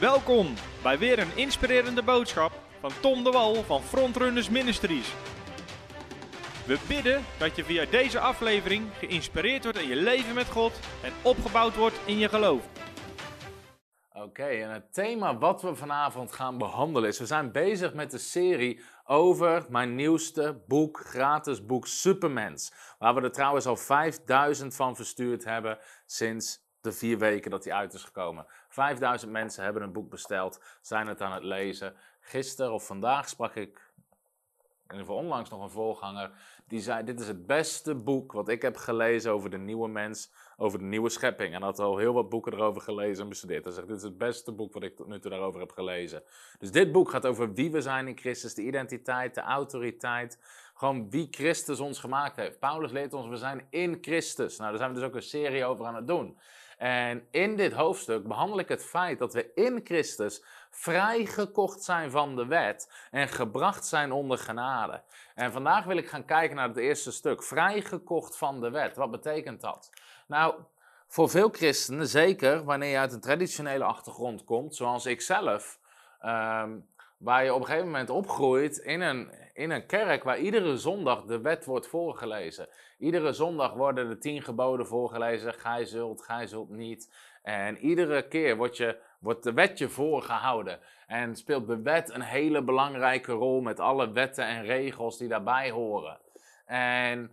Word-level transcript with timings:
Welkom 0.00 0.54
bij 0.82 0.98
weer 0.98 1.18
een 1.18 1.36
inspirerende 1.36 2.02
boodschap 2.02 2.52
van 2.80 2.90
Tom 3.00 3.24
de 3.24 3.30
Wal 3.30 3.54
van 3.54 3.82
Frontrunners 3.82 4.48
Ministries. 4.48 5.14
We 6.66 6.78
bidden 6.88 7.24
dat 7.38 7.56
je 7.56 7.64
via 7.64 7.84
deze 7.84 8.20
aflevering 8.20 8.86
geïnspireerd 8.98 9.62
wordt 9.62 9.78
in 9.78 9.88
je 9.88 9.96
leven 9.96 10.34
met 10.34 10.46
God 10.46 10.80
en 11.02 11.12
opgebouwd 11.22 11.76
wordt 11.76 12.00
in 12.04 12.18
je 12.18 12.28
geloof. 12.28 12.68
Oké, 14.12 14.44
en 14.44 14.70
het 14.70 14.94
thema 14.94 15.38
wat 15.38 15.62
we 15.62 15.74
vanavond 15.74 16.32
gaan 16.32 16.58
behandelen 16.58 17.08
is: 17.08 17.18
we 17.18 17.26
zijn 17.26 17.52
bezig 17.52 17.94
met 17.94 18.10
de 18.10 18.18
serie 18.18 18.80
over 19.04 19.66
mijn 19.68 19.94
nieuwste 19.94 20.62
boek, 20.66 20.98
gratis 20.98 21.66
boek 21.66 21.86
Supermens. 21.86 22.72
Waar 22.98 23.14
we 23.14 23.20
er 23.20 23.32
trouwens 23.32 23.66
al 23.66 23.76
5000 23.76 24.74
van 24.74 24.96
verstuurd 24.96 25.44
hebben 25.44 25.78
sinds 26.06 26.67
de 26.80 26.92
vier 26.92 27.18
weken 27.18 27.50
dat 27.50 27.64
hij 27.64 27.72
uit 27.72 27.94
is 27.94 28.04
gekomen. 28.04 28.46
5000 28.68 29.32
mensen 29.32 29.64
hebben 29.64 29.82
een 29.82 29.92
boek 29.92 30.10
besteld, 30.10 30.60
zijn 30.80 31.06
het 31.06 31.20
aan 31.20 31.32
het 31.32 31.44
lezen. 31.44 31.94
Gisteren 32.20 32.72
of 32.72 32.86
vandaag 32.86 33.28
sprak 33.28 33.54
ik, 33.54 33.88
in 34.92 34.98
ieder 34.98 35.14
onlangs 35.14 35.50
nog 35.50 35.62
een 35.62 35.70
voorganger, 35.70 36.30
die 36.66 36.80
zei: 36.80 37.04
Dit 37.04 37.20
is 37.20 37.26
het 37.26 37.46
beste 37.46 37.94
boek 37.94 38.32
wat 38.32 38.48
ik 38.48 38.62
heb 38.62 38.76
gelezen 38.76 39.32
over 39.32 39.50
de 39.50 39.58
nieuwe 39.58 39.88
mens, 39.88 40.32
over 40.56 40.78
de 40.78 40.84
nieuwe 40.84 41.08
schepping. 41.08 41.54
En 41.54 41.62
had 41.62 41.78
al 41.78 41.96
heel 41.96 42.12
wat 42.12 42.28
boeken 42.28 42.52
erover 42.52 42.82
gelezen 42.82 43.22
en 43.22 43.28
bestudeerd. 43.28 43.64
Hij 43.64 43.72
zegt: 43.72 43.86
Dit 43.86 43.96
is 43.96 44.02
het 44.02 44.18
beste 44.18 44.52
boek 44.52 44.72
wat 44.72 44.82
ik 44.82 44.96
tot 44.96 45.06
nu 45.06 45.20
toe 45.20 45.30
daarover 45.30 45.60
heb 45.60 45.72
gelezen. 45.72 46.22
Dus 46.58 46.70
dit 46.70 46.92
boek 46.92 47.10
gaat 47.10 47.26
over 47.26 47.52
wie 47.52 47.70
we 47.70 47.80
zijn 47.80 48.08
in 48.08 48.18
Christus, 48.18 48.54
de 48.54 48.62
identiteit, 48.62 49.34
de 49.34 49.40
autoriteit. 49.40 50.38
Gewoon 50.74 51.10
wie 51.10 51.28
Christus 51.30 51.80
ons 51.80 51.98
gemaakt 51.98 52.36
heeft. 52.36 52.58
Paulus 52.58 52.90
leert 52.90 53.12
ons: 53.12 53.28
we 53.28 53.36
zijn 53.36 53.66
in 53.70 53.98
Christus. 54.00 54.56
Nou, 54.56 54.70
daar 54.70 54.78
zijn 54.78 54.92
we 54.92 54.98
dus 54.98 55.08
ook 55.08 55.14
een 55.14 55.22
serie 55.22 55.64
over 55.64 55.86
aan 55.86 55.96
het 55.96 56.06
doen. 56.06 56.38
En 56.78 57.26
in 57.30 57.56
dit 57.56 57.72
hoofdstuk 57.72 58.28
behandel 58.28 58.58
ik 58.58 58.68
het 58.68 58.84
feit 58.84 59.18
dat 59.18 59.32
we 59.32 59.50
in 59.54 59.80
Christus 59.84 60.44
vrijgekocht 60.70 61.82
zijn 61.82 62.10
van 62.10 62.36
de 62.36 62.46
wet 62.46 62.92
en 63.10 63.28
gebracht 63.28 63.86
zijn 63.86 64.12
onder 64.12 64.38
genade. 64.38 65.02
En 65.34 65.52
vandaag 65.52 65.84
wil 65.84 65.96
ik 65.96 66.08
gaan 66.08 66.24
kijken 66.24 66.56
naar 66.56 66.68
het 66.68 66.76
eerste 66.76 67.12
stuk, 67.12 67.42
vrijgekocht 67.42 68.36
van 68.36 68.60
de 68.60 68.70
wet. 68.70 68.96
Wat 68.96 69.10
betekent 69.10 69.60
dat? 69.60 69.90
Nou, 70.26 70.54
voor 71.06 71.28
veel 71.28 71.48
christenen, 71.48 72.06
zeker 72.06 72.64
wanneer 72.64 72.90
je 72.90 72.98
uit 72.98 73.12
een 73.12 73.20
traditionele 73.20 73.84
achtergrond 73.84 74.44
komt, 74.44 74.74
zoals 74.74 75.06
ik 75.06 75.20
zelf, 75.20 75.78
ehm, 76.20 76.70
waar 77.16 77.44
je 77.44 77.54
op 77.54 77.60
een 77.60 77.66
gegeven 77.66 77.86
moment 77.86 78.10
opgroeit 78.10 78.76
in 78.76 79.00
een, 79.00 79.30
in 79.58 79.70
een 79.70 79.86
kerk 79.86 80.24
waar 80.24 80.38
iedere 80.38 80.76
zondag 80.76 81.24
de 81.24 81.40
wet 81.40 81.64
wordt 81.64 81.86
voorgelezen. 81.86 82.68
Iedere 82.98 83.32
zondag 83.32 83.72
worden 83.72 84.08
de 84.08 84.18
tien 84.18 84.42
geboden 84.42 84.86
voorgelezen, 84.86 85.54
gij 85.54 85.84
zult, 85.84 86.22
gij 86.22 86.46
zult 86.46 86.70
niet. 86.70 87.14
En 87.42 87.78
iedere 87.78 88.28
keer 88.28 88.56
wordt, 88.56 88.76
je, 88.76 88.96
wordt 89.20 89.42
de 89.42 89.52
wetje 89.52 89.88
voorgehouden. 89.88 90.78
En 91.06 91.36
speelt 91.36 91.66
de 91.66 91.82
wet 91.82 92.10
een 92.10 92.22
hele 92.22 92.62
belangrijke 92.62 93.32
rol 93.32 93.60
met 93.60 93.80
alle 93.80 94.12
wetten 94.12 94.44
en 94.44 94.64
regels 94.64 95.18
die 95.18 95.28
daarbij 95.28 95.70
horen. 95.70 96.18
En, 96.66 97.30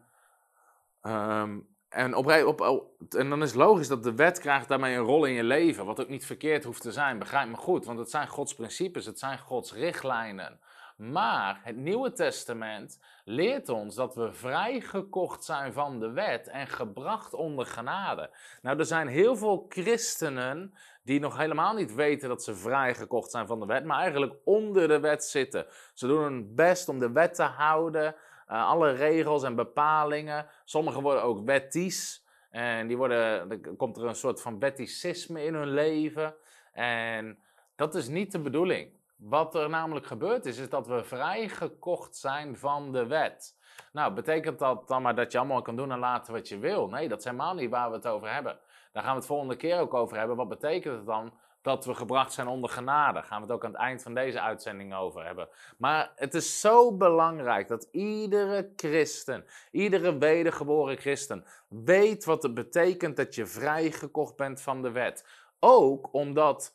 ehm, 1.01 1.59
en, 1.89 2.15
op, 2.15 2.61
op, 2.61 2.89
en 3.09 3.29
dan 3.29 3.43
is 3.43 3.53
logisch 3.53 3.87
dat 3.87 4.03
de 4.03 4.15
wet 4.15 4.39
krijgt 4.39 4.67
daarmee 4.67 4.95
een 4.95 5.03
rol 5.03 5.25
in 5.25 5.33
je 5.33 5.43
leven. 5.43 5.85
Wat 5.85 6.01
ook 6.01 6.09
niet 6.09 6.25
verkeerd 6.25 6.63
hoeft 6.63 6.81
te 6.81 6.91
zijn, 6.91 7.19
begrijp 7.19 7.49
me 7.49 7.55
goed. 7.55 7.85
Want 7.85 7.99
het 7.99 8.09
zijn 8.09 8.27
Gods 8.27 8.55
principes, 8.55 9.05
het 9.05 9.19
zijn 9.19 9.39
Gods 9.39 9.73
richtlijnen. 9.73 10.59
Maar 10.95 11.59
het 11.63 11.75
Nieuwe 11.75 12.11
Testament 12.11 12.99
leert 13.23 13.69
ons 13.69 13.95
dat 13.95 14.15
we 14.15 14.33
vrijgekocht 14.33 15.43
zijn 15.43 15.73
van 15.73 15.99
de 15.99 16.11
wet 16.11 16.47
en 16.47 16.67
gebracht 16.67 17.33
onder 17.33 17.65
genade. 17.65 18.29
Nou, 18.61 18.79
er 18.79 18.85
zijn 18.85 19.07
heel 19.07 19.35
veel 19.35 19.65
christenen 19.69 20.73
die 21.03 21.19
nog 21.19 21.37
helemaal 21.37 21.73
niet 21.73 21.93
weten 21.93 22.29
dat 22.29 22.43
ze 22.43 22.55
vrijgekocht 22.55 23.31
zijn 23.31 23.47
van 23.47 23.59
de 23.59 23.65
wet, 23.65 23.85
maar 23.85 23.99
eigenlijk 23.99 24.33
onder 24.43 24.87
de 24.87 24.99
wet 24.99 25.23
zitten. 25.23 25.65
Ze 25.93 26.07
doen 26.07 26.23
hun 26.23 26.55
best 26.55 26.89
om 26.89 26.99
de 26.99 27.11
wet 27.11 27.35
te 27.35 27.43
houden, 27.43 28.15
uh, 28.47 28.67
alle 28.67 28.91
regels 28.91 29.43
en 29.43 29.55
bepalingen. 29.55 30.47
Sommigen 30.63 31.01
worden 31.01 31.23
ook 31.23 31.45
wetties 31.45 32.25
en 32.49 32.87
die 32.87 32.97
worden, 32.97 33.51
er 33.51 33.75
komt 33.77 33.97
er 33.97 34.03
een 34.03 34.15
soort 34.15 34.41
van 34.41 34.59
wetticisme 34.59 35.43
in 35.43 35.53
hun 35.53 35.69
leven. 35.69 36.35
En 36.73 37.39
dat 37.75 37.95
is 37.95 38.07
niet 38.07 38.31
de 38.31 38.39
bedoeling. 38.39 38.94
Wat 39.15 39.55
er 39.55 39.69
namelijk 39.69 40.05
gebeurd 40.05 40.45
is, 40.45 40.57
is 40.57 40.69
dat 40.69 40.87
we 40.87 41.03
vrijgekocht 41.03 42.15
zijn 42.15 42.57
van 42.57 42.91
de 42.91 43.05
wet. 43.05 43.57
Nou, 43.91 44.13
betekent 44.13 44.59
dat 44.59 44.87
dan 44.87 45.01
maar 45.01 45.15
dat 45.15 45.31
je 45.31 45.37
allemaal 45.37 45.61
kan 45.61 45.75
doen 45.75 45.91
en 45.91 45.99
laten 45.99 46.33
wat 46.33 46.47
je 46.47 46.59
wil? 46.59 46.87
Nee, 46.87 47.07
dat 47.07 47.17
is 47.19 47.23
helemaal 47.23 47.53
niet 47.53 47.69
waar 47.69 47.89
we 47.89 47.95
het 47.95 48.07
over 48.07 48.33
hebben. 48.33 48.59
Daar 48.91 49.03
gaan 49.03 49.11
we 49.11 49.17
het 49.17 49.27
volgende 49.27 49.55
keer 49.55 49.79
ook 49.79 49.93
over 49.93 50.17
hebben. 50.17 50.35
Wat 50.35 50.49
betekent 50.49 50.95
het 50.95 51.05
dan 51.05 51.33
dat 51.61 51.85
we 51.85 51.93
gebracht 51.93 52.33
zijn 52.33 52.47
onder 52.47 52.69
genade? 52.69 53.13
Daar 53.13 53.23
gaan 53.23 53.37
we 53.37 53.45
het 53.45 53.55
ook 53.55 53.65
aan 53.65 53.71
het 53.71 53.79
eind 53.79 54.01
van 54.03 54.13
deze 54.13 54.41
uitzending 54.41 54.95
over 54.95 55.25
hebben. 55.25 55.49
Maar 55.77 56.11
het 56.15 56.33
is 56.33 56.59
zo 56.59 56.97
belangrijk 56.97 57.67
dat 57.67 57.87
iedere 57.91 58.71
christen, 58.75 59.45
iedere 59.71 60.17
wedergeboren 60.17 60.97
christen, 60.97 61.45
weet 61.67 62.25
wat 62.25 62.43
het 62.43 62.53
betekent 62.53 63.17
dat 63.17 63.35
je 63.35 63.45
vrijgekocht 63.45 64.35
bent 64.35 64.61
van 64.61 64.81
de 64.81 64.91
wet. 64.91 65.25
Ook 65.59 66.13
omdat 66.13 66.73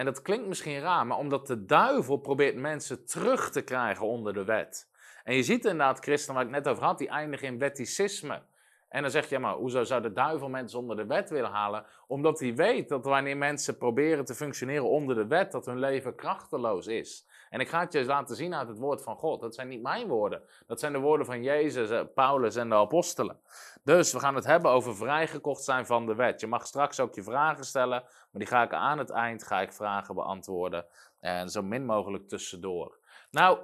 en 0.00 0.06
dat 0.06 0.22
klinkt 0.22 0.46
misschien 0.46 0.80
raar, 0.80 1.06
maar 1.06 1.18
omdat 1.18 1.46
de 1.46 1.64
duivel 1.64 2.16
probeert 2.16 2.56
mensen 2.56 3.04
terug 3.04 3.50
te 3.50 3.62
krijgen 3.62 4.06
onder 4.06 4.32
de 4.32 4.44
wet. 4.44 4.88
En 5.24 5.34
je 5.34 5.42
ziet 5.42 5.64
inderdaad 5.64 5.98
christenen 5.98 6.36
waar 6.36 6.44
ik 6.44 6.50
net 6.50 6.68
over 6.68 6.84
had, 6.84 6.98
die 6.98 7.08
eindigen 7.08 7.46
in 7.46 7.58
wetticisme. 7.58 8.42
En 8.88 9.02
dan 9.02 9.10
zeg 9.10 9.28
je, 9.28 9.38
maar 9.38 9.54
hoezo 9.54 9.84
zou 9.84 10.02
de 10.02 10.12
duivel 10.12 10.48
mensen 10.48 10.78
onder 10.78 10.96
de 10.96 11.06
wet 11.06 11.30
willen 11.30 11.50
halen? 11.50 11.84
Omdat 12.06 12.40
hij 12.40 12.54
weet 12.54 12.88
dat 12.88 13.04
wanneer 13.04 13.36
mensen 13.36 13.78
proberen 13.78 14.24
te 14.24 14.34
functioneren 14.34 14.88
onder 14.88 15.14
de 15.14 15.26
wet, 15.26 15.52
dat 15.52 15.66
hun 15.66 15.78
leven 15.78 16.14
krachteloos 16.14 16.86
is. 16.86 17.26
En 17.50 17.60
ik 17.60 17.68
ga 17.68 17.80
het 17.80 17.92
je 17.92 18.04
laten 18.04 18.36
zien 18.36 18.54
uit 18.54 18.68
het 18.68 18.78
woord 18.78 19.02
van 19.02 19.16
God. 19.16 19.40
Dat 19.40 19.54
zijn 19.54 19.68
niet 19.68 19.82
mijn 19.82 20.08
woorden. 20.08 20.42
Dat 20.66 20.80
zijn 20.80 20.92
de 20.92 20.98
woorden 20.98 21.26
van 21.26 21.42
Jezus, 21.42 21.90
eh, 21.90 22.00
Paulus 22.14 22.56
en 22.56 22.68
de 22.68 22.74
apostelen. 22.74 23.40
Dus 23.84 24.12
we 24.12 24.18
gaan 24.18 24.34
het 24.34 24.44
hebben 24.44 24.70
over 24.70 24.96
vrijgekocht 24.96 25.64
zijn 25.64 25.86
van 25.86 26.06
de 26.06 26.14
wet. 26.14 26.40
Je 26.40 26.46
mag 26.46 26.66
straks 26.66 27.00
ook 27.00 27.14
je 27.14 27.22
vragen 27.22 27.64
stellen, 27.64 28.02
maar 28.02 28.28
die 28.42 28.46
ga 28.46 28.62
ik 28.62 28.72
aan 28.72 28.98
het 28.98 29.10
eind 29.10 29.42
ga 29.42 29.60
ik 29.60 29.72
vragen 29.72 30.14
beantwoorden. 30.14 30.86
En 31.20 31.48
zo 31.48 31.62
min 31.62 31.84
mogelijk 31.84 32.28
tussendoor. 32.28 32.98
Nou, 33.30 33.58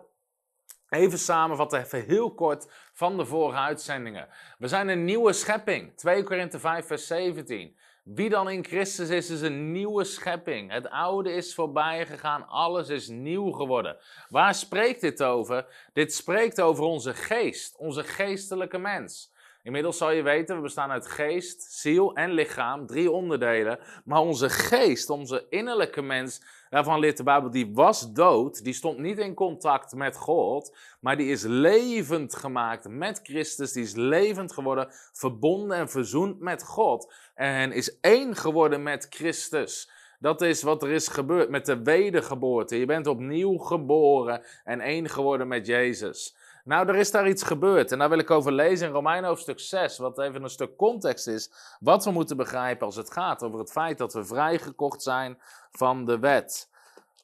Even 0.89 1.19
samenvatten, 1.19 1.81
even 1.81 2.05
heel 2.05 2.35
kort 2.35 2.73
van 2.93 3.17
de 3.17 3.27
vorige 3.27 3.59
uitzendingen. 3.59 4.29
We 4.59 4.69
zijn 4.69 4.89
een 4.89 5.05
nieuwe 5.05 5.33
schepping. 5.33 5.97
2 5.97 6.23
Korinthe 6.23 6.59
5, 6.59 6.87
vers 6.87 7.07
17. 7.07 7.77
Wie 8.15 8.28
dan 8.28 8.50
in 8.50 8.65
Christus 8.65 9.09
is, 9.09 9.31
is 9.31 9.41
een 9.41 9.72
nieuwe 9.72 10.05
schepping. 10.05 10.71
Het 10.71 10.91
oude 10.91 11.33
is 11.33 11.55
voorbij 11.55 12.06
gegaan, 12.06 12.49
alles 12.49 12.89
is 12.89 13.09
nieuw 13.09 13.50
geworden. 13.50 13.97
Waar 14.28 14.55
spreekt 14.55 15.00
dit 15.00 15.22
over? 15.22 15.67
Dit 15.93 16.15
spreekt 16.15 16.61
over 16.61 16.84
onze 16.84 17.15
geest, 17.15 17.77
onze 17.77 18.05
geestelijke 18.05 18.78
mens. 18.78 19.33
Inmiddels 19.62 19.97
zal 19.97 20.11
je 20.11 20.22
weten, 20.22 20.56
we 20.56 20.62
bestaan 20.62 20.91
uit 20.91 21.06
geest, 21.06 21.62
ziel 21.62 22.15
en 22.15 22.31
lichaam, 22.31 22.87
drie 22.87 23.11
onderdelen. 23.11 23.78
Maar 24.05 24.21
onze 24.21 24.50
geest, 24.50 25.11
onze 25.11 25.47
innerlijke 25.50 26.03
mens, 26.03 26.43
daarvan 26.71 27.00
leert 27.00 27.16
de 27.16 27.22
Bijbel, 27.22 27.50
die 27.50 27.71
was 27.72 28.12
dood. 28.12 28.65
Die 28.65 28.72
stond 28.72 28.99
niet 28.99 29.19
in 29.19 29.34
contact 29.34 29.94
met 29.94 30.16
God, 30.16 30.77
maar 31.00 31.16
die 31.16 31.31
is 31.31 31.43
levend 31.43 32.37
gemaakt 32.37 32.88
met 32.88 33.21
Christus. 33.22 33.72
Die 33.72 33.82
is 33.82 33.94
levend 33.94 34.53
geworden, 34.53 34.88
verbonden 35.12 35.77
en 35.77 35.88
verzoend 35.88 36.41
met 36.41 36.65
God. 36.65 37.12
En 37.34 37.72
is 37.72 38.00
één 38.00 38.37
geworden 38.37 38.82
met 38.82 39.06
Christus. 39.10 39.91
Dat 40.19 40.43
is 40.43 40.62
wat 40.62 40.82
er 40.82 40.91
is 40.91 41.09
gebeurd 41.09 41.50
met 41.50 41.66
de 41.66 41.82
wedergeboorte. 41.82 42.78
Je 42.78 42.87
bent 42.87 43.06
opnieuw 43.06 43.56
geboren 43.56 44.43
en 44.65 44.81
één 44.81 45.09
geworden 45.09 45.48
met 45.48 45.66
Jezus. 45.66 46.37
Nou, 46.66 46.88
er 46.88 46.94
is 46.94 47.10
daar 47.10 47.28
iets 47.28 47.43
gebeurd 47.43 47.93
en 47.93 47.99
daar 47.99 48.09
wil 48.09 48.19
ik 48.19 48.31
over 48.31 48.53
lezen 48.53 48.87
in 48.87 48.93
Romein 48.93 49.25
hoofdstuk 49.25 49.60
6, 49.60 49.99
wat 49.99 50.19
even 50.19 50.43
een 50.43 50.50
stuk 50.50 50.77
context 50.77 51.27
is, 51.27 51.50
wat 51.81 52.04
we 52.04 52.10
moeten 52.10 52.37
begrijpen 52.37 52.86
als 52.86 52.97
het 52.97 53.13
gaat 53.13 53.42
over 53.42 53.59
het 53.59 53.71
feit 53.71 53.98
dat 53.98 54.13
we 54.13 54.24
vrijgekocht 54.24 55.03
zijn 55.03 55.39
van 55.71 56.04
de 56.04 56.18
wet. 56.18 56.71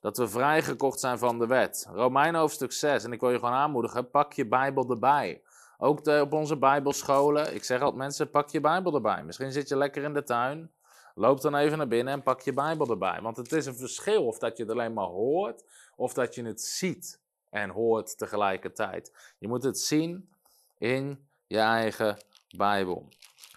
Dat 0.01 0.17
we 0.17 0.29
vrijgekocht 0.29 1.01
zijn 1.01 1.19
van 1.19 1.39
de 1.39 1.47
wet. 1.47 1.89
Romein 1.93 2.35
hoofdstuk 2.35 2.73
6, 2.73 3.05
en 3.05 3.13
ik 3.13 3.21
wil 3.21 3.31
je 3.31 3.39
gewoon 3.39 3.55
aanmoedigen, 3.55 4.11
pak 4.11 4.33
je 4.33 4.47
Bijbel 4.47 4.91
erbij. 4.91 5.43
Ook 5.79 6.05
de, 6.05 6.21
op 6.21 6.33
onze 6.33 6.57
Bijbelscholen, 6.57 7.55
ik 7.55 7.65
zeg 7.65 7.81
altijd 7.81 7.99
mensen, 7.99 8.31
pak 8.31 8.49
je 8.49 8.61
Bijbel 8.61 8.95
erbij. 8.95 9.25
Misschien 9.25 9.53
zit 9.53 9.69
je 9.69 9.77
lekker 9.77 10.03
in 10.03 10.15
de 10.15 10.23
tuin, 10.23 10.71
loop 11.15 11.41
dan 11.41 11.55
even 11.55 11.79
naar 11.79 11.89
binnen 11.89 12.15
en 12.15 12.23
pak 12.23 12.41
je 12.41 12.53
Bijbel 12.53 12.91
erbij. 12.91 13.19
Want 13.23 13.37
het 13.37 13.53
is 13.53 13.67
een 13.67 13.77
verschil 13.77 14.27
of 14.27 14.39
dat 14.39 14.57
je 14.57 14.63
het 14.63 14.73
alleen 14.73 14.93
maar 14.93 15.05
hoort, 15.05 15.65
of 15.97 16.13
dat 16.13 16.35
je 16.35 16.45
het 16.45 16.63
ziet 16.63 17.21
en 17.53 17.71
hoort 17.71 18.19
tegelijkertijd. 18.19 19.35
Je 19.39 19.49
moet 19.49 19.63
het 19.63 19.79
zien 19.79 20.31
in 20.79 21.29
je 21.47 21.59
eigen 21.59 22.17
Bijbel. 22.57 23.09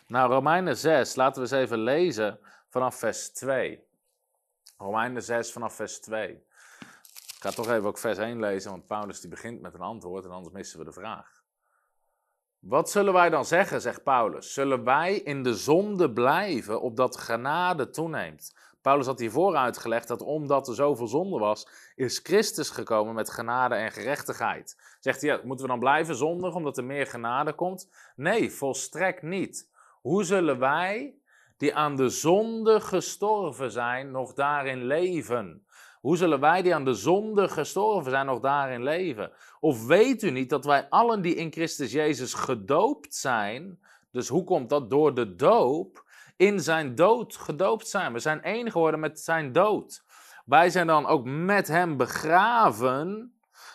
Nou, 0.08 0.32
Romeinen 0.32 0.78
6, 0.78 1.16
laten 1.16 1.42
we 1.42 1.50
eens 1.50 1.64
even 1.64 1.80
lezen 1.80 2.40
vanaf 2.70 2.96
vers 2.96 3.30
2. 3.30 3.84
Romeinen 4.78 5.24
6 5.24 5.52
vanaf 5.52 5.76
vers 5.76 6.00
2. 6.00 6.30
Ik 6.30 7.36
ga 7.40 7.52
toch 7.52 7.70
even 7.70 7.86
ook 7.86 7.98
vers 7.98 8.18
1 8.18 8.40
lezen, 8.40 8.72
want 8.72 8.88
Paulus 8.88 9.20
die 9.22 9.30
begint 9.30 9.62
met 9.62 9.74
een 9.74 9.82
antwoord 9.82 10.26
en 10.26 10.32
anders 10.32 10.54
missen 10.54 10.80
we 10.80 10.86
de 10.86 10.92
vraag. 10.92 11.44
Wat 12.60 12.90
zullen 12.90 13.14
wij 13.14 13.30
dan 13.30 13.46
zeggen, 13.46 13.82
zegt 13.82 14.04
Paulus? 14.04 14.54
Zullen 14.54 14.84
wij 14.84 15.16
in 15.16 15.44
de 15.44 15.56
zonde 15.56 16.12
blijven 16.12 16.82
opdat 16.82 17.18
genade 17.18 17.90
toeneemt? 17.90 18.56
Paulus 18.86 19.06
had 19.06 19.20
hiervoor 19.20 19.56
uitgelegd 19.56 20.08
dat 20.08 20.22
omdat 20.22 20.68
er 20.68 20.76
zoveel 20.76 21.08
zonde 21.08 21.38
was, 21.38 21.68
is 21.96 22.20
Christus 22.24 22.70
gekomen 22.70 23.14
met 23.14 23.30
genade 23.30 23.76
en 23.76 23.92
gerechtigheid. 23.92 24.98
Zegt 25.00 25.22
hij, 25.22 25.40
moeten 25.44 25.66
we 25.66 25.72
dan 25.72 25.80
blijven 25.80 26.16
zondigen 26.16 26.56
omdat 26.56 26.78
er 26.78 26.84
meer 26.84 27.08
genade 27.08 27.54
komt? 27.54 27.90
Nee, 28.16 28.52
volstrekt 28.52 29.22
niet. 29.22 29.70
Hoe 30.02 30.24
zullen 30.24 30.60
wij, 30.60 31.16
die 31.58 31.76
aan 31.76 31.96
de 31.96 32.10
zonde 32.10 32.80
gestorven 32.80 33.72
zijn, 33.72 34.12
nog 34.12 34.34
daarin 34.34 34.86
leven? 34.86 35.66
Hoe 36.02 36.18
zullen 36.18 36.40
wij 36.40 36.62
die 36.62 36.76
aan 36.76 36.86
de 36.86 36.94
zonde 36.94 37.48
gestorven 37.48 38.12
zijn 38.12 38.26
nog 38.26 38.40
daarin 38.40 38.84
leven? 38.84 39.32
Of 39.60 39.86
weet 39.86 40.24
u 40.24 40.32
niet 40.32 40.50
dat 40.50 40.66
wij 40.66 40.90
allen 40.90 41.22
die 41.22 41.36
in 41.36 41.52
Christus 41.52 41.92
Jezus 41.92 42.34
gedoopt 42.34 43.16
zijn, 43.16 43.80
dus 44.12 44.28
hoe 44.28 44.44
komt 44.44 44.70
dat? 44.70 44.90
Door 44.90 45.14
de 45.14 45.36
doop, 45.36 46.05
in 46.38 46.60
zijn 46.60 46.96
dood 46.96 47.36
gedoopt 47.36 47.88
zijn. 47.88 48.14
We 48.14 48.20
zijn 48.20 48.44
één 48.44 48.72
geworden 48.72 49.00
met 49.00 49.20
zijn 49.20 49.52
dood. 49.52 50.04
Wij 50.46 50.70
zijn 50.70 50.88
dan 50.88 51.06
ook 51.06 51.26
met 51.26 51.68
hem 51.68 51.98
begraven 51.98 53.34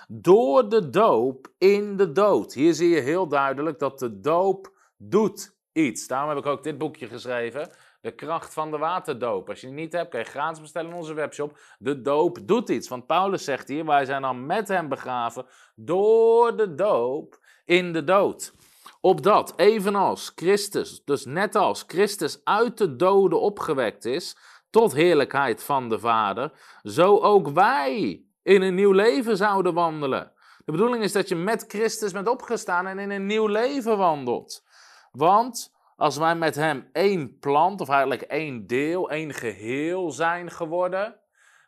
door 0.09 0.69
de 0.69 0.91
doop 0.91 1.53
in 1.59 1.97
de 1.97 2.13
dood. 2.13 2.53
Hier 2.53 2.75
zie 2.75 2.89
je 2.89 3.01
heel 3.01 3.29
duidelijk 3.29 3.79
dat 3.79 3.99
de 3.99 4.21
doop 4.21 4.73
doet 4.97 5.57
iets. 5.73 6.07
Daarom 6.07 6.29
heb 6.29 6.39
ik 6.39 6.47
ook 6.47 6.63
dit 6.63 6.79
boekje 6.79 7.07
geschreven. 7.07 7.71
De 8.01 8.11
kracht 8.15 8.53
van 8.53 8.71
de 8.71 8.79
waterdoop. 8.79 9.49
Als 9.49 9.61
je 9.61 9.67
die 9.67 9.77
niet 9.77 9.93
hebt, 9.93 10.11
kan 10.11 10.21
je 10.21 10.27
gratis 10.27 10.61
bestellen 10.61 10.91
in 10.91 10.97
onze 10.97 11.15
webshop. 11.15 11.59
De 11.79 12.01
doop 12.01 12.39
doet 12.43 12.69
iets. 12.69 12.89
Want 12.89 13.07
Paulus 13.07 13.45
zegt 13.45 13.69
hier, 13.69 13.85
wij 13.85 14.05
zijn 14.05 14.23
dan 14.23 14.47
met 14.47 14.69
hem 14.69 14.89
begraven 14.89 15.47
door 15.75 16.57
de 16.57 16.75
doop 16.75 17.39
in 17.65 17.93
de 17.93 18.05
dood. 18.05 18.55
Opdat, 19.01 19.53
evenals 19.57 20.33
Christus, 20.35 21.05
dus 21.05 21.25
net 21.25 21.55
als 21.55 21.85
Christus 21.87 22.41
uit 22.45 22.79
de 22.79 22.97
doden 22.97 23.41
opgewekt 23.41 24.05
is, 24.05 24.37
tot 24.71 24.93
heerlijkheid 24.93 25.63
van 25.63 25.89
de 25.89 25.99
Vader, 25.99 26.53
zo 26.83 27.19
ook 27.19 27.49
wij 27.49 28.23
in 28.43 28.63
een 28.63 28.75
nieuw 28.75 28.93
leven 28.93 29.37
zouden 29.37 29.75
wandelen. 29.75 30.33
De 30.65 30.73
bedoeling 30.73 31.03
is 31.03 31.13
dat 31.13 31.29
je 31.29 31.37
met 31.37 31.65
Christus 31.69 32.13
bent 32.13 32.29
opgestaan 32.29 32.87
en 32.87 32.99
in 32.99 33.11
een 33.11 33.27
nieuw 33.27 33.47
leven 33.47 33.99
wandelt. 33.99 34.65
Want 35.13 35.75
als 35.97 36.17
wij 36.17 36.35
met 36.35 36.55
Hem 36.55 36.89
één 36.93 37.39
plant, 37.39 37.81
of 37.81 37.89
eigenlijk 37.89 38.23
één 38.23 38.67
deel, 38.67 39.11
één 39.11 39.35
geheel 39.35 40.11
zijn 40.11 40.51
geworden, 40.51 41.21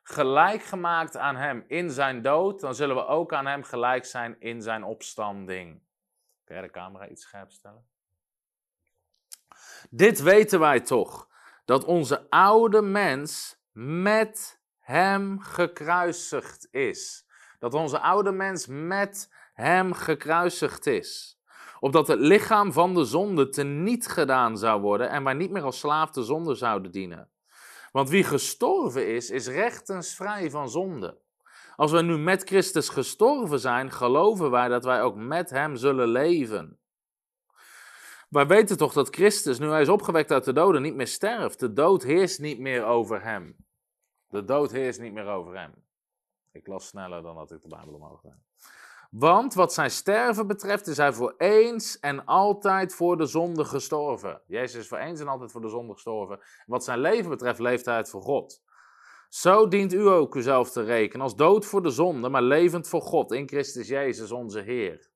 gelijk 0.02 0.62
gemaakt 0.62 1.16
aan 1.16 1.36
Hem 1.36 1.64
in 1.66 1.90
zijn 1.90 2.22
dood, 2.22 2.60
dan 2.60 2.74
zullen 2.74 2.96
we 2.96 3.06
ook 3.06 3.32
aan 3.32 3.46
Hem 3.46 3.62
gelijk 3.62 4.04
zijn 4.04 4.36
in 4.38 4.62
zijn 4.62 4.84
opstanding. 4.84 5.80
De 6.60 6.70
camera 6.70 7.08
iets 7.08 7.22
scherp 7.22 7.50
stellen? 7.50 7.86
Dit 9.90 10.20
weten 10.20 10.60
wij 10.60 10.80
toch, 10.80 11.28
dat 11.64 11.84
onze 11.84 12.30
oude 12.30 12.82
mens 12.82 13.60
met 13.72 14.60
Hem 14.78 15.40
gekruisigd 15.40 16.68
is. 16.70 17.26
Dat 17.58 17.74
onze 17.74 18.00
oude 18.00 18.32
mens 18.32 18.66
met 18.66 19.34
Hem 19.52 19.92
gekruisigd 19.92 20.86
is 20.86 21.40
opdat 21.82 22.08
het 22.08 22.18
lichaam 22.18 22.72
van 22.72 22.94
de 22.94 23.04
zonde 23.04 23.48
teniet 23.48 24.08
gedaan 24.08 24.58
zou 24.58 24.80
worden 24.80 25.10
en 25.10 25.24
wij 25.24 25.34
niet 25.34 25.50
meer 25.50 25.62
als 25.62 25.78
slaaf 25.78 26.10
de 26.10 26.22
zonde 26.22 26.54
zouden 26.54 26.90
dienen. 26.90 27.30
Want 27.92 28.08
wie 28.08 28.24
gestorven 28.24 29.14
is, 29.14 29.30
is 29.30 29.46
rechtens 29.46 30.14
vrij 30.14 30.50
van 30.50 30.70
zonde. 30.70 31.18
Als 31.82 31.90
wij 31.90 32.02
nu 32.02 32.18
met 32.18 32.42
Christus 32.42 32.88
gestorven 32.88 33.60
zijn, 33.60 33.90
geloven 33.90 34.50
wij 34.50 34.68
dat 34.68 34.84
wij 34.84 35.02
ook 35.02 35.14
met 35.16 35.50
Hem 35.50 35.76
zullen 35.76 36.08
leven. 36.08 36.78
Wij 38.28 38.46
weten 38.46 38.76
toch 38.76 38.92
dat 38.92 39.14
Christus, 39.14 39.58
nu 39.58 39.68
hij 39.68 39.80
is 39.80 39.88
opgewekt 39.88 40.30
uit 40.30 40.44
de 40.44 40.52
doden, 40.52 40.82
niet 40.82 40.94
meer 40.94 41.06
sterft. 41.06 41.60
De 41.60 41.72
dood 41.72 42.02
heerst 42.02 42.40
niet 42.40 42.58
meer 42.58 42.84
over 42.84 43.22
Hem. 43.22 43.56
De 44.28 44.44
dood 44.44 44.70
heerst 44.70 45.00
niet 45.00 45.12
meer 45.12 45.26
over 45.26 45.58
Hem. 45.58 45.74
Ik 46.52 46.66
las 46.66 46.86
sneller 46.86 47.22
dan 47.22 47.34
dat 47.34 47.50
ik 47.50 47.62
de 47.62 47.68
Bijbel 47.68 47.94
omhoog 47.94 48.22
ben. 48.22 48.44
Want 49.10 49.54
wat 49.54 49.72
zijn 49.72 49.90
sterven 49.90 50.46
betreft 50.46 50.86
is 50.86 50.96
hij 50.96 51.12
voor 51.12 51.34
eens 51.38 51.98
en 51.98 52.24
altijd 52.24 52.94
voor 52.94 53.16
de 53.16 53.26
zonde 53.26 53.64
gestorven. 53.64 54.42
Jezus 54.46 54.80
is 54.80 54.88
voor 54.88 54.98
eens 54.98 55.20
en 55.20 55.28
altijd 55.28 55.52
voor 55.52 55.60
de 55.60 55.68
zonde 55.68 55.92
gestorven. 55.92 56.40
Wat 56.66 56.84
zijn 56.84 56.98
leven 56.98 57.30
betreft 57.30 57.58
leeft 57.58 57.84
hij 57.84 57.96
het 57.96 58.10
voor 58.10 58.22
God. 58.22 58.62
Zo 59.32 59.68
dient 59.68 59.92
u 59.92 60.08
ook 60.08 60.34
uzelf 60.34 60.70
te 60.70 60.82
rekenen 60.82 61.22
als 61.22 61.36
dood 61.36 61.64
voor 61.64 61.82
de 61.82 61.90
zonde, 61.90 62.28
maar 62.28 62.42
levend 62.42 62.88
voor 62.88 63.02
God 63.02 63.32
in 63.32 63.48
Christus 63.48 63.88
Jezus 63.88 64.32
onze 64.32 64.60
Heer. 64.60 65.10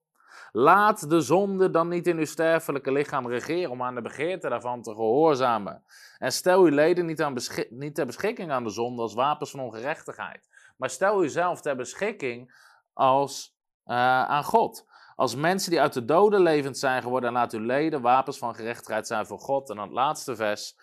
Laat 0.53 1.11
de 1.11 1.21
zonde 1.21 1.71
dan 1.71 1.89
niet 1.89 2.07
in 2.07 2.19
uw 2.19 2.25
sterfelijke 2.25 2.93
lichaam 2.93 3.29
regeren 3.29 3.71
om 3.71 3.83
aan 3.83 3.95
de 3.95 4.03
begeerte 4.03 4.49
daarvan 4.49 4.83
te 4.83 4.91
gehoorzamen. 4.91 5.85
En 6.19 6.33
stel 6.33 6.63
uw 6.63 6.75
leden 6.75 7.07
niet, 7.07 7.23
aan 7.23 7.37
niet 7.69 7.95
ter 7.95 8.07
beschikking 8.07 8.51
aan 8.51 8.65
de 8.65 8.71
zonde 8.71 9.03
als 9.03 9.15
wapens 9.15 9.51
van 9.51 9.61
ongerechtigheid, 9.61 10.49
maar 10.77 10.91
stel 10.91 11.25
uzelf 11.25 11.61
ter 11.61 11.77
beschikking 11.77 12.55
als 12.93 13.57
uh, 13.87 14.25
aan 14.25 14.45
God. 14.45 14.87
Als 15.17 15.35
mensen 15.35 15.71
die 15.71 15.81
uit 15.81 15.93
de 15.93 16.05
doden 16.05 16.41
levend 16.41 16.79
zijn 16.79 17.03
geworden, 17.03 17.29
en 17.29 17.35
laat 17.35 17.53
uw 17.53 17.65
leden 17.65 18.01
wapens 18.01 18.39
van 18.39 18.55
gerechtigheid 18.55 19.07
zijn 19.07 19.27
voor 19.27 19.39
God. 19.39 19.71
En 19.71 19.77
dan 19.77 19.85
het 19.85 19.95
laatste 19.95 20.37
vers. 20.37 20.77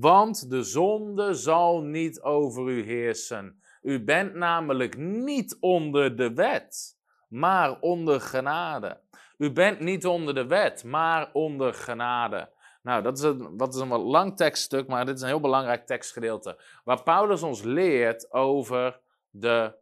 Want 0.00 0.50
de 0.50 0.62
zonde 0.62 1.34
zal 1.34 1.82
niet 1.82 2.20
over 2.20 2.68
u 2.68 2.82
heersen. 2.82 3.60
U 3.82 4.04
bent 4.04 4.34
namelijk 4.34 4.96
niet 4.96 5.56
onder 5.60 6.16
de 6.16 6.34
wet, 6.34 6.98
maar 7.28 7.80
onder 7.80 8.20
genade. 8.20 9.00
U 9.38 9.52
bent 9.52 9.80
niet 9.80 10.06
onder 10.06 10.34
de 10.34 10.46
wet, 10.46 10.84
maar 10.84 11.30
onder 11.32 11.74
genade. 11.74 12.50
Nou, 12.82 13.02
dat 13.02 13.18
is 13.18 13.24
een, 13.24 13.56
dat 13.56 13.74
is 13.74 13.80
een 13.80 13.88
wat 13.88 14.02
lang 14.02 14.36
tekststuk, 14.36 14.88
maar 14.88 15.06
dit 15.06 15.16
is 15.16 15.20
een 15.20 15.28
heel 15.28 15.40
belangrijk 15.40 15.86
tekstgedeelte. 15.86 16.60
Waar 16.84 17.02
Paulus 17.02 17.42
ons 17.42 17.62
leert 17.62 18.32
over 18.32 19.00
de 19.30 19.74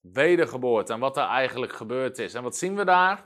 wedergeboorte 0.00 0.92
en 0.92 1.00
wat 1.00 1.16
er 1.16 1.26
eigenlijk 1.26 1.72
gebeurd 1.72 2.18
is. 2.18 2.34
En 2.34 2.42
wat 2.42 2.56
zien 2.56 2.76
we 2.76 2.84
daar? 2.84 3.24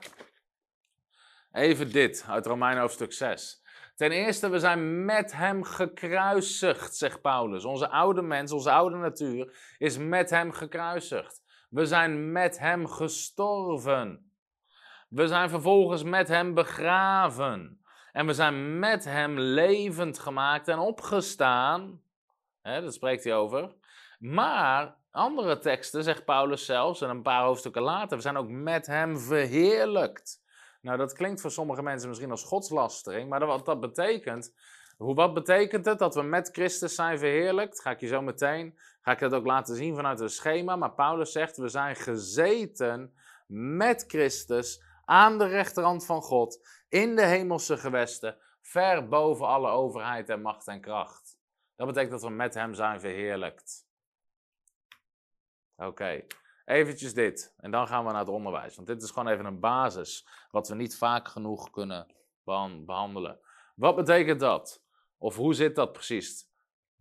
Even 1.53 1.93
dit 1.93 2.25
uit 2.29 2.47
Romein 2.47 2.79
hoofdstuk 2.79 3.13
6. 3.13 3.63
Ten 3.99 4.11
eerste, 4.11 4.49
we 4.49 4.59
zijn 4.59 5.05
met 5.05 5.33
hem 5.33 5.65
gekruisigd, 5.65 6.97
zegt 6.97 7.21
Paulus. 7.21 7.65
Onze 7.65 7.89
oude 7.89 8.23
mens, 8.23 8.53
onze 8.53 8.71
oude 8.71 8.97
natuur 8.97 9.75
is 9.79 9.99
met 9.99 10.31
hem 10.31 10.53
gekruisigd. 10.53 11.43
We 11.71 11.87
zijn 11.87 12.33
met 12.33 12.59
hem 12.59 12.87
gestorven. 12.87 14.33
We 15.09 15.27
zijn 15.27 15.49
vervolgens 15.49 16.03
met 16.03 16.29
hem 16.29 16.55
begraven. 16.55 17.81
En 18.13 18.27
we 18.27 18.33
zijn 18.33 18.79
met 18.79 19.05
hem 19.05 19.39
levend 19.39 20.19
gemaakt 20.19 20.69
en 20.69 20.79
opgestaan. 20.79 22.03
He, 22.63 22.81
dat 22.81 22.95
spreekt 22.95 23.25
hij 23.25 23.35
over. 23.35 23.75
Maar 24.19 24.97
andere 25.11 25.59
teksten 25.59 26.05
zegt 26.05 26.25
Paulus 26.25 26.65
zelfs, 26.65 27.01
en 27.01 27.11
een 27.11 27.23
paar 27.23 27.45
hoofdstukken 27.45 27.83
later, 27.83 28.17
we 28.17 28.23
zijn 28.23 28.37
ook 28.37 28.49
met 28.49 28.87
hem 28.87 29.19
verheerlijkt. 29.19 30.47
Nou, 30.81 30.99
dat 30.99 31.13
klinkt 31.13 31.41
voor 31.41 31.51
sommige 31.51 31.83
mensen 31.83 32.09
misschien 32.09 32.31
als 32.31 32.45
godslastering, 32.45 33.29
maar 33.29 33.47
wat 33.47 33.67
dat 33.67 33.81
betekent, 33.81 34.55
hoe, 34.97 35.15
wat 35.15 35.35
betekent 35.35 35.85
het 35.85 35.99
dat 35.99 36.15
we 36.15 36.23
met 36.23 36.49
Christus 36.53 36.95
zijn 36.95 37.19
verheerlijkt? 37.19 37.81
Ga 37.81 37.91
ik 37.91 38.01
je 38.01 38.07
zo 38.07 38.23
meteen, 38.23 38.79
ga 39.01 39.13
ik 39.13 39.19
dat 39.19 39.33
ook 39.33 39.47
laten 39.47 39.77
zien 39.77 39.95
vanuit 39.95 40.19
het 40.19 40.33
schema, 40.33 40.77
maar 40.77 40.95
Paulus 40.95 41.33
zegt, 41.33 41.57
we 41.57 41.69
zijn 41.69 41.97
gezeten 41.97 43.15
met 43.47 44.05
Christus 44.07 44.83
aan 45.05 45.39
de 45.39 45.47
rechterhand 45.47 46.07
van 46.07 46.23
God, 46.23 46.69
in 46.89 47.17
de 47.17 47.25
hemelse 47.25 47.77
gewesten, 47.77 48.39
ver 48.61 49.09
boven 49.09 49.47
alle 49.47 49.71
overheid 49.71 50.29
en 50.29 50.43
macht 50.43 50.67
en 50.67 50.81
kracht. 50.81 51.39
Dat 51.77 51.87
betekent 51.87 52.13
dat 52.13 52.23
we 52.23 52.31
met 52.31 52.55
hem 52.55 52.75
zijn 52.75 53.01
verheerlijkt. 53.01 53.87
Oké. 55.77 56.27
Eventjes 56.69 57.15
dit. 57.15 57.55
En 57.57 57.71
dan 57.71 57.87
gaan 57.87 58.05
we 58.05 58.11
naar 58.11 58.21
het 58.21 58.29
onderwijs. 58.29 58.77
Want 58.77 58.87
dit 58.87 59.03
is 59.03 59.11
gewoon 59.11 59.33
even 59.33 59.45
een 59.45 59.61
basis 59.61 60.29
wat 60.51 60.69
we 60.69 60.75
niet 60.75 60.97
vaak 60.97 61.29
genoeg 61.29 61.71
kunnen 61.71 62.07
behandelen. 62.85 63.41
Wat 63.75 63.97
betekent 63.97 64.41
dat? 64.41 64.83
Of 65.19 65.37
hoe 65.37 65.55
zit 65.55 65.75
dat 65.75 65.93
precies? 65.93 66.47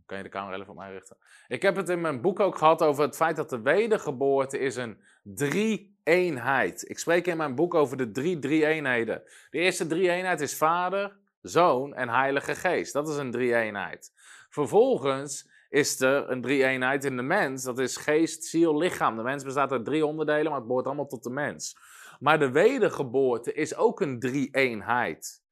Kan 0.05 0.17
je 0.17 0.23
de 0.23 0.29
camera 0.29 0.57
even 0.57 0.69
op 0.69 0.75
mij 0.75 0.91
richten? 0.91 1.17
Ik 1.47 1.61
heb 1.61 1.75
het 1.75 1.89
in 1.89 2.01
mijn 2.01 2.21
boek 2.21 2.39
ook 2.39 2.57
gehad 2.57 2.81
over 2.81 3.03
het 3.03 3.15
feit 3.15 3.35
dat 3.35 3.49
de 3.49 3.61
wedergeboorte 3.61 4.59
is 4.59 4.75
een 4.75 5.01
drie-eenheid. 5.23 6.89
Ik 6.89 6.99
spreek 6.99 7.27
in 7.27 7.37
mijn 7.37 7.55
boek 7.55 7.73
over 7.73 7.97
de 7.97 8.11
drie 8.11 8.39
drie-eenheden. 8.39 9.23
De 9.49 9.57
eerste 9.57 9.87
drie-eenheid 9.87 10.41
is 10.41 10.57
Vader, 10.57 11.17
Zoon 11.41 11.93
en 11.93 12.09
Heilige 12.09 12.55
Geest. 12.55 12.93
Dat 12.93 13.09
is 13.09 13.17
een 13.17 13.31
drie-eenheid. 13.31 14.11
Vervolgens 14.49 15.49
is 15.69 16.01
er 16.01 16.29
een 16.29 16.41
drie-eenheid 16.41 17.03
in 17.03 17.15
de 17.15 17.23
mens. 17.23 17.63
Dat 17.63 17.79
is 17.79 17.97
geest, 17.97 18.43
ziel, 18.43 18.77
lichaam. 18.77 19.15
De 19.15 19.23
mens 19.23 19.43
bestaat 19.43 19.71
uit 19.71 19.85
drie 19.85 20.05
onderdelen, 20.05 20.45
maar 20.45 20.59
het 20.59 20.67
behoort 20.67 20.85
allemaal 20.85 21.07
tot 21.07 21.23
de 21.23 21.29
mens. 21.29 21.77
Maar 22.19 22.39
de 22.39 22.51
wedergeboorte 22.51 23.53
is 23.53 23.75
ook 23.75 24.01
een 24.01 24.19
drie-eenheid. 24.19 25.45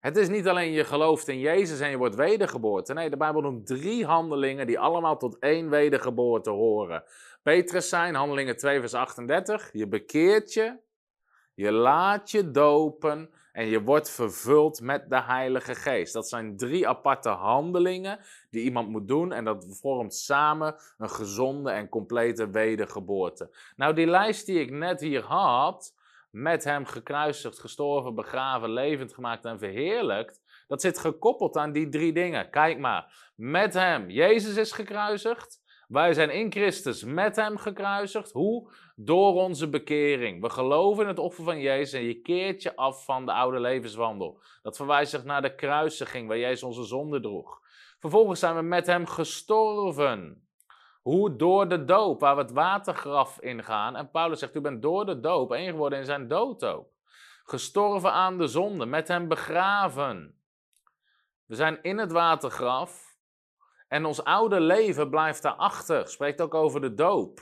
Het 0.00 0.16
is 0.16 0.28
niet 0.28 0.48
alleen 0.48 0.72
je 0.72 0.84
gelooft 0.84 1.28
in 1.28 1.38
Jezus 1.38 1.80
en 1.80 1.90
je 1.90 1.96
wordt 1.96 2.14
wedergeboorte. 2.14 2.92
Nee, 2.92 3.10
de 3.10 3.16
Bijbel 3.16 3.40
noemt 3.40 3.66
drie 3.66 4.06
handelingen 4.06 4.66
die 4.66 4.78
allemaal 4.78 5.16
tot 5.16 5.38
één 5.38 5.70
wedergeboorte 5.70 6.50
horen. 6.50 7.04
Petrus 7.42 7.88
zijn, 7.88 8.14
handelingen 8.14 8.56
2 8.56 8.80
vers 8.80 8.94
38. 8.94 9.70
Je 9.72 9.88
bekeert 9.88 10.52
je, 10.52 10.78
je 11.54 11.72
laat 11.72 12.30
je 12.30 12.50
dopen 12.50 13.30
en 13.52 13.66
je 13.66 13.82
wordt 13.82 14.10
vervuld 14.10 14.80
met 14.80 15.10
de 15.10 15.22
Heilige 15.22 15.74
Geest. 15.74 16.12
Dat 16.12 16.28
zijn 16.28 16.56
drie 16.56 16.88
aparte 16.88 17.28
handelingen 17.28 18.18
die 18.50 18.62
iemand 18.62 18.88
moet 18.88 19.08
doen 19.08 19.32
en 19.32 19.44
dat 19.44 19.78
vormt 19.80 20.14
samen 20.14 20.76
een 20.98 21.10
gezonde 21.10 21.70
en 21.70 21.88
complete 21.88 22.50
wedergeboorte. 22.50 23.56
Nou, 23.76 23.94
die 23.94 24.06
lijst 24.06 24.46
die 24.46 24.60
ik 24.60 24.70
net 24.70 25.00
hier 25.00 25.22
had, 25.22 25.94
met 26.30 26.64
hem 26.64 26.84
gekruisigd, 26.84 27.58
gestorven, 27.58 28.14
begraven, 28.14 28.72
levend 28.72 29.14
gemaakt 29.14 29.44
en 29.44 29.58
verheerlijkt, 29.58 30.40
dat 30.66 30.80
zit 30.80 30.98
gekoppeld 30.98 31.56
aan 31.56 31.72
die 31.72 31.88
drie 31.88 32.12
dingen. 32.12 32.50
Kijk 32.50 32.78
maar, 32.78 33.30
met 33.34 33.74
hem, 33.74 34.10
Jezus 34.10 34.56
is 34.56 34.72
gekruisigd. 34.72 35.61
Wij 35.92 36.12
zijn 36.12 36.30
in 36.30 36.52
Christus 36.52 37.04
met 37.04 37.36
hem 37.36 37.56
gekruisigd. 37.56 38.32
Hoe? 38.32 38.70
Door 38.96 39.34
onze 39.34 39.68
bekering. 39.68 40.40
We 40.40 40.50
geloven 40.50 41.02
in 41.02 41.08
het 41.08 41.18
offer 41.18 41.44
van 41.44 41.60
Jezus 41.60 41.92
en 41.92 42.06
je 42.06 42.20
keert 42.20 42.62
je 42.62 42.76
af 42.76 43.04
van 43.04 43.26
de 43.26 43.32
oude 43.32 43.60
levenswandel. 43.60 44.40
Dat 44.62 44.76
verwijst 44.76 45.10
zich 45.10 45.24
naar 45.24 45.42
de 45.42 45.54
kruisiging 45.54 46.28
waar 46.28 46.38
Jezus 46.38 46.62
onze 46.62 46.84
zonde 46.84 47.20
droeg. 47.20 47.60
Vervolgens 47.98 48.40
zijn 48.40 48.56
we 48.56 48.62
met 48.62 48.86
hem 48.86 49.06
gestorven. 49.06 50.48
Hoe? 51.02 51.36
Door 51.36 51.68
de 51.68 51.84
doop, 51.84 52.20
waar 52.20 52.36
we 52.36 52.42
het 52.42 52.52
watergraf 52.52 53.40
ingaan. 53.40 53.96
En 53.96 54.10
Paulus 54.10 54.38
zegt, 54.38 54.56
u 54.56 54.60
bent 54.60 54.82
door 54.82 55.06
de 55.06 55.20
doop 55.20 55.52
één 55.52 55.70
geworden 55.70 55.98
in 55.98 56.04
zijn 56.04 56.28
dood 56.28 56.64
ook. 56.64 56.88
Gestorven 57.44 58.12
aan 58.12 58.38
de 58.38 58.46
zonde, 58.46 58.86
met 58.86 59.08
hem 59.08 59.28
begraven. 59.28 60.34
We 61.46 61.54
zijn 61.54 61.82
in 61.82 61.98
het 61.98 62.12
watergraf 62.12 63.11
en 63.92 64.04
ons 64.04 64.24
oude 64.24 64.60
leven 64.60 65.10
blijft 65.10 65.42
daarachter. 65.42 66.08
Spreekt 66.08 66.40
ook 66.40 66.54
over 66.54 66.80
de 66.80 66.94
doop. 66.94 67.40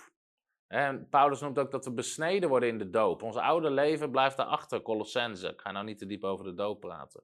En 0.67 1.09
Paulus 1.09 1.41
noemt 1.41 1.59
ook 1.59 1.71
dat 1.71 1.85
we 1.85 1.93
besneden 1.93 2.49
worden 2.49 2.69
in 2.69 2.79
de 2.79 2.91
doop. 2.91 3.23
Ons 3.23 3.37
oude 3.37 3.71
leven 3.71 4.11
blijft 4.11 4.37
daarachter, 4.37 4.83
Colossense. 4.83 5.49
Ik 5.49 5.61
ga 5.61 5.71
nou 5.71 5.85
niet 5.85 5.99
te 5.99 6.07
diep 6.07 6.25
over 6.25 6.45
de 6.45 6.55
doop 6.55 6.81
praten. 6.81 7.23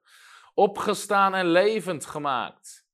Opgestaan 0.54 1.34
en 1.34 1.46
levend 1.46 2.06
gemaakt. 2.06 2.88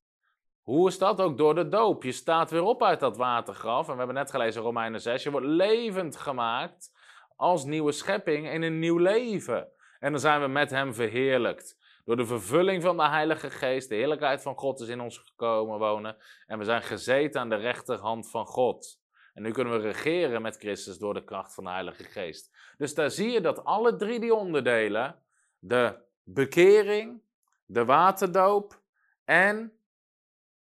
Hoe 0.61 0.87
is 0.87 0.97
dat? 0.97 1.21
Ook 1.21 1.37
door 1.37 1.55
de 1.55 1.67
doop. 1.67 2.03
Je 2.03 2.11
staat 2.11 2.51
weer 2.51 2.63
op 2.63 2.83
uit 2.83 2.99
dat 2.99 3.17
watergraf. 3.17 3.87
En 3.87 3.91
we 3.91 3.97
hebben 3.97 4.15
net 4.15 4.31
gelezen 4.31 4.61
Romeinen 4.61 5.01
6. 5.01 5.23
Je 5.23 5.31
wordt 5.31 5.47
levend 5.47 6.15
gemaakt 6.15 6.91
als 7.35 7.65
nieuwe 7.65 7.91
schepping 7.91 8.49
in 8.49 8.61
een 8.61 8.79
nieuw 8.79 8.97
leven. 8.97 9.67
En 9.99 10.11
dan 10.11 10.21
zijn 10.21 10.41
we 10.41 10.47
met 10.47 10.69
hem 10.69 10.93
verheerlijkt. 10.93 11.82
Door 12.05 12.15
de 12.15 12.25
vervulling 12.25 12.83
van 12.83 12.97
de 12.97 13.07
Heilige 13.07 13.51
Geest, 13.51 13.89
de 13.89 13.95
heerlijkheid 13.95 14.41
van 14.41 14.55
God 14.55 14.79
is 14.79 14.87
in 14.87 15.01
ons 15.01 15.17
gekomen 15.17 15.79
wonen. 15.79 16.17
En 16.47 16.57
we 16.57 16.63
zijn 16.63 16.81
gezeten 16.81 17.41
aan 17.41 17.49
de 17.49 17.55
rechterhand 17.55 18.29
van 18.29 18.45
God. 18.45 19.01
En 19.33 19.43
nu 19.43 19.51
kunnen 19.51 19.73
we 19.73 19.79
regeren 19.79 20.41
met 20.41 20.57
Christus 20.57 20.97
door 20.97 21.13
de 21.13 21.23
kracht 21.23 21.53
van 21.53 21.63
de 21.63 21.69
Heilige 21.69 22.03
Geest. 22.03 22.55
Dus 22.77 22.93
daar 22.93 23.11
zie 23.11 23.31
je 23.31 23.41
dat 23.41 23.63
alle 23.63 23.95
drie 23.95 24.19
die 24.19 24.33
onderdelen, 24.35 25.23
de 25.59 25.95
bekering, 26.23 27.21
de 27.65 27.85
waterdoop 27.85 28.81
en 29.25 29.77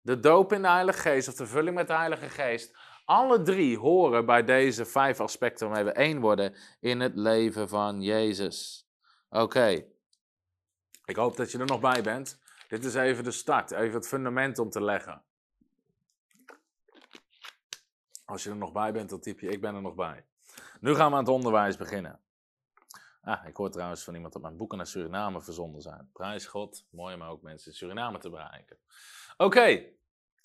de 0.00 0.20
doop 0.20 0.52
in 0.52 0.62
de 0.62 0.68
Heilige 0.68 0.98
Geest, 0.98 1.28
of 1.28 1.34
de 1.34 1.46
vulling 1.46 1.76
met 1.76 1.86
de 1.86 1.94
Heilige 1.94 2.28
Geest, 2.28 2.78
alle 3.04 3.42
drie 3.42 3.78
horen 3.78 4.26
bij 4.26 4.44
deze 4.44 4.84
vijf 4.84 5.20
aspecten 5.20 5.68
waarmee 5.68 5.92
we 5.92 5.98
één 5.98 6.20
worden 6.20 6.54
in 6.80 7.00
het 7.00 7.16
leven 7.16 7.68
van 7.68 8.02
Jezus. 8.02 8.88
Oké. 9.28 9.84
Ik 11.04 11.16
hoop 11.16 11.36
dat 11.36 11.52
je 11.52 11.58
er 11.58 11.66
nog 11.66 11.80
bij 11.80 12.02
bent. 12.02 12.38
Dit 12.68 12.84
is 12.84 12.94
even 12.94 13.24
de 13.24 13.30
start, 13.30 13.70
even 13.70 13.94
het 13.94 14.08
fundament 14.08 14.58
om 14.58 14.70
te 14.70 14.82
leggen. 14.82 15.22
Als 18.24 18.42
je 18.42 18.50
er 18.50 18.56
nog 18.56 18.72
bij 18.72 18.92
bent, 18.92 19.10
dan 19.10 19.20
typ 19.20 19.40
je 19.40 19.48
ik 19.48 19.60
ben 19.60 19.74
er 19.74 19.82
nog 19.82 19.94
bij. 19.94 20.24
Nu 20.80 20.94
gaan 20.94 21.10
we 21.10 21.16
aan 21.16 21.24
het 21.24 21.32
onderwijs 21.32 21.76
beginnen. 21.76 22.20
Ah, 23.22 23.46
ik 23.46 23.56
hoor 23.56 23.70
trouwens 23.70 24.02
van 24.02 24.14
iemand 24.14 24.32
dat 24.32 24.42
mijn 24.42 24.56
boeken 24.56 24.76
naar 24.76 24.86
Suriname 24.86 25.40
verzonden 25.40 25.82
zijn. 25.82 26.10
Prijs 26.12 26.46
God, 26.46 26.84
mooi 26.90 27.14
om 27.14 27.22
ook 27.22 27.42
mensen 27.42 27.70
in 27.70 27.76
Suriname 27.76 28.18
te 28.18 28.30
bereiken. 28.30 28.76
Oké, 29.36 29.84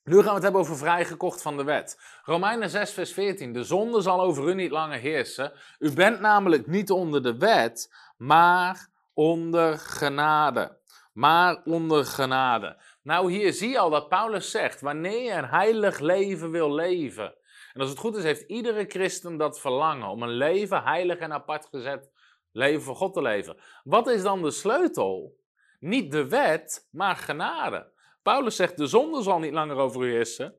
nu 0.03 0.15
gaan 0.15 0.25
we 0.25 0.33
het 0.33 0.43
hebben 0.43 0.62
over 0.62 0.77
vrijgekocht 0.77 1.41
van 1.41 1.57
de 1.57 1.63
wet. 1.63 2.00
Romeinen 2.24 2.69
6, 2.69 2.91
vers 2.91 3.13
14. 3.13 3.53
De 3.53 3.63
zonde 3.63 4.01
zal 4.01 4.21
over 4.21 4.50
u 4.50 4.53
niet 4.53 4.71
langer 4.71 5.00
heersen. 5.00 5.53
U 5.79 5.93
bent 5.93 6.19
namelijk 6.19 6.67
niet 6.67 6.91
onder 6.91 7.24
de 7.24 7.38
wet, 7.38 7.93
maar 8.17 8.89
onder 9.15 9.77
genade. 9.77 10.77
Maar 11.13 11.62
onder 11.63 12.05
genade. 12.05 12.81
Nou, 13.03 13.31
hier 13.31 13.53
zie 13.53 13.69
je 13.69 13.79
al 13.79 13.89
dat 13.89 14.10
Paulus 14.10 14.51
zegt: 14.51 14.81
wanneer 14.81 15.24
je 15.24 15.31
een 15.31 15.50
heilig 15.50 16.00
leven 16.00 16.51
wil 16.51 16.74
leven. 16.74 17.36
En 17.74 17.81
als 17.81 17.89
het 17.89 18.00
goed 18.00 18.15
is, 18.15 18.24
heeft 18.24 18.41
iedere 18.41 18.86
christen 18.88 19.38
dat 19.38 19.60
verlangen 19.60 20.07
om 20.07 20.24
een 20.24 20.38
leven 20.38 20.84
heilig 20.84 21.17
en 21.17 21.34
apart 21.34 21.67
gezet 21.72 22.12
leven 22.51 22.81
voor 22.81 22.95
God 22.95 23.13
te 23.13 23.22
leven. 23.22 23.57
Wat 23.84 24.07
is 24.07 24.22
dan 24.22 24.41
de 24.41 24.51
sleutel? 24.51 25.38
Niet 25.79 26.12
de 26.12 26.27
wet, 26.27 26.88
maar 26.91 27.15
genade. 27.15 27.91
Paulus 28.22 28.55
zegt: 28.55 28.77
de 28.77 28.88
zonde 28.88 29.22
zal 29.22 29.39
niet 29.39 29.53
langer 29.53 29.75
over 29.75 30.03
u 30.03 30.12
heersen, 30.12 30.55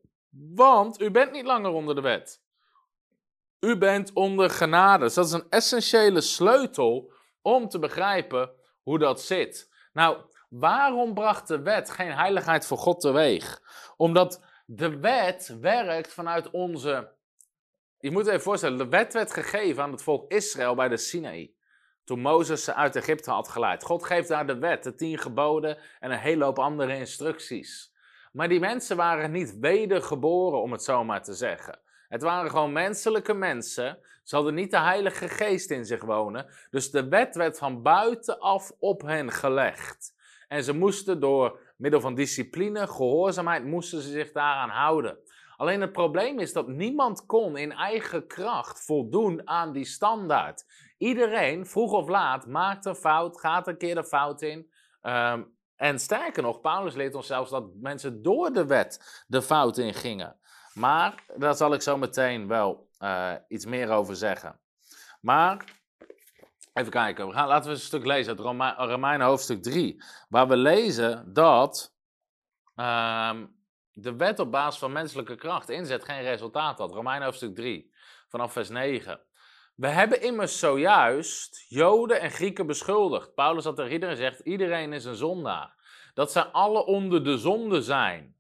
want 0.54 1.00
u 1.00 1.10
bent 1.10 1.32
niet 1.32 1.46
langer 1.46 1.70
onder 1.70 1.94
de 1.94 2.00
wet. 2.00 2.42
U 3.60 3.78
bent 3.78 4.12
onder 4.12 4.50
genade. 4.50 5.04
Dus 5.04 5.14
dat 5.14 5.26
is 5.26 5.32
een 5.32 5.50
essentiële 5.50 6.20
sleutel 6.20 7.12
om 7.46 7.68
te 7.68 7.78
begrijpen 7.78 8.50
hoe 8.82 8.98
dat 8.98 9.20
zit. 9.20 9.72
Nou, 9.92 10.18
waarom 10.48 11.14
bracht 11.14 11.48
de 11.48 11.62
wet 11.62 11.90
geen 11.90 12.12
heiligheid 12.12 12.66
voor 12.66 12.78
God 12.78 13.00
teweeg? 13.00 13.62
Omdat 13.96 14.44
de 14.66 14.98
wet 14.98 15.56
werkt 15.60 16.12
vanuit 16.12 16.50
onze. 16.50 17.14
Je 17.98 18.10
moet 18.10 18.26
even 18.26 18.40
voorstellen, 18.40 18.78
de 18.78 18.88
wet 18.88 19.12
werd 19.12 19.32
gegeven 19.32 19.82
aan 19.82 19.90
het 19.90 20.02
volk 20.02 20.32
Israël 20.32 20.74
bij 20.74 20.88
de 20.88 20.96
Sinaï. 20.96 21.54
Toen 22.04 22.20
Mozes 22.20 22.64
ze 22.64 22.74
uit 22.74 22.96
Egypte 22.96 23.30
had 23.30 23.48
geleid. 23.48 23.84
God 23.84 24.04
geeft 24.04 24.28
daar 24.28 24.46
de 24.46 24.58
wet, 24.58 24.82
de 24.82 24.94
tien 24.94 25.18
geboden 25.18 25.78
en 26.00 26.10
een 26.10 26.18
hele 26.18 26.44
hoop 26.44 26.58
andere 26.58 26.98
instructies. 26.98 27.92
Maar 28.32 28.48
die 28.48 28.60
mensen 28.60 28.96
waren 28.96 29.30
niet 29.30 29.58
wedergeboren, 29.58 30.62
om 30.62 30.72
het 30.72 30.82
zo 30.82 31.04
maar 31.04 31.22
te 31.22 31.34
zeggen. 31.34 31.80
Het 32.08 32.22
waren 32.22 32.50
gewoon 32.50 32.72
menselijke 32.72 33.34
mensen. 33.34 33.98
Ze 34.22 34.34
hadden 34.34 34.54
niet 34.54 34.70
de 34.70 34.78
Heilige 34.78 35.28
Geest 35.28 35.70
in 35.70 35.84
zich 35.84 36.04
wonen. 36.04 36.46
Dus 36.70 36.90
de 36.90 37.08
wet 37.08 37.36
werd 37.36 37.58
van 37.58 37.82
buitenaf 37.82 38.72
op 38.78 39.02
hen 39.02 39.32
gelegd. 39.32 40.14
En 40.48 40.64
ze 40.64 40.72
moesten 40.72 41.20
door 41.20 41.58
middel 41.76 42.00
van 42.00 42.14
discipline, 42.14 42.86
gehoorzaamheid, 42.86 43.64
moesten 43.64 44.02
ze 44.02 44.10
zich 44.10 44.32
daaraan 44.32 44.68
houden. 44.68 45.18
Alleen 45.56 45.80
het 45.80 45.92
probleem 45.92 46.38
is 46.38 46.52
dat 46.52 46.68
niemand 46.68 47.26
kon 47.26 47.56
in 47.56 47.72
eigen 47.72 48.26
kracht 48.26 48.84
voldoen 48.84 49.48
aan 49.48 49.72
die 49.72 49.84
standaard. 49.84 50.64
Iedereen, 50.98 51.66
vroeg 51.66 51.92
of 51.92 52.08
laat, 52.08 52.46
maakt 52.46 52.84
een 52.84 52.94
fout, 52.94 53.40
gaat 53.40 53.68
een 53.68 53.78
keer 53.78 53.94
de 53.94 54.04
fout 54.04 54.42
in. 54.42 54.70
Ehm, 55.02 55.42
en 55.76 55.98
sterker 55.98 56.42
nog, 56.42 56.60
Paulus 56.60 56.94
leert 56.94 57.14
ons 57.14 57.26
zelfs 57.26 57.50
dat 57.50 57.64
mensen 57.80 58.22
door 58.22 58.52
de 58.52 58.66
wet 58.66 59.24
de 59.26 59.42
fout 59.42 59.78
in 59.78 59.94
gingen. 59.94 60.36
Maar 60.76 61.24
daar 61.36 61.54
zal 61.54 61.74
ik 61.74 61.82
zo 61.82 61.96
meteen 61.96 62.48
wel 62.48 62.88
uh, 63.00 63.32
iets 63.48 63.64
meer 63.64 63.90
over 63.90 64.16
zeggen. 64.16 64.60
Maar, 65.20 65.64
even 66.72 66.90
kijken, 66.90 67.26
we 67.26 67.32
gaan, 67.32 67.48
laten 67.48 67.68
we 67.68 67.74
een 67.74 67.80
stuk 67.80 68.06
lezen 68.06 68.30
uit 68.30 68.40
Rome 68.40 68.74
Romeinen 68.76 69.26
hoofdstuk 69.26 69.62
3. 69.62 70.04
Waar 70.28 70.48
we 70.48 70.56
lezen 70.56 71.32
dat 71.32 71.94
um, 72.74 73.56
de 73.92 74.16
wet 74.16 74.38
op 74.38 74.50
basis 74.50 74.78
van 74.80 74.92
menselijke 74.92 75.34
kracht 75.34 75.68
inzet 75.68 76.04
geen 76.04 76.22
resultaat 76.22 76.78
had. 76.78 76.92
Romeinen 76.92 77.24
hoofdstuk 77.24 77.54
3, 77.54 77.92
vanaf 78.28 78.52
vers 78.52 78.68
9. 78.68 79.20
We 79.74 79.88
hebben 79.88 80.22
immers 80.22 80.58
zojuist 80.58 81.64
Joden 81.68 82.20
en 82.20 82.30
Grieken 82.30 82.66
beschuldigd. 82.66 83.34
Paulus 83.34 83.64
had 83.64 83.76
tegen 83.76 83.92
iedereen 83.92 84.16
gezegd, 84.16 84.40
iedereen 84.40 84.92
is 84.92 85.04
een 85.04 85.16
zondaar. 85.16 85.74
Dat 86.14 86.32
zij 86.32 86.42
alle 86.42 86.84
onder 86.84 87.24
de 87.24 87.38
zonde 87.38 87.82
zijn. 87.82 88.35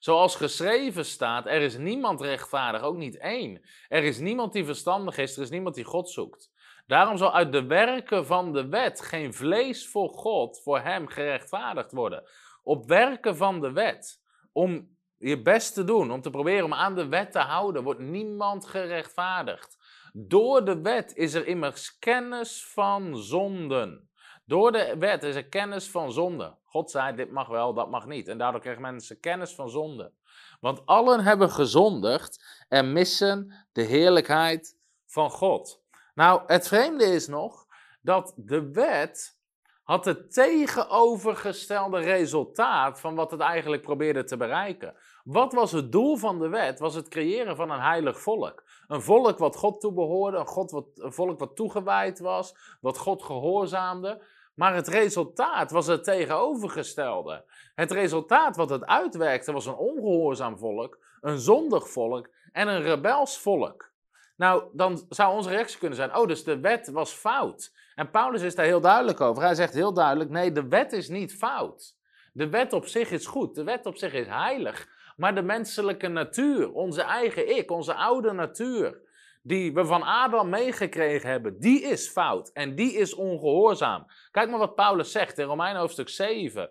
Zoals 0.00 0.36
geschreven 0.36 1.04
staat, 1.04 1.46
er 1.46 1.60
is 1.60 1.76
niemand 1.76 2.20
rechtvaardig, 2.20 2.82
ook 2.82 2.96
niet 2.96 3.18
één. 3.18 3.60
Er 3.88 4.04
is 4.04 4.18
niemand 4.18 4.52
die 4.52 4.64
verstandig 4.64 5.18
is, 5.18 5.36
er 5.36 5.42
is 5.42 5.50
niemand 5.50 5.74
die 5.74 5.84
God 5.84 6.10
zoekt. 6.10 6.50
Daarom 6.86 7.16
zal 7.16 7.32
uit 7.32 7.52
de 7.52 7.66
werken 7.66 8.26
van 8.26 8.52
de 8.52 8.68
wet 8.68 9.00
geen 9.00 9.34
vlees 9.34 9.88
voor 9.88 10.08
God, 10.08 10.60
voor 10.62 10.80
hem 10.80 11.06
gerechtvaardigd 11.06 11.92
worden. 11.92 12.22
Op 12.62 12.88
werken 12.88 13.36
van 13.36 13.60
de 13.60 13.72
wet, 13.72 14.22
om 14.52 14.96
je 15.18 15.42
best 15.42 15.74
te 15.74 15.84
doen, 15.84 16.10
om 16.10 16.20
te 16.20 16.30
proberen 16.30 16.64
om 16.64 16.74
aan 16.74 16.94
de 16.94 17.08
wet 17.08 17.32
te 17.32 17.38
houden, 17.38 17.82
wordt 17.82 18.00
niemand 18.00 18.66
gerechtvaardigd. 18.66 19.78
Door 20.12 20.64
de 20.64 20.80
wet 20.80 21.16
is 21.16 21.34
er 21.34 21.46
immers 21.46 21.98
kennis 21.98 22.66
van 22.66 23.16
zonden. 23.16 24.09
Door 24.50 24.72
de 24.72 24.96
wet 24.98 25.22
is 25.22 25.34
er 25.34 25.48
kennis 25.48 25.90
van 25.90 26.12
zonde. 26.12 26.54
God 26.64 26.90
zei, 26.90 27.16
dit 27.16 27.30
mag 27.30 27.48
wel, 27.48 27.74
dat 27.74 27.90
mag 27.90 28.06
niet. 28.06 28.28
En 28.28 28.38
daardoor 28.38 28.60
krijgen 28.60 28.82
mensen 28.82 29.20
kennis 29.20 29.54
van 29.54 29.70
zonde. 29.70 30.12
Want 30.60 30.86
allen 30.86 31.20
hebben 31.20 31.50
gezondigd 31.50 32.64
en 32.68 32.92
missen 32.92 33.66
de 33.72 33.82
heerlijkheid 33.82 34.76
van 35.06 35.30
God. 35.30 35.82
Nou, 36.14 36.42
het 36.46 36.68
vreemde 36.68 37.04
is 37.04 37.26
nog 37.26 37.66
dat 38.00 38.32
de 38.36 38.70
wet 38.70 39.38
had 39.82 40.04
het 40.04 40.32
tegenovergestelde 40.32 42.00
resultaat 42.00 43.00
van 43.00 43.14
wat 43.14 43.30
het 43.30 43.40
eigenlijk 43.40 43.82
probeerde 43.82 44.24
te 44.24 44.36
bereiken. 44.36 44.94
Wat 45.24 45.52
was 45.52 45.72
het 45.72 45.92
doel 45.92 46.16
van 46.16 46.38
de 46.38 46.48
wet? 46.48 46.78
Was 46.78 46.94
het 46.94 47.08
creëren 47.08 47.56
van 47.56 47.70
een 47.70 47.80
heilig 47.80 48.20
volk. 48.20 48.64
Een 48.86 49.02
volk 49.02 49.38
wat 49.38 49.56
God 49.56 49.80
toebehoorde, 49.80 50.36
een, 50.36 50.46
God 50.46 50.70
wat, 50.70 50.86
een 50.94 51.12
volk 51.12 51.38
wat 51.38 51.56
toegewijd 51.56 52.18
was, 52.18 52.54
wat 52.80 52.98
God 52.98 53.22
gehoorzaamde. 53.22 54.22
Maar 54.60 54.74
het 54.74 54.88
resultaat 54.88 55.70
was 55.70 55.86
het 55.86 56.04
tegenovergestelde. 56.04 57.44
Het 57.74 57.90
resultaat 57.90 58.56
wat 58.56 58.70
het 58.70 58.86
uitwerkte 58.86 59.52
was 59.52 59.66
een 59.66 59.74
ongehoorzaam 59.74 60.58
volk, 60.58 60.98
een 61.20 61.38
zondig 61.38 61.90
volk 61.90 62.28
en 62.52 62.68
een 62.68 62.82
rebels 62.82 63.38
volk. 63.38 63.92
Nou, 64.36 64.64
dan 64.72 65.06
zou 65.08 65.36
onze 65.36 65.50
reactie 65.50 65.78
kunnen 65.78 65.96
zijn: 65.96 66.16
oh, 66.16 66.26
dus 66.26 66.44
de 66.44 66.60
wet 66.60 66.90
was 66.90 67.12
fout. 67.12 67.72
En 67.94 68.10
Paulus 68.10 68.42
is 68.42 68.54
daar 68.54 68.66
heel 68.66 68.80
duidelijk 68.80 69.20
over. 69.20 69.42
Hij 69.42 69.54
zegt 69.54 69.74
heel 69.74 69.92
duidelijk: 69.92 70.30
nee, 70.30 70.52
de 70.52 70.68
wet 70.68 70.92
is 70.92 71.08
niet 71.08 71.34
fout. 71.34 71.96
De 72.32 72.48
wet 72.48 72.72
op 72.72 72.86
zich 72.86 73.10
is 73.10 73.26
goed, 73.26 73.54
de 73.54 73.64
wet 73.64 73.86
op 73.86 73.96
zich 73.96 74.12
is 74.12 74.26
heilig. 74.26 74.88
Maar 75.16 75.34
de 75.34 75.42
menselijke 75.42 76.08
natuur, 76.08 76.72
onze 76.72 77.02
eigen 77.02 77.56
ik, 77.56 77.70
onze 77.70 77.94
oude 77.94 78.32
natuur, 78.32 79.00
die 79.42 79.74
we 79.74 79.84
van 79.84 80.02
Adam 80.02 80.48
meegekregen 80.48 81.30
hebben, 81.30 81.60
die 81.60 81.82
is 81.82 82.08
fout 82.08 82.50
en 82.52 82.74
die 82.74 82.92
is 82.92 83.14
ongehoorzaam. 83.14 84.06
Kijk 84.30 84.50
maar 84.50 84.58
wat 84.58 84.74
Paulus 84.74 85.12
zegt 85.12 85.38
in 85.38 85.46
Romein 85.46 85.76
hoofdstuk 85.76 86.08
7. 86.08 86.70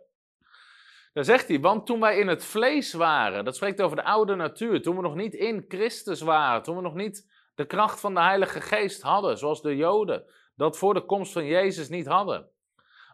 Daar 1.13 1.23
zegt 1.23 1.47
hij, 1.47 1.59
want 1.59 1.85
toen 1.85 1.99
wij 1.99 2.17
in 2.17 2.27
het 2.27 2.45
vlees 2.45 2.93
waren, 2.93 3.45
dat 3.45 3.55
spreekt 3.55 3.81
over 3.81 3.95
de 3.95 4.03
oude 4.03 4.35
natuur, 4.35 4.81
toen 4.81 4.95
we 4.95 5.01
nog 5.01 5.15
niet 5.15 5.33
in 5.33 5.65
Christus 5.67 6.21
waren, 6.21 6.63
toen 6.63 6.75
we 6.75 6.81
nog 6.81 6.95
niet 6.95 7.31
de 7.55 7.65
kracht 7.65 7.99
van 7.99 8.13
de 8.13 8.21
Heilige 8.21 8.61
Geest 8.61 9.01
hadden, 9.01 9.38
zoals 9.38 9.61
de 9.61 9.75
Joden 9.75 10.23
dat 10.55 10.77
voor 10.77 10.93
de 10.93 11.05
komst 11.05 11.31
van 11.31 11.45
Jezus 11.45 11.89
niet 11.89 12.07
hadden, 12.07 12.49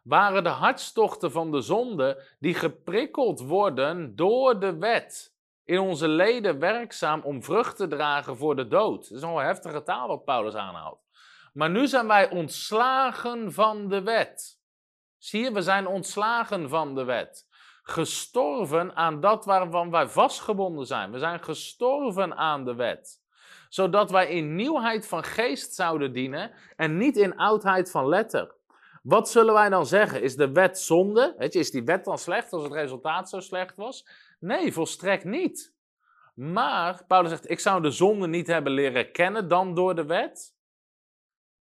waren 0.03 0.43
de 0.43 0.49
hartstochten 0.49 1.31
van 1.31 1.51
de 1.51 1.61
zonde 1.61 2.23
die 2.39 2.53
geprikkeld 2.53 3.39
worden 3.39 4.15
door 4.15 4.59
de 4.59 4.77
wet 4.77 5.34
in 5.65 5.79
onze 5.79 6.07
leden 6.07 6.59
werkzaam 6.59 7.21
om 7.21 7.43
vrucht 7.43 7.77
te 7.77 7.87
dragen 7.87 8.37
voor 8.37 8.55
de 8.55 8.67
dood. 8.67 9.09
Dat 9.09 9.17
is 9.17 9.23
een 9.23 9.35
heftige 9.35 9.83
taal 9.83 10.07
wat 10.07 10.23
Paulus 10.23 10.53
aanhaalt. 10.53 11.03
Maar 11.53 11.69
nu 11.69 11.87
zijn 11.87 12.07
wij 12.07 12.29
ontslagen 12.29 13.53
van 13.53 13.87
de 13.87 14.01
wet. 14.01 14.59
Zie 15.17 15.43
je, 15.43 15.51
we 15.51 15.61
zijn 15.61 15.87
ontslagen 15.87 16.69
van 16.69 16.95
de 16.95 17.03
wet. 17.03 17.47
Gestorven 17.83 18.95
aan 18.95 19.19
dat 19.19 19.45
waarvan 19.45 19.91
wij 19.91 20.07
vastgebonden 20.07 20.85
zijn. 20.85 21.11
We 21.11 21.19
zijn 21.19 21.43
gestorven 21.43 22.35
aan 22.37 22.65
de 22.65 22.75
wet. 22.75 23.23
Zodat 23.69 24.11
wij 24.11 24.27
in 24.27 24.55
nieuwheid 24.55 25.07
van 25.07 25.23
geest 25.23 25.73
zouden 25.73 26.13
dienen 26.13 26.51
en 26.75 26.97
niet 26.97 27.17
in 27.17 27.37
oudheid 27.37 27.91
van 27.91 28.07
letter. 28.07 28.54
Wat 29.05 29.29
zullen 29.29 29.53
wij 29.53 29.69
dan 29.69 29.85
zeggen? 29.85 30.21
Is 30.21 30.35
de 30.35 30.51
wet 30.51 30.79
zonde? 30.79 31.35
Is 31.37 31.71
die 31.71 31.83
wet 31.83 32.05
dan 32.05 32.17
slecht 32.17 32.53
als 32.53 32.63
het 32.63 32.71
resultaat 32.71 33.29
zo 33.29 33.39
slecht 33.39 33.75
was? 33.75 34.07
Nee, 34.39 34.73
volstrekt 34.73 35.23
niet. 35.23 35.73
Maar 36.35 37.03
Paulus 37.07 37.29
zegt: 37.29 37.49
Ik 37.49 37.59
zou 37.59 37.81
de 37.81 37.91
zonde 37.91 38.27
niet 38.27 38.47
hebben 38.47 38.71
leren 38.71 39.11
kennen 39.11 39.47
dan 39.47 39.75
door 39.75 39.95
de 39.95 40.05
wet. 40.05 40.55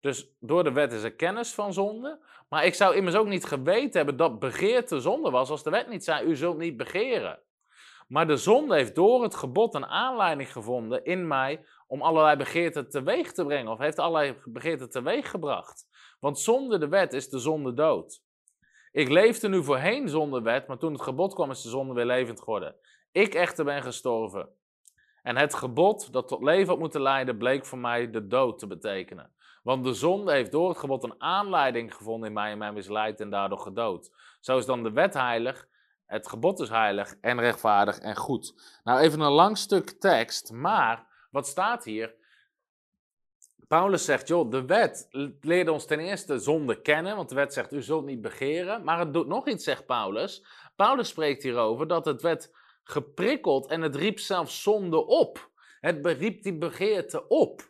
Dus 0.01 0.31
door 0.41 0.65
de 0.65 0.73
wet 0.73 0.93
is 0.93 1.03
er 1.03 1.15
kennis 1.15 1.55
van 1.55 1.73
zonde. 1.73 2.25
Maar 2.49 2.65
ik 2.65 2.75
zou 2.75 2.95
immers 2.95 3.15
ook 3.15 3.27
niet 3.27 3.45
geweten 3.45 3.93
hebben 3.93 4.17
dat 4.17 4.39
begeerte 4.39 5.01
zonde 5.01 5.31
was 5.31 5.51
als 5.51 5.63
de 5.63 5.71
wet 5.71 5.89
niet 5.89 6.05
zei: 6.05 6.27
U 6.27 6.37
zult 6.37 6.59
niet 6.59 6.77
begeren. 6.77 7.41
Maar 8.09 8.27
de 8.27 8.37
zonde 8.37 8.75
heeft 8.75 8.95
door 8.95 9.23
het 9.23 9.35
gebod 9.35 9.75
een 9.75 9.87
aanleiding 9.87 10.53
gevonden 10.53 11.05
in 11.05 11.27
mij 11.27 11.65
om 11.87 12.03
allerlei 12.03 12.37
begeerten 12.37 12.89
teweeg 12.89 13.33
te 13.33 13.45
brengen. 13.45 13.73
Of 13.73 13.79
heeft 13.79 13.99
allerlei 13.99 14.37
begeerten 14.45 14.91
teweeg 14.91 15.31
gebracht. 15.31 15.87
Want 16.23 16.39
zonder 16.39 16.81
de 16.81 16.89
wet 16.89 17.13
is 17.13 17.29
de 17.29 17.39
zonde 17.39 17.75
dood. 17.75 18.23
Ik 18.93 19.09
leefde 19.09 19.49
nu 19.49 19.65
voorheen 19.65 20.09
zonder 20.09 20.43
wet, 20.43 20.67
maar 20.67 20.79
toen 20.79 20.93
het 20.93 21.03
gebod 21.03 21.35
kwam 21.35 21.51
is 21.51 21.63
de 21.63 21.69
zonde 21.69 21.95
weer 21.95 22.07
levend 22.07 22.39
geworden. 22.39 22.77
Ik 23.13 23.35
echter 23.35 23.65
ben 23.65 23.83
gestorven. 23.83 24.49
En 25.23 25.37
het 25.37 25.55
gebod 25.55 26.13
dat 26.13 26.29
tot 26.29 26.43
leven 26.43 26.69
had 26.69 26.79
moeten 26.79 27.03
leiden, 27.03 27.39
bleek 27.39 27.67
voor 27.67 27.79
mij 27.79 28.11
de 28.11 28.27
dood 28.27 28.59
te 28.59 28.67
betekenen. 28.67 29.33
Want 29.63 29.85
de 29.85 29.93
zonde 29.93 30.33
heeft 30.33 30.53
door 30.53 30.69
het 30.69 30.79
gebod 30.79 31.05
een 31.05 31.21
aanleiding 31.23 31.95
gevonden 31.95 32.29
in 32.29 32.35
mij 32.35 32.51
en 32.51 32.59
mij 32.59 32.73
misleid 32.73 33.21
en 33.21 33.31
daardoor 33.31 33.59
gedood. 33.59 34.11
Zo 34.41 34.59
is 34.59 34.67
dan 34.67 34.83
de 34.83 34.93
wet 34.93 35.15
heilig, 35.15 35.69
het 36.07 36.29
gebod 36.29 36.61
is 36.61 36.69
heilig 36.69 37.15
en 37.21 37.41
rechtvaardig 37.41 37.99
en 37.99 38.17
goed. 38.17 38.79
Nou, 38.85 39.01
even 39.01 39.21
een 39.21 39.33
lang 39.33 39.59
stuk 39.59 39.91
tekst, 39.91 40.53
maar 40.53 41.07
wat 41.31 41.47
staat 41.47 41.85
hier? 41.85 42.15
Paulus 43.73 44.05
zegt, 44.05 44.29
joh, 44.29 44.51
de 44.51 44.65
wet 44.65 45.09
leerde 45.41 45.73
ons 45.73 45.87
ten 45.87 45.99
eerste 45.99 46.39
zonde 46.39 46.81
kennen, 46.81 47.17
want 47.17 47.29
de 47.29 47.35
wet 47.35 47.53
zegt, 47.53 47.73
u 47.73 47.83
zult 47.83 48.05
niet 48.05 48.21
begeren. 48.21 48.85
Maar 48.85 48.99
het 48.99 49.13
doet 49.13 49.27
nog 49.27 49.49
iets, 49.49 49.65
zegt 49.65 49.87
Paulus. 49.87 50.47
Paulus 50.77 51.09
spreekt 51.09 51.43
hierover 51.43 51.89
dat 51.89 52.05
het 52.05 52.23
werd 52.23 52.51
geprikkeld 52.83 53.67
en 53.67 53.81
het 53.81 53.97
riep 53.97 54.19
zelfs 54.19 54.63
zonde 54.63 55.07
op. 55.07 55.51
Het 55.81 56.07
riep 56.07 56.43
die 56.43 56.59
begeerte 56.59 57.29
op. 57.29 57.61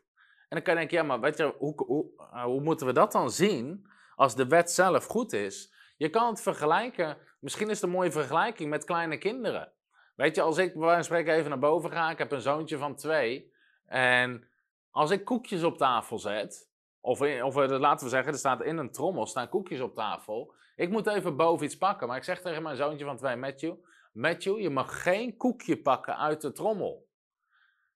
En 0.48 0.48
dan 0.48 0.62
kan 0.62 0.74
je 0.74 0.78
denken, 0.78 0.96
ja, 0.96 1.02
maar 1.02 1.20
weet 1.20 1.36
je, 1.36 1.54
hoe, 1.58 1.74
hoe, 1.86 2.06
eh, 2.32 2.44
hoe 2.44 2.60
moeten 2.60 2.86
we 2.86 2.92
dat 2.92 3.12
dan 3.12 3.30
zien 3.30 3.86
als 4.16 4.34
de 4.36 4.46
wet 4.46 4.70
zelf 4.70 5.06
goed 5.06 5.32
is? 5.32 5.74
Je 5.96 6.08
kan 6.10 6.28
het 6.28 6.42
vergelijken, 6.42 7.16
misschien 7.40 7.68
is 7.68 7.80
het 7.80 7.84
een 7.84 7.96
mooie 7.96 8.12
vergelijking 8.12 8.70
met 8.70 8.84
kleine 8.84 9.18
kinderen. 9.18 9.72
Weet 10.16 10.34
je, 10.34 10.42
als 10.42 10.58
ik 10.58 10.72
bij 10.72 10.80
wijze 10.80 10.94
van 10.94 11.04
spreken 11.04 11.34
even 11.34 11.50
naar 11.50 11.58
boven 11.58 11.90
ga, 11.90 12.10
ik 12.10 12.18
heb 12.18 12.32
een 12.32 12.40
zoontje 12.40 12.78
van 12.78 12.96
twee. 12.96 13.52
En 13.86 14.50
als 14.92 15.10
ik 15.10 15.24
koekjes 15.24 15.62
op 15.62 15.76
tafel 15.76 16.18
zet, 16.18 16.70
of, 17.00 17.20
of 17.20 17.54
laten 17.54 18.04
we 18.04 18.10
zeggen, 18.10 18.32
er 18.32 18.38
staat 18.38 18.62
in 18.62 18.76
een 18.76 18.92
trommel 18.92 19.26
staan 19.26 19.48
koekjes 19.48 19.80
op 19.80 19.94
tafel. 19.94 20.54
Ik 20.76 20.90
moet 20.90 21.06
even 21.06 21.36
boven 21.36 21.66
iets 21.66 21.78
pakken, 21.78 22.08
maar 22.08 22.16
ik 22.16 22.24
zeg 22.24 22.40
tegen 22.40 22.62
mijn 22.62 22.76
zoontje 22.76 23.04
van 23.04 23.16
twee, 23.16 23.36
Matthew, 23.36 23.74
Matthew, 24.12 24.58
je 24.58 24.70
mag 24.70 25.02
geen 25.02 25.36
koekje 25.36 25.82
pakken 25.82 26.18
uit 26.18 26.40
de 26.40 26.52
trommel. 26.52 27.08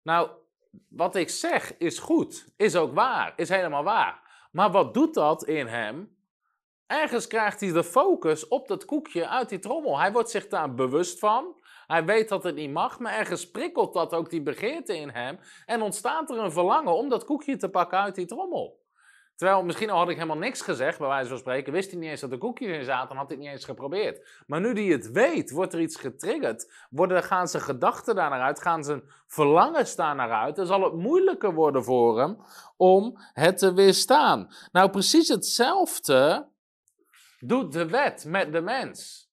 Nou, 0.02 0.30
wat 0.88 1.14
ik 1.14 1.28
zeg 1.28 1.76
is 1.76 1.98
goed, 1.98 2.52
is 2.56 2.76
ook 2.76 2.94
waar, 2.94 3.32
is 3.36 3.48
helemaal 3.48 3.84
waar. 3.84 4.48
Maar 4.52 4.70
wat 4.70 4.94
doet 4.94 5.14
dat 5.14 5.44
in 5.44 5.66
hem? 5.66 6.15
Ergens 6.86 7.26
krijgt 7.26 7.60
hij 7.60 7.72
de 7.72 7.84
focus 7.84 8.48
op 8.48 8.68
dat 8.68 8.84
koekje 8.84 9.28
uit 9.28 9.48
die 9.48 9.58
trommel. 9.58 9.98
Hij 9.98 10.12
wordt 10.12 10.30
zich 10.30 10.48
daar 10.48 10.74
bewust 10.74 11.18
van. 11.18 11.54
Hij 11.86 12.04
weet 12.04 12.28
dat 12.28 12.42
het 12.42 12.54
niet 12.54 12.72
mag, 12.72 12.98
maar 12.98 13.12
ergens 13.12 13.50
prikkelt 13.50 13.92
dat 13.92 14.14
ook 14.14 14.30
die 14.30 14.42
begeerte 14.42 14.96
in 14.96 15.08
hem. 15.08 15.38
En 15.66 15.82
ontstaat 15.82 16.30
er 16.30 16.38
een 16.38 16.52
verlangen 16.52 16.96
om 16.96 17.08
dat 17.08 17.24
koekje 17.24 17.56
te 17.56 17.68
pakken 17.68 17.98
uit 17.98 18.14
die 18.14 18.26
trommel. 18.26 18.84
Terwijl 19.36 19.62
misschien 19.62 19.90
al 19.90 19.98
had 19.98 20.08
ik 20.08 20.14
helemaal 20.14 20.36
niks 20.36 20.60
gezegd, 20.60 20.98
bij 20.98 21.08
wijze 21.08 21.28
van 21.28 21.38
spreken, 21.38 21.72
wist 21.72 21.90
hij 21.90 22.00
niet 22.00 22.10
eens 22.10 22.20
dat 22.20 22.32
er 22.32 22.38
koekjes 22.38 22.76
in 22.76 22.84
zaten 22.84 23.10
en 23.10 23.16
had 23.16 23.26
hij 23.26 23.36
het 23.36 23.44
niet 23.44 23.54
eens 23.54 23.64
geprobeerd. 23.64 24.42
Maar 24.46 24.60
nu 24.60 24.72
hij 24.72 24.84
het 24.84 25.10
weet, 25.10 25.50
wordt 25.50 25.72
er 25.72 25.80
iets 25.80 25.96
getriggerd, 25.96 26.72
worden, 26.90 27.22
gaan 27.22 27.48
zijn 27.48 27.62
gedachten 27.62 28.14
daar 28.14 28.30
naar 28.30 28.40
uit, 28.40 28.60
gaan 28.60 28.84
zijn 28.84 29.02
verlangens 29.26 29.96
daar 29.96 30.14
naar 30.14 30.30
uit, 30.30 30.56
dan 30.56 30.66
zal 30.66 30.82
het 30.82 30.94
moeilijker 30.94 31.54
worden 31.54 31.84
voor 31.84 32.18
hem 32.20 32.36
om 32.76 33.18
het 33.32 33.58
te 33.58 33.74
weerstaan. 33.74 34.48
Nou, 34.72 34.90
precies 34.90 35.28
hetzelfde 35.28 36.48
doet 37.38 37.72
de 37.72 37.86
wet 37.86 38.24
met 38.24 38.52
de 38.52 38.60
mens. 38.60 39.30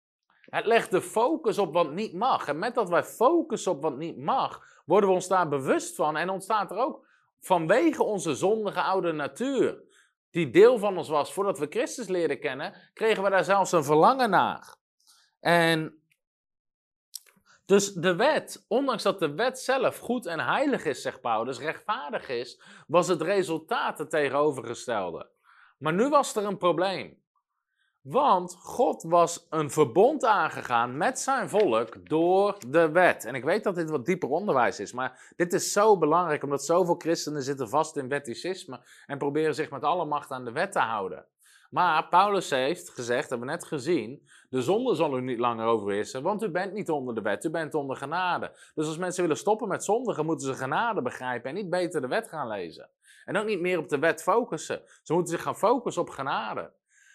Het 0.50 0.66
legt 0.66 0.92
de 0.92 1.02
focus 1.02 1.58
op 1.58 1.74
wat 1.74 1.92
niet 1.92 2.13
mag. 2.13 2.48
En 2.48 2.60
met 2.60 2.76
dat 2.76 2.89
wij 2.89 3.04
focussen 3.04 3.72
op 3.72 3.82
wat 3.82 3.98
niet 3.98 4.18
mag, 4.18 4.82
worden 4.86 5.10
we 5.10 5.16
ons 5.16 5.28
daar 5.28 5.48
bewust 5.48 5.96
van 5.96 6.18
en 6.18 6.30
ontstaat 6.30 6.72
er 6.72 6.78
ook 6.78 7.06
vanwege 7.39 8.04
onze 8.04 8.36
zondige 8.36 8.82
oude 8.82 9.12
natuur, 9.12 9.84
die 10.32 10.50
deel 10.50 10.78
van 10.78 10.98
ons 10.98 11.10
was 11.10 11.34
voordat 11.34 11.60
we 11.60 11.68
Christus 11.70 12.08
leerden 12.08 12.39
kennen, 12.39 12.74
kregen 12.94 13.24
we 13.24 13.30
daar 13.30 13.44
zelfs 13.44 13.72
een 13.72 13.84
verlangen 13.84 14.30
naar. 14.30 14.76
En 15.39 16.04
dus 17.66 17.94
de 17.94 18.16
wet, 18.16 18.66
ondanks 18.68 19.04
dat 19.04 19.20
de 19.20 19.34
wet 19.34 19.60
zelf 19.60 19.98
goed 19.98 20.26
en 20.26 20.39
heilig 20.39 20.86
is, 20.86 21.02
zegt 21.02 21.22
Paulus, 21.22 21.60
rechtvaardig 21.60 22.30
is, 22.30 22.62
was 22.88 23.08
het 23.08 23.22
resultaat 23.22 23.98
het 23.98 24.10
tegenovergestelde. 24.10 25.30
Maar 25.78 25.94
nu 25.94 26.10
was 26.10 26.36
er 26.36 26.46
een 26.46 26.58
probleem. 26.58 27.23
Want 28.04 28.56
God 28.60 29.04
was 29.04 29.48
een 29.50 29.70
verbond 29.70 30.26
aangegaan 30.26 30.98
met 30.98 31.20
zijn 31.20 31.50
volk 31.50 32.10
door 32.10 32.58
de 32.68 32.92
wet. 32.92 33.26
En 33.26 33.36
ik 33.36 33.44
weet 33.44 33.63
dat 33.63 33.76
dit 33.76 33.89
wat 33.89 34.06
dieper 34.06 34.30
onderwijs 34.30 34.80
is, 34.80 34.94
maar 34.94 35.34
dit 35.36 35.54
is 35.54 35.72
zo 35.72 35.98
belangrijk 35.98 36.44
omdat 36.44 36.66
zoveel 36.66 36.96
christenen 36.98 37.42
zitten 37.42 37.70
vast 37.70 37.98
in 37.98 38.08
wetticisme 38.08 38.80
en 39.06 39.18
proberen 39.18 39.56
zich 39.56 39.70
met 39.70 39.84
alle 39.84 40.06
macht 40.06 40.32
aan 40.32 40.46
de 40.46 40.52
wet 40.52 40.72
te 40.72 40.80
houden. 40.80 41.26
Maar 41.70 42.08
Paulus 42.08 42.50
heeft 42.50 42.89
gezegd, 42.89 43.30
hebben 43.30 43.48
we 43.48 43.54
net 43.54 43.66
gezien, 43.66 44.28
de 44.50 44.62
zonde 44.62 44.96
zal 44.96 45.18
u 45.18 45.22
niet 45.22 45.39
langer 45.39 45.66
overheersen, 45.66 46.24
want 46.24 46.44
u 46.44 46.50
bent 46.50 46.74
niet 46.74 46.89
onder 46.89 47.16
de 47.16 47.22
wet, 47.22 47.44
u 47.44 47.50
bent 47.50 47.74
onder 47.74 47.96
genade. 47.96 48.52
Dus 48.76 48.88
als 48.88 48.98
mensen 48.98 49.22
willen 49.22 49.38
stoppen 49.38 49.68
met 49.68 49.84
zondigen, 49.84 50.26
moeten 50.26 50.48
ze 50.48 50.54
genade 50.54 51.02
begrijpen 51.02 51.50
en 51.50 51.56
niet 51.56 51.70
beter 51.70 52.02
de 52.02 52.08
wet 52.08 52.30
gaan 52.30 52.48
lezen. 52.48 52.89
En 53.26 53.38
ook 53.38 53.46
niet 53.46 53.62
meer 53.62 53.78
op 53.78 53.89
de 53.89 54.00
wet 54.00 54.24
focussen. 54.24 54.82
Ze 55.04 55.13
moeten 55.13 55.34
zich 55.34 55.44
gaan 55.44 55.58
focussen 55.58 56.02
op 56.02 56.10
genade. 56.10 56.72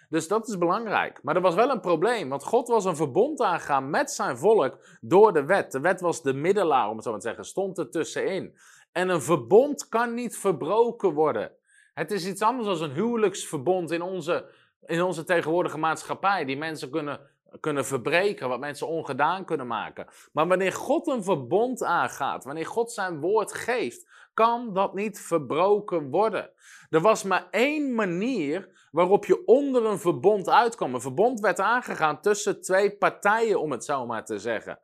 Dus 0.09 0.29
dat 0.29 0.49
is 0.49 0.59
belangrijk. 0.59 1.23
Maar 1.23 1.37
er 1.37 1.43
was 1.43 1.55
wel 1.55 1.71
een 1.71 1.81
probleem, 1.81 2.29
want 2.29 2.45
God 2.45 2.69
was 2.69 2.85
een 2.85 2.97
verbond 2.97 3.41
aangegaan 3.41 3.91
met 3.91 4.11
zijn 4.11 4.39
volk 4.39 4.79
door 5.01 5.33
de 5.33 5.45
wet. 5.45 5.73
De 5.73 5.81
wet 5.81 6.01
was 6.01 6.23
de 6.23 6.35
middelaar, 6.35 6.89
om 6.89 6.95
het 6.95 7.05
zo 7.05 7.11
maar 7.11 7.21
te 7.21 7.27
zeggen, 7.27 7.45
stond 7.45 7.79
er 7.79 7.91
tussenin. 7.91 8.59
En 8.93 9.09
een 9.09 9.23
verbond 9.23 9.89
kan 9.89 10.15
niet 10.15 10.37
verbroken 10.37 11.13
worden. 11.13 11.53
Het 11.95 12.11
is 12.11 12.27
iets 12.27 12.43
anders 12.43 12.79
dan 12.79 12.89
een 12.89 12.95
huwelijksverbond 12.95 13.91
in 13.91 14.03
onze, 14.03 14.51
in 14.87 15.03
onze 15.03 15.25
tegenwoordige 15.25 15.79
maatschappij. 15.79 16.45
Die 16.45 16.57
mensen 16.57 16.91
kunnen 16.91 17.21
kunnen 17.61 17.87
verbreken, 17.87 18.49
wat 18.49 18.61
mensen 18.61 18.87
ongedaan 18.87 19.45
kunnen 19.45 19.67
maken. 19.67 20.07
Maar 20.33 20.49
wanneer 20.49 20.73
God 20.73 21.07
een 21.07 21.25
verbond 21.25 21.83
aangaat, 21.83 22.45
wanneer 22.45 22.67
God 22.67 22.93
zijn 22.93 23.21
woord 23.21 23.53
geeft, 23.53 24.09
kan 24.35 24.75
dat 24.75 24.95
niet 24.95 25.21
verbroken 25.21 26.11
worden. 26.11 26.51
Er 26.91 27.01
was 27.01 27.23
maar 27.23 27.47
één 27.51 27.95
manier 27.95 28.78
waarop 28.91 29.25
je 29.25 29.47
onder 29.47 29.85
een 29.85 29.99
verbond 29.99 30.49
uitkwam. 30.49 30.95
Een 30.95 31.01
verbond 31.01 31.41
werd 31.41 31.61
aangegaan 31.61 32.21
tussen 32.21 32.63
twee 32.63 32.97
partijen, 32.97 33.61
om 33.61 33.71
het 33.71 33.85
zo 33.85 34.07
maar 34.07 34.25
te 34.25 34.39
zeggen. 34.39 34.79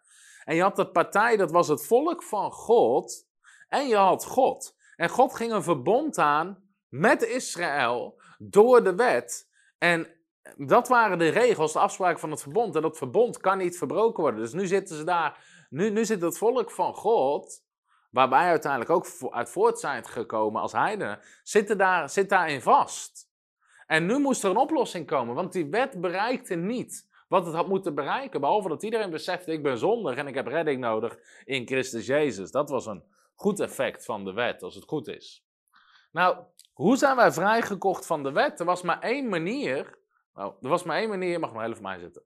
En 0.44 0.54
je 0.54 0.62
had 0.62 0.76
de 0.76 0.90
partij, 0.90 1.36
dat 1.36 1.50
was 1.50 1.68
het 1.68 1.86
volk 1.86 2.22
van 2.22 2.52
God, 2.52 3.26
en 3.68 3.88
je 3.88 3.96
had 3.96 4.24
God. 4.24 4.76
En 4.96 5.08
God 5.08 5.34
ging 5.34 5.52
een 5.52 5.62
verbond 5.62 6.18
aan 6.18 6.62
met 6.88 7.22
Israël 7.22 8.20
door 8.38 8.84
de 8.84 8.94
wet. 8.94 9.48
En 9.78 10.08
dat 10.56 10.88
waren 10.88 11.18
de 11.18 11.28
regels, 11.28 11.72
de 11.72 11.78
afspraken 11.78 12.20
van 12.20 12.30
het 12.30 12.42
verbond. 12.42 12.76
En 12.76 12.82
dat 12.82 12.98
verbond 12.98 13.38
kan 13.38 13.58
niet 13.58 13.78
verbroken 13.78 14.22
worden. 14.22 14.40
Dus 14.40 14.52
nu 14.52 14.66
zitten 14.66 14.96
ze 14.96 15.04
daar, 15.04 15.44
nu, 15.70 15.90
nu 15.90 16.04
zit 16.04 16.22
het 16.22 16.38
volk 16.38 16.70
van 16.70 16.94
God, 16.94 17.62
waar 18.10 18.28
wij 18.28 18.48
uiteindelijk 18.48 18.90
ook 18.90 19.06
uit 19.30 19.50
voort 19.50 19.78
zijn 19.80 20.04
gekomen 20.04 20.60
als 20.60 20.72
heidenen, 20.72 21.20
zitten 21.42 21.78
daar, 21.78 22.10
zit 22.10 22.28
daarin 22.28 22.62
vast. 22.62 23.32
En 23.86 24.06
nu 24.06 24.18
moest 24.18 24.44
er 24.44 24.50
een 24.50 24.56
oplossing 24.56 25.06
komen, 25.06 25.34
want 25.34 25.52
die 25.52 25.66
wet 25.66 26.00
bereikte 26.00 26.54
niet 26.54 27.08
wat 27.28 27.46
het 27.46 27.54
had 27.54 27.68
moeten 27.68 27.94
bereiken. 27.94 28.40
Behalve 28.40 28.68
dat 28.68 28.82
iedereen 28.82 29.10
besefte, 29.10 29.52
ik 29.52 29.62
ben 29.62 29.78
zondig 29.78 30.16
en 30.16 30.26
ik 30.26 30.34
heb 30.34 30.46
redding 30.46 30.80
nodig 30.80 31.18
in 31.44 31.66
Christus 31.66 32.06
Jezus. 32.06 32.50
Dat 32.50 32.70
was 32.70 32.86
een 32.86 33.04
goed 33.34 33.60
effect 33.60 34.04
van 34.04 34.24
de 34.24 34.32
wet, 34.32 34.62
als 34.62 34.74
het 34.74 34.84
goed 34.84 35.08
is. 35.08 35.44
Nou, 36.12 36.36
hoe 36.72 36.96
zijn 36.96 37.16
wij 37.16 37.32
vrijgekocht 37.32 38.06
van 38.06 38.22
de 38.22 38.32
wet? 38.32 38.60
Er 38.60 38.66
was 38.66 38.82
maar 38.82 39.00
één 39.00 39.28
manier. 39.28 39.98
Nou, 40.34 40.52
er 40.62 40.68
was 40.68 40.82
maar 40.82 40.96
één 40.96 41.08
manier, 41.08 41.40
mag 41.40 41.52
nog 41.52 41.62
even 41.62 41.82
mij 41.82 41.98
zitten. 41.98 42.22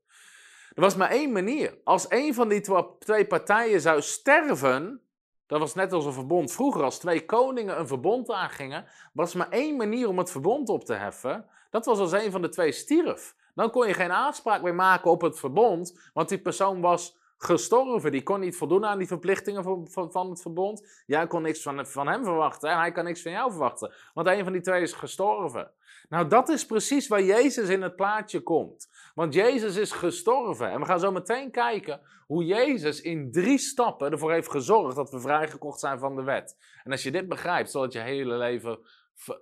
Er 0.75 0.85
was 0.85 0.97
maar 0.97 1.11
één 1.11 1.33
manier. 1.33 1.79
Als 1.85 2.07
een 2.09 2.35
van 2.35 2.49
die 2.49 2.61
twee 2.99 3.27
partijen 3.27 3.81
zou 3.81 4.03
sterven, 4.03 5.08
dat 5.49 5.61
was 5.61 5.75
net 5.75 5.93
als 5.93 6.05
een 6.05 6.13
verbond 6.13 6.53
vroeger, 6.53 6.83
als 6.83 6.99
twee 6.99 7.25
koningen 7.25 7.79
een 7.79 7.87
verbond 7.87 8.31
aangingen, 8.31 8.85
was 9.13 9.35
maar 9.35 9.49
één 9.51 9.77
manier 9.77 10.09
om 10.09 10.19
het 10.19 10.31
verbond 10.31 10.69
op 10.69 10.85
te 10.85 10.95
heffen. 10.95 11.47
Dat 11.71 11.87
was 11.87 11.99
als 11.99 12.13
een 12.13 12.31
van 12.31 12.43
de 12.43 12.49
twee 12.49 12.73
stierf. 12.73 13.35
Dan 13.55 13.71
kon 13.71 13.87
je 13.87 13.95
geen 13.95 14.13
aanspraak 14.13 14.63
meer 14.63 14.75
maken 14.75 15.11
op 15.11 15.21
het 15.21 15.39
verbond, 15.39 16.11
want 16.13 16.29
die 16.29 16.39
persoon 16.39 16.81
was 16.81 17.18
gestorven. 17.39 18.13
Die 18.13 18.23
kon 18.23 18.41
niet 18.41 18.57
voldoen 18.57 18.87
aan 18.87 18.99
die 18.99 19.07
verplichtingen 19.07 19.63
van, 19.63 20.11
van, 20.11 20.31
het 20.31 20.41
verbond. 20.41 21.03
Jij 21.07 21.27
kon 21.27 21.43
niks 21.43 21.63
van, 21.63 21.87
van 21.87 22.09
hem 22.09 22.25
verwachten 22.25 22.71
en 22.71 22.79
hij 22.79 22.93
kan 22.93 23.05
niks 23.05 23.23
van 23.23 23.33
jou 23.33 23.51
verwachten. 23.51 23.95
Want 24.15 24.27
een 24.27 24.45
van 24.45 24.53
die 24.53 24.63
twee 24.63 24.83
is 24.83 24.93
gestorven. 24.93 25.71
Nou, 26.09 26.29
dat 26.29 26.49
is 26.49 26.67
precies 26.67 27.09
waar 27.09 27.23
Jezus 27.23 27.69
in 27.69 27.83
het 27.83 27.97
plaatje 27.97 28.41
komt. 28.41 28.89
Want 29.15 29.35
Jezus 29.35 29.77
is 29.77 29.93
gestorven. 29.93 30.71
En 30.71 30.81
we 30.81 30.87
gaan 30.87 31.01
zo 31.01 31.13
meteen 31.13 31.51
kijken 31.51 32.01
hoe 32.27 32.45
Jezus 32.45 33.01
in 33.01 33.33
drie 33.33 33.59
stappen 33.59 34.11
ervoor 34.11 34.33
heeft 34.33 34.51
gezorgd 34.51 34.97
dat 34.97 35.11
we 35.11 35.21
vrijgekocht 35.21 35.81
zijn 35.81 35.99
van 35.99 36.17
de 36.17 36.23
wet. 36.23 36.57
En 36.85 36.91
als 36.91 37.03
je 37.03 37.11
dit 37.11 37.29
begrijpt, 37.29 37.71
zal 37.71 37.83
het 37.83 37.93
je 37.93 38.01
hele 38.01 38.35
leven 38.35 38.79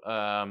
uh, 0.01 0.51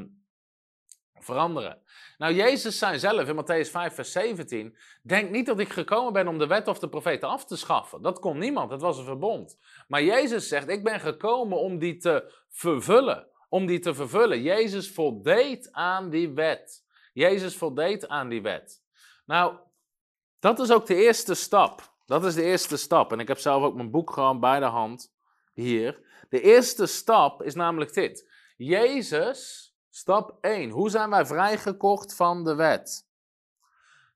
veranderen. 1.19 1.81
Nou, 2.17 2.33
Jezus 2.33 2.77
zei 2.77 2.99
zelf 2.99 3.27
in 3.27 3.35
Matthäus 3.35 3.71
5, 3.71 3.93
vers 3.93 4.11
17: 4.11 4.77
Denk 5.01 5.29
niet 5.29 5.45
dat 5.45 5.59
ik 5.59 5.69
gekomen 5.69 6.13
ben 6.13 6.27
om 6.27 6.37
de 6.37 6.47
wet 6.47 6.67
of 6.67 6.79
de 6.79 6.89
profeten 6.89 7.29
af 7.29 7.45
te 7.45 7.57
schaffen. 7.57 8.01
Dat 8.01 8.19
kon 8.19 8.37
niemand, 8.37 8.71
het 8.71 8.81
was 8.81 8.97
een 8.97 9.05
verbond. 9.05 9.57
Maar 9.87 10.03
Jezus 10.03 10.47
zegt: 10.47 10.67
Ik 10.67 10.83
ben 10.83 10.99
gekomen 10.99 11.59
om 11.59 11.79
die 11.79 11.97
te 11.97 12.33
vervullen. 12.49 13.27
Om 13.49 13.65
die 13.65 13.79
te 13.79 13.93
vervullen. 13.93 14.41
Jezus 14.41 14.91
voldeed 14.91 15.71
aan 15.71 16.09
die 16.09 16.29
wet. 16.29 16.83
Jezus 17.13 17.55
voldeed 17.55 18.07
aan 18.07 18.29
die 18.29 18.41
wet. 18.41 18.83
Nou, 19.25 19.55
dat 20.39 20.59
is 20.59 20.71
ook 20.71 20.85
de 20.85 20.95
eerste 20.95 21.33
stap. 21.33 21.93
Dat 22.05 22.25
is 22.25 22.35
de 22.35 22.43
eerste 22.43 22.77
stap. 22.77 23.11
En 23.11 23.19
ik 23.19 23.27
heb 23.27 23.37
zelf 23.37 23.63
ook 23.63 23.75
mijn 23.75 23.91
boek 23.91 24.11
gewoon 24.11 24.39
bij 24.39 24.59
de 24.59 24.65
hand 24.65 25.13
hier. 25.53 25.99
De 26.29 26.41
eerste 26.41 26.85
stap 26.85 27.43
is 27.43 27.55
namelijk 27.55 27.93
dit. 27.93 28.29
Jezus 28.57 29.64
Stap 29.97 30.37
1. 30.41 30.69
Hoe 30.69 30.89
zijn 30.89 31.09
wij 31.09 31.25
vrijgekocht 31.25 32.15
van 32.15 32.43
de 32.43 32.55
wet? 32.55 33.07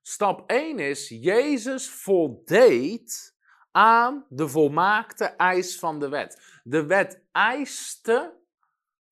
Stap 0.02 0.50
1 0.50 0.78
is, 0.78 1.08
Jezus 1.08 1.90
voldeed 1.90 3.36
aan 3.70 4.24
de 4.28 4.48
volmaakte 4.48 5.24
eis 5.24 5.78
van 5.78 6.00
de 6.00 6.08
wet. 6.08 6.60
De 6.64 6.86
wet 6.86 7.22
eiste 7.32 8.32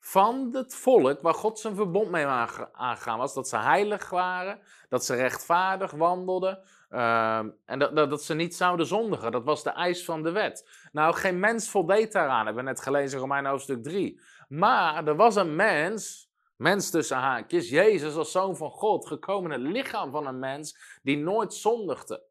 van 0.01 0.49
het 0.53 0.75
volk 0.75 1.21
waar 1.21 1.35
God 1.35 1.59
zijn 1.59 1.75
verbond 1.75 2.11
mee 2.11 2.27
aangegaan 2.27 3.19
was, 3.19 3.35
dat 3.35 3.49
ze 3.49 3.57
heilig 3.57 4.11
waren, 4.11 4.61
dat 4.89 5.05
ze 5.05 5.15
rechtvaardig 5.15 5.91
wandelden 5.91 6.63
ehm, 6.89 7.51
en 7.65 7.79
dat, 7.79 7.97
dat, 7.97 8.11
dat, 8.11 8.23
ze 8.23 8.35
niet 8.35 8.57
zouden 8.57 8.87
zondigen. 8.87 9.33
Dat 9.33 9.45
was 9.45 9.63
de 9.63 9.71
eis 9.71 10.05
van 10.05 10.23
de 10.23 10.31
wet. 10.31 10.69
Nou, 10.93 11.15
geen 11.15 11.41
mens 11.41 11.71
voldeed 11.71 12.13
daaraan, 12.13 12.47
hebben 12.47 12.65
we 12.65 12.71
net 12.71 12.81
gelezen 12.81 13.13
in 13.13 13.19
Romein 13.19 13.47
hoofdstuk 13.47 13.83
3. 13.83 14.21
Maar 14.49 15.07
er 15.07 15.17
was 15.17 15.37
een 15.37 15.57
mens 15.57 16.28
Mens 16.59 16.91
tussen 16.91 17.17
haakjes, 17.17 17.69
Jezus 17.69 18.15
als 18.15 18.31
zoon 18.31 18.57
van 18.57 18.71
God, 18.71 19.07
gekomen 19.07 19.53
in 19.53 19.65
het 19.65 19.73
lichaam 19.73 20.11
van 20.11 20.27
een 20.27 20.39
mens 20.39 20.99
die 21.03 21.17
nooit 21.17 21.55
zondigde. 21.55 22.23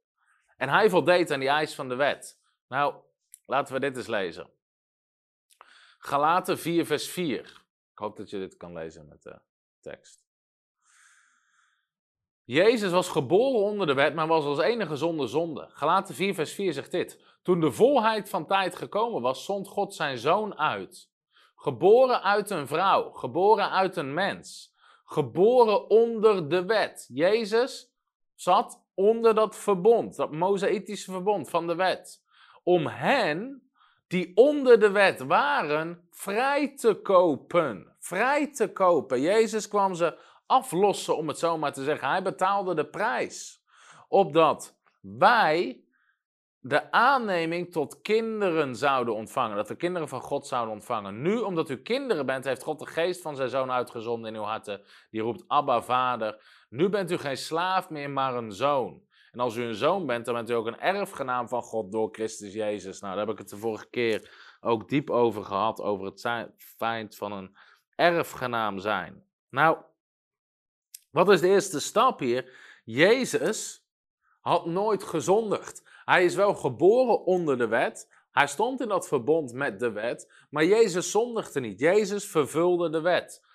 En 0.58 0.70
hij 0.70 0.90
voldeed 0.90 1.32
aan 1.32 1.40
die 1.40 1.50
eis 1.50 1.76
van 1.76 1.90
de 1.90 1.96
wet. 1.96 2.40
Nou, 2.68 2.96
laten 3.46 3.74
we 3.74 3.80
dit 3.80 3.98
eens 3.98 4.08
lezen. 4.08 4.50
Galaten 6.00 6.58
4, 6.58 6.86
vers 6.86 7.10
4. 7.10 7.40
Ik 7.92 7.98
hoop 7.98 8.18
dat 8.18 8.30
je 8.30 8.40
dit 8.40 8.58
kan 8.58 8.74
lezen 8.74 9.08
met 9.08 9.24
de 9.24 9.40
tekst. 9.80 10.26
Jezus 12.44 12.92
was 12.92 13.10
geboren 13.10 13.62
onder 13.62 13.88
de 13.88 13.94
wet, 13.94 14.16
maar 14.16 14.28
was 14.28 14.46
als 14.46 14.60
enige 14.60 14.96
zonder 14.96 15.30
zonde. 15.30 15.70
Galaten 15.70 16.16
4, 16.16 16.34
vers 16.34 16.54
4 16.54 16.74
zegt 16.74 16.92
dit. 16.92 17.20
Toen 17.42 17.60
de 17.60 17.72
volheid 17.72 18.30
van 18.30 18.46
tijd 18.46 18.76
gekomen 18.76 19.22
was, 19.22 19.46
zond 19.46 19.68
God 19.68 19.96
zijn 19.96 20.18
zoon 20.18 20.58
uit 20.58 21.10
Geboren 21.60 22.24
uit 22.24 22.50
een 22.50 22.68
vrouw, 22.68 23.12
geboren 23.12 23.72
uit 23.72 23.96
een 23.96 24.14
mens, 24.14 24.76
geboren 25.06 25.90
onder 25.90 26.50
de 26.50 26.66
wet. 26.66 27.06
Jezus 27.14 27.94
zat 28.36 28.86
onder 28.94 29.36
dat 29.36 29.56
verbond, 29.56 30.16
dat 30.16 30.32
mozaïtische 30.32 31.12
verbond 31.12 31.50
van 31.50 31.68
de 31.68 31.76
wet. 31.76 32.24
Om 32.64 32.88
hen 32.88 33.70
die 34.08 34.32
onder 34.36 34.80
de 34.80 34.92
wet 34.92 35.20
waren, 35.20 36.08
vrij 36.12 36.76
te 36.76 36.94
kopen. 36.94 37.96
Vrij 38.00 38.52
te 38.52 38.72
kopen. 38.72 39.22
Jezus 39.22 39.68
kwam 39.68 39.96
ze 39.96 40.18
aflossen, 40.46 41.18
om 41.18 41.28
het 41.28 41.40
zo 41.40 41.58
maar 41.58 41.74
te 41.74 41.84
zeggen. 41.84 42.10
Hij 42.10 42.22
betaalde 42.24 42.76
de 42.76 42.86
prijs. 42.86 43.64
Opdat 44.08 44.78
wij 45.02 45.84
de 46.68 46.92
aanneming 46.92 47.72
tot 47.72 48.02
kinderen 48.02 48.76
zouden 48.76 49.16
ontvangen. 49.16 49.56
Dat 49.56 49.68
we 49.68 49.76
kinderen 49.76 50.08
van 50.08 50.22
God 50.22 50.48
zouden 50.48 50.74
ontvangen. 50.74 51.22
Nu, 51.22 51.38
omdat 51.38 51.70
u 51.70 51.78
kinderen 51.82 52.26
bent, 52.26 52.46
heeft 52.46 52.64
God 52.64 52.80
de 52.80 52.86
geest 52.86 53.22
van 53.22 53.36
zijn 53.36 53.50
zoon 53.50 53.72
uitgezonden 53.72 54.34
in 54.34 54.40
uw 54.40 54.46
harten. 54.46 54.82
Die 55.10 55.22
roept, 55.22 55.44
Abba, 55.48 55.82
vader. 55.82 56.44
Nu 56.70 56.90
bent 56.90 57.12
u 57.12 57.18
geen 57.18 57.38
slaaf 57.38 57.90
meer, 57.90 58.10
maar 58.10 58.36
een 58.36 58.52
zoon. 58.52 59.02
En 59.32 59.40
als 59.40 59.56
u 59.56 59.64
een 59.64 59.76
zoon 59.76 60.06
bent, 60.06 60.26
dan 60.26 60.34
bent 60.34 60.50
u 60.50 60.54
ook 60.54 60.68
een 60.68 60.80
erfgenaam 60.80 61.48
van 61.48 61.62
God 61.62 61.92
door 61.92 62.10
Christus 62.12 62.54
Jezus. 62.54 63.00
Nou, 63.00 63.16
daar 63.16 63.26
heb 63.26 63.34
ik 63.34 63.40
het 63.40 63.50
de 63.50 63.58
vorige 63.58 63.90
keer 63.90 64.32
ook 64.62 64.90
diep 64.90 65.10
over 65.10 65.44
gehad. 65.44 65.82
Over 65.82 66.06
het 66.06 66.22
feit 66.58 67.16
van 67.16 67.32
een 67.32 67.56
erfgenaam 67.96 68.80
zijn. 68.80 69.24
Nou, 69.50 69.78
wat 71.12 71.30
is 71.30 71.42
de 71.42 71.48
eerste 71.48 71.80
stap 71.80 72.20
hier? 72.20 72.54
Jezus 72.84 73.86
had 74.40 74.66
nooit 74.66 75.04
gezondigd. 75.04 75.87
Hij 76.10 76.26
is 76.26 76.36
wel 76.36 76.54
geboren 76.54 77.26
onder 77.26 77.58
de 77.58 77.68
wet. 77.68 78.26
Hij 78.32 78.48
stond 78.48 78.82
in 78.82 78.88
dat 78.88 79.08
verbond 79.08 79.54
met 79.54 79.80
de 79.80 79.92
wet. 79.92 80.46
Maar 80.50 80.66
Jezus 80.66 81.12
zondigde 81.12 81.60
niet. 81.60 81.80
Jezus 81.80 82.26
vervulde 82.26 82.90
de 82.90 83.02
wet. 83.02 83.46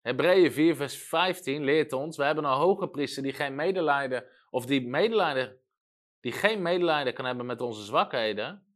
Hebreeën 0.00 0.52
4, 0.52 0.76
vers 0.76 0.96
15 0.96 1.64
leert 1.64 1.92
ons: 1.92 2.16
we 2.16 2.24
hebben 2.24 2.44
een 2.44 2.58
hoge 2.58 2.88
priester 2.88 3.22
die 3.22 3.32
geen 3.32 3.54
medelijden, 3.54 4.24
of 4.50 4.66
die 4.66 4.86
medelijden, 4.86 5.60
die 6.20 6.32
geen 6.32 6.62
medelijden 6.62 7.14
kan 7.14 7.24
hebben 7.24 7.46
met 7.46 7.60
onze 7.60 7.84
zwakheden. 7.84 8.66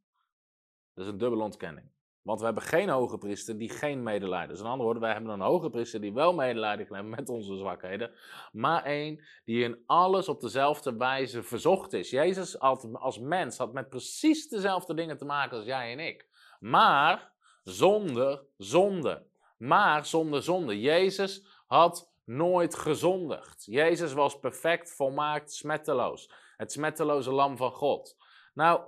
Dat 0.95 1.05
is 1.05 1.11
een 1.11 1.19
dubbele 1.19 1.43
ontkenning. 1.43 1.92
Want 2.23 2.39
we 2.39 2.45
hebben 2.45 2.63
geen 2.63 2.89
hoge 2.89 3.19
priester 3.19 3.59
die 3.59 3.71
geen 3.71 4.03
medelijden. 4.03 4.49
Dus 4.49 4.61
in 4.61 4.65
andere 4.65 4.83
woorden, 4.83 5.03
wij 5.03 5.13
hebben 5.13 5.31
een 5.31 5.41
hoge 5.41 5.71
priester 5.71 6.01
die 6.01 6.13
wel 6.13 6.35
medelijden 6.35 6.87
hebben 6.95 7.11
met 7.11 7.29
onze 7.29 7.57
zwakheden. 7.57 8.11
Maar 8.53 8.85
één 8.85 9.25
die 9.45 9.65
in 9.65 9.83
alles 9.87 10.29
op 10.29 10.41
dezelfde 10.41 10.97
wijze 10.97 11.43
verzocht 11.43 11.93
is. 11.93 12.11
Jezus 12.11 12.59
als 12.93 13.19
mens 13.19 13.59
had 13.59 13.73
met 13.73 13.89
precies 13.89 14.49
dezelfde 14.49 14.95
dingen 14.95 15.19
te 15.19 15.25
maken 15.25 15.57
als 15.57 15.67
jij 15.67 15.93
en 15.93 15.99
ik. 15.99 16.29
Maar 16.61 17.33
zonder 17.63 18.45
zonde. 18.57 19.27
Maar 19.59 20.07
zonder 20.07 20.43
zonde. 20.43 20.81
Jezus 20.81 21.47
had 21.67 22.13
nooit 22.25 22.75
gezondigd. 22.75 23.65
Jezus 23.65 24.13
was 24.13 24.39
perfect, 24.39 24.95
volmaakt, 24.95 25.53
smetteloos. 25.53 26.33
Het 26.57 26.73
smetteloze 26.73 27.33
lam 27.33 27.57
van 27.57 27.73
God. 27.73 28.17
Nou, 28.55 28.81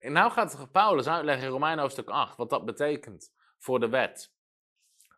en 0.00 0.12
nou 0.12 0.30
gaat 0.30 0.68
Paulus 0.72 1.06
uitleggen 1.06 1.46
in 1.46 1.52
Romein 1.52 1.78
hoofdstuk 1.78 2.08
8 2.08 2.36
wat 2.36 2.50
dat 2.50 2.64
betekent 2.64 3.32
voor 3.58 3.80
de 3.80 3.88
wet. 3.88 4.34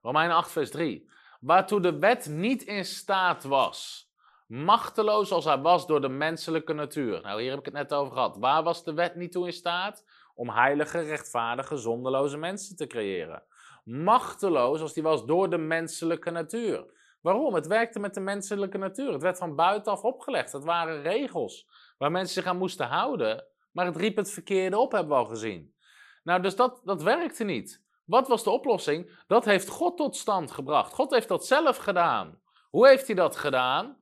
Romein 0.02 0.30
8 0.30 0.50
vers 0.50 0.70
3. 0.70 1.10
Waartoe 1.40 1.80
de 1.80 1.98
wet 1.98 2.26
niet 2.26 2.62
in 2.62 2.84
staat 2.84 3.44
was, 3.44 4.12
Machteloos 4.52 5.32
als 5.32 5.44
hij 5.44 5.58
was 5.58 5.86
door 5.86 6.00
de 6.00 6.08
menselijke 6.08 6.72
natuur. 6.72 7.20
Nou, 7.20 7.40
hier 7.40 7.50
heb 7.50 7.58
ik 7.58 7.64
het 7.64 7.74
net 7.74 7.94
over 7.94 8.12
gehad. 8.12 8.36
Waar 8.36 8.62
was 8.62 8.84
de 8.84 8.94
wet 8.94 9.14
niet 9.14 9.32
toe 9.32 9.46
in 9.46 9.52
staat? 9.52 10.04
Om 10.34 10.50
heilige, 10.50 11.00
rechtvaardige, 11.00 11.76
zonderloze 11.76 12.36
mensen 12.36 12.76
te 12.76 12.86
creëren. 12.86 13.42
Machteloos 13.84 14.80
als 14.80 14.94
hij 14.94 15.02
was 15.02 15.26
door 15.26 15.50
de 15.50 15.58
menselijke 15.58 16.30
natuur. 16.30 16.84
Waarom? 17.20 17.54
Het 17.54 17.66
werkte 17.66 17.98
met 17.98 18.14
de 18.14 18.20
menselijke 18.20 18.78
natuur. 18.78 19.12
Het 19.12 19.22
werd 19.22 19.38
van 19.38 19.56
buitenaf 19.56 20.02
opgelegd. 20.02 20.52
Het 20.52 20.64
waren 20.64 21.02
regels 21.02 21.68
waar 21.98 22.10
mensen 22.10 22.42
zich 22.42 22.50
aan 22.50 22.58
moesten 22.58 22.86
houden. 22.86 23.44
Maar 23.72 23.86
het 23.86 23.96
riep 23.96 24.16
het 24.16 24.30
verkeerde 24.30 24.78
op, 24.78 24.92
hebben 24.92 25.16
we 25.16 25.22
al 25.22 25.28
gezien. 25.28 25.74
Nou, 26.22 26.42
dus 26.42 26.56
dat, 26.56 26.80
dat 26.84 27.02
werkte 27.02 27.44
niet. 27.44 27.82
Wat 28.04 28.28
was 28.28 28.44
de 28.44 28.50
oplossing? 28.50 29.10
Dat 29.26 29.44
heeft 29.44 29.68
God 29.68 29.96
tot 29.96 30.16
stand 30.16 30.50
gebracht. 30.50 30.92
God 30.92 31.10
heeft 31.10 31.28
dat 31.28 31.46
zelf 31.46 31.76
gedaan. 31.76 32.40
Hoe 32.70 32.88
heeft 32.88 33.06
hij 33.06 33.16
dat 33.16 33.36
gedaan? 33.36 33.96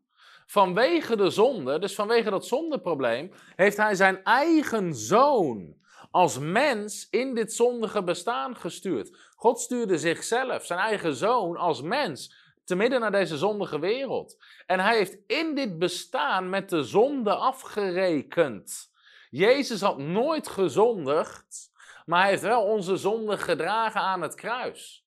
Vanwege 0.47 1.17
de 1.17 1.31
zonde, 1.31 1.79
dus 1.79 1.95
vanwege 1.95 2.31
dat 2.31 2.47
zondeprobleem, 2.47 3.33
heeft 3.57 3.77
hij 3.77 3.95
zijn 3.95 4.25
eigen 4.25 4.95
zoon 4.95 5.79
als 6.11 6.39
mens 6.39 7.09
in 7.11 7.35
dit 7.35 7.53
zondige 7.53 8.03
bestaan 8.03 8.57
gestuurd. 8.57 9.17
God 9.37 9.61
stuurde 9.61 9.99
zichzelf, 9.99 10.65
zijn 10.65 10.79
eigen 10.79 11.15
zoon, 11.15 11.57
als 11.57 11.83
mens 11.83 12.35
te 12.65 12.75
midden 12.75 13.01
naar 13.01 13.11
deze 13.11 13.37
zondige 13.37 13.79
wereld. 13.79 14.43
En 14.67 14.81
hij 14.81 14.97
heeft 14.97 15.19
in 15.27 15.55
dit 15.55 15.79
bestaan 15.79 16.51
met 16.51 16.69
de 16.69 16.83
zonde 16.83 17.35
afgerekend. 17.35 18.90
Jezus 19.31 19.81
had 19.81 19.99
nooit 19.99 20.49
gezondigd, 20.49 21.73
maar 22.05 22.21
hij 22.21 22.31
heeft 22.31 22.43
wel 22.43 22.63
onze 22.63 22.97
zonde 22.97 23.39
gedragen 23.39 24.01
aan 24.01 24.23
het 24.23 24.35
kruis. 24.35 25.07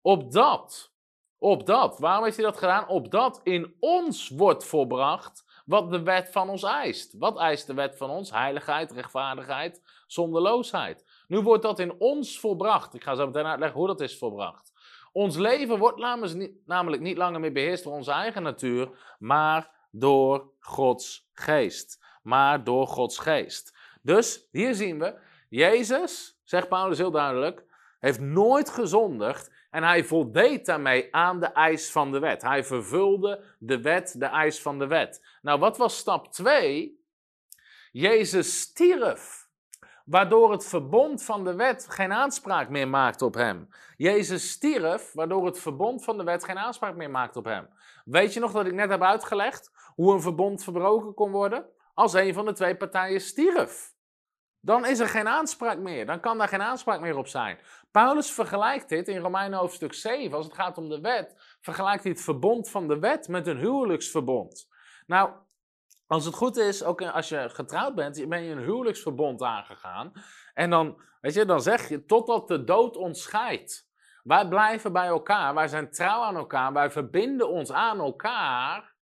Opdat, 0.00 0.92
opdat, 1.38 1.98
waarom 1.98 2.24
heeft 2.24 2.36
hij 2.36 2.44
dat 2.44 2.58
gedaan? 2.58 2.88
Opdat 2.88 3.40
in 3.42 3.76
ons 3.80 4.28
wordt 4.28 4.64
volbracht 4.64 5.62
wat 5.66 5.90
de 5.90 6.02
wet 6.02 6.28
van 6.30 6.48
ons 6.48 6.62
eist. 6.62 7.14
Wat 7.18 7.38
eist 7.38 7.66
de 7.66 7.74
wet 7.74 7.96
van 7.96 8.10
ons? 8.10 8.30
Heiligheid, 8.30 8.92
rechtvaardigheid, 8.92 9.82
zonderloosheid. 10.06 11.24
Nu 11.26 11.40
wordt 11.40 11.62
dat 11.62 11.78
in 11.78 11.94
ons 11.98 12.40
volbracht. 12.40 12.94
Ik 12.94 13.02
ga 13.02 13.14
zo 13.14 13.26
meteen 13.26 13.46
uitleggen 13.46 13.78
hoe 13.78 13.86
dat 13.86 14.00
is 14.00 14.18
volbracht. 14.18 14.72
Ons 15.12 15.36
leven 15.36 15.78
wordt 15.78 15.98
namelijk 16.64 17.02
niet 17.02 17.16
langer 17.16 17.40
meer 17.40 17.52
beheerst 17.52 17.84
door 17.84 17.92
onze 17.92 18.12
eigen 18.12 18.42
natuur, 18.42 19.16
maar 19.18 19.70
door 19.90 20.52
Gods 20.58 21.28
geest. 21.32 22.06
Maar 22.28 22.64
door 22.64 22.86
Gods 22.86 23.18
geest. 23.18 23.76
Dus 24.02 24.48
hier 24.50 24.74
zien 24.74 24.98
we, 24.98 25.14
Jezus, 25.48 26.40
zegt 26.44 26.68
Paulus 26.68 26.98
heel 26.98 27.10
duidelijk, 27.10 27.64
heeft 28.00 28.20
nooit 28.20 28.70
gezondigd 28.70 29.52
en 29.70 29.82
hij 29.82 30.04
voldeed 30.04 30.66
daarmee 30.66 31.14
aan 31.14 31.40
de 31.40 31.46
eis 31.46 31.90
van 31.90 32.12
de 32.12 32.18
wet. 32.18 32.42
Hij 32.42 32.64
vervulde 32.64 33.44
de 33.58 33.80
wet, 33.80 34.14
de 34.18 34.26
eis 34.26 34.62
van 34.62 34.78
de 34.78 34.86
wet. 34.86 35.24
Nou, 35.42 35.58
wat 35.58 35.76
was 35.76 35.96
stap 35.96 36.32
2? 36.32 37.04
Jezus 37.92 38.60
stierf 38.60 39.48
waardoor 40.04 40.52
het 40.52 40.66
verbond 40.66 41.22
van 41.22 41.44
de 41.44 41.54
wet 41.54 41.86
geen 41.88 42.12
aanspraak 42.12 42.68
meer 42.68 42.88
maakt 42.88 43.22
op 43.22 43.34
hem. 43.34 43.68
Jezus 43.96 44.50
stierf, 44.50 45.12
waardoor 45.12 45.46
het 45.46 45.58
verbond 45.58 46.04
van 46.04 46.18
de 46.18 46.24
wet 46.24 46.44
geen 46.44 46.58
aanspraak 46.58 46.96
meer 46.96 47.10
maakt 47.10 47.36
op 47.36 47.44
hem. 47.44 47.68
Weet 48.04 48.34
je 48.34 48.40
nog 48.40 48.52
dat 48.52 48.66
ik 48.66 48.72
net 48.72 48.90
heb 48.90 49.02
uitgelegd 49.02 49.70
hoe 49.94 50.12
een 50.12 50.20
verbond 50.20 50.64
verbroken 50.64 51.14
kon 51.14 51.30
worden? 51.30 51.66
Als 51.98 52.12
een 52.12 52.34
van 52.34 52.44
de 52.44 52.52
twee 52.52 52.76
partijen 52.76 53.20
stierf. 53.20 53.94
Dan 54.60 54.86
is 54.86 54.98
er 54.98 55.08
geen 55.08 55.28
aanspraak 55.28 55.78
meer. 55.78 56.06
Dan 56.06 56.20
kan 56.20 56.38
daar 56.38 56.48
geen 56.48 56.62
aanspraak 56.62 57.00
meer 57.00 57.16
op 57.16 57.26
zijn. 57.26 57.58
Paulus 57.90 58.30
vergelijkt 58.30 58.88
dit 58.88 59.08
in 59.08 59.20
Romeinen 59.20 59.58
hoofdstuk 59.58 59.94
7, 59.94 60.36
als 60.36 60.46
het 60.46 60.54
gaat 60.54 60.78
om 60.78 60.88
de 60.88 61.00
wet, 61.00 61.56
vergelijkt 61.60 62.02
hij 62.02 62.12
het 62.12 62.20
verbond 62.20 62.70
van 62.70 62.88
de 62.88 62.98
wet 62.98 63.28
met 63.28 63.46
een 63.46 63.56
huwelijksverbond. 63.56 64.68
Nou, 65.06 65.30
als 66.06 66.24
het 66.24 66.34
goed 66.34 66.56
is, 66.56 66.84
ook 66.84 67.02
als 67.02 67.28
je 67.28 67.48
getrouwd 67.48 67.94
bent, 67.94 68.28
ben 68.28 68.42
je 68.42 68.52
een 68.52 68.62
huwelijksverbond 68.62 69.42
aangegaan. 69.42 70.12
En 70.54 70.70
dan, 70.70 71.00
weet 71.20 71.34
je, 71.34 71.44
dan 71.44 71.62
zeg 71.62 71.88
je 71.88 72.04
totdat 72.04 72.48
de 72.48 72.64
dood 72.64 72.96
ons 72.96 73.22
scheidt. 73.22 73.90
Wij 74.22 74.48
blijven 74.48 74.92
bij 74.92 75.06
elkaar, 75.06 75.54
wij 75.54 75.68
zijn 75.68 75.90
trouw 75.90 76.22
aan 76.22 76.36
elkaar, 76.36 76.72
wij 76.72 76.90
verbinden 76.90 77.48
ons 77.48 77.72
aan 77.72 77.98
elkaar 77.98 78.96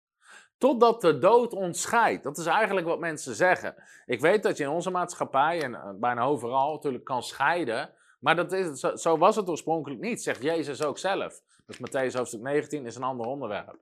totdat 0.59 1.01
de 1.01 1.19
dood 1.19 1.53
ons 1.53 1.81
scheidt. 1.81 2.23
Dat 2.23 2.39
is 2.39 2.47
eigenlijk 2.47 2.87
wat 2.87 2.99
mensen 2.99 3.35
zeggen. 3.35 3.75
Ik 4.07 4.21
weet 4.21 4.43
dat 4.43 4.57
je 4.57 4.65
in 4.65 4.71
onze 4.71 4.91
maatschappij 4.91 5.63
en 5.63 5.75
eh, 5.75 5.91
bijna 5.95 6.23
overal 6.23 6.73
natuurlijk 6.73 7.05
kan 7.05 7.23
scheiden, 7.23 7.91
maar 8.21 8.37
dat 8.37 8.53
is, 8.53 8.81
zo, 8.81 9.19
was 9.19 9.37
het 9.37 9.49
oorspronkelijk 9.49 10.01
niet, 10.01 10.23
zegt 10.23 10.43
Jezus 10.43 10.83
ook 10.83 10.99
zelf. 10.99 11.41
Dus 11.67 11.79
Matthäus 11.79 12.17
hoofdstuk 12.17 12.41
19 12.41 12.87
is 12.87 12.97
een 12.97 13.03
ander 13.03 13.27
onderwerp. 13.27 13.79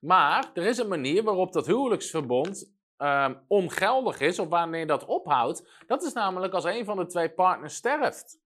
Maar 0.00 0.50
er 0.54 0.66
is 0.66 0.78
een 0.78 0.88
manier 0.88 1.22
waarop 1.22 1.52
dat 1.52 1.66
huwelijksverbond 1.66 2.72
um, 2.98 3.40
ongeldig 3.48 4.20
is, 4.20 4.38
of 4.38 4.48
wanneer 4.48 4.86
dat 4.86 5.04
ophoudt. 5.04 5.84
Dat 5.86 6.02
is 6.02 6.12
namelijk 6.12 6.54
als 6.54 6.64
een 6.64 6.84
van 6.84 6.96
de 6.96 7.06
twee 7.06 7.30
partners 7.30 7.74
sterft. 7.74 8.38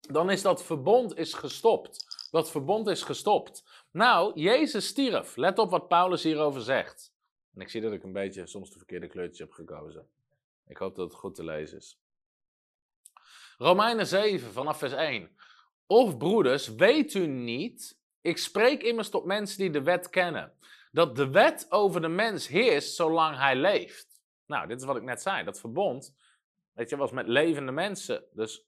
Dan 0.00 0.30
is 0.30 0.42
dat 0.42 0.64
verbond 0.64 1.16
is 1.16 1.34
gestopt. 1.34 2.28
Dat 2.30 2.50
verbond 2.50 2.86
is 2.86 3.02
gestopt. 3.02 3.64
Nou, 3.90 4.40
Jezus 4.40 4.86
stierf. 4.86 5.36
Let 5.36 5.58
op 5.58 5.70
wat 5.70 5.88
Paulus 5.88 6.22
hierover 6.22 6.60
zegt. 6.60 7.12
En 7.54 7.60
ik 7.60 7.68
zie 7.68 7.80
dat 7.80 7.92
ik 7.92 8.02
een 8.02 8.12
beetje 8.12 8.46
soms 8.46 8.70
de 8.70 8.76
verkeerde 8.76 9.06
kleurtjes 9.06 9.38
heb 9.38 9.52
gekozen. 9.52 10.08
Ik 10.66 10.76
hoop 10.76 10.96
dat 10.96 11.10
het 11.10 11.18
goed 11.18 11.34
te 11.34 11.44
lezen 11.44 11.78
is. 11.78 12.00
Romeinen 13.58 14.06
7 14.06 14.52
vanaf 14.52 14.78
vers 14.78 14.92
1. 14.92 15.36
Of 15.86 16.16
broeders, 16.16 16.68
weet 16.68 17.14
u 17.14 17.26
niet 17.26 18.00
ik 18.20 18.38
spreek 18.38 18.82
immers 18.82 19.08
tot 19.08 19.24
mensen 19.24 19.58
die 19.58 19.70
de 19.70 19.82
wet 19.82 20.10
kennen. 20.10 20.52
Dat 20.92 21.16
de 21.16 21.30
wet 21.30 21.66
over 21.68 22.00
de 22.00 22.08
mens 22.08 22.48
heerst 22.48 22.94
zolang 22.94 23.36
hij 23.36 23.56
leeft. 23.56 24.22
Nou, 24.46 24.66
dit 24.66 24.80
is 24.80 24.86
wat 24.86 24.96
ik 24.96 25.02
net 25.02 25.22
zei. 25.22 25.44
Dat 25.44 25.60
verbond, 25.60 26.14
weet 26.72 26.88
je, 26.90 26.96
was 26.96 27.10
met 27.10 27.26
levende 27.26 27.72
mensen. 27.72 28.24
Dus, 28.32 28.64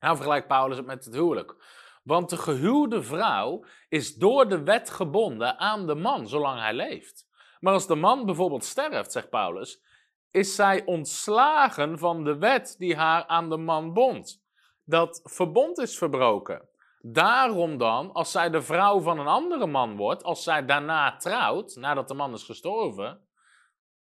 nou 0.00 0.14
vergelijkt 0.16 0.48
Paulus 0.48 0.76
het 0.76 0.86
met 0.86 1.04
het 1.04 1.14
huwelijk. 1.14 1.56
Want 2.02 2.30
de 2.30 2.36
gehuwde 2.36 3.02
vrouw 3.02 3.64
is 3.88 4.14
door 4.14 4.48
de 4.48 4.62
wet 4.62 4.90
gebonden 4.90 5.58
aan 5.58 5.86
de 5.86 5.94
man 5.94 6.28
zolang 6.28 6.60
hij 6.60 6.74
leeft. 6.74 7.28
Maar 7.60 7.72
als 7.72 7.86
de 7.86 7.94
man 7.94 8.26
bijvoorbeeld 8.26 8.64
sterft, 8.64 9.12
zegt 9.12 9.30
Paulus, 9.30 9.82
is 10.30 10.54
zij 10.54 10.84
ontslagen 10.84 11.98
van 11.98 12.24
de 12.24 12.38
wet 12.38 12.74
die 12.78 12.96
haar 12.96 13.26
aan 13.26 13.50
de 13.50 13.56
man 13.56 13.92
bond. 13.92 14.42
Dat 14.84 15.20
verbond 15.24 15.78
is 15.78 15.98
verbroken. 15.98 16.68
Daarom 17.00 17.78
dan, 17.78 18.12
als 18.12 18.30
zij 18.30 18.50
de 18.50 18.62
vrouw 18.62 19.00
van 19.00 19.18
een 19.18 19.26
andere 19.26 19.66
man 19.66 19.96
wordt, 19.96 20.22
als 20.22 20.42
zij 20.42 20.64
daarna 20.64 21.16
trouwt, 21.16 21.76
nadat 21.76 22.08
de 22.08 22.14
man 22.14 22.32
is 22.32 22.44
gestorven. 22.44 23.06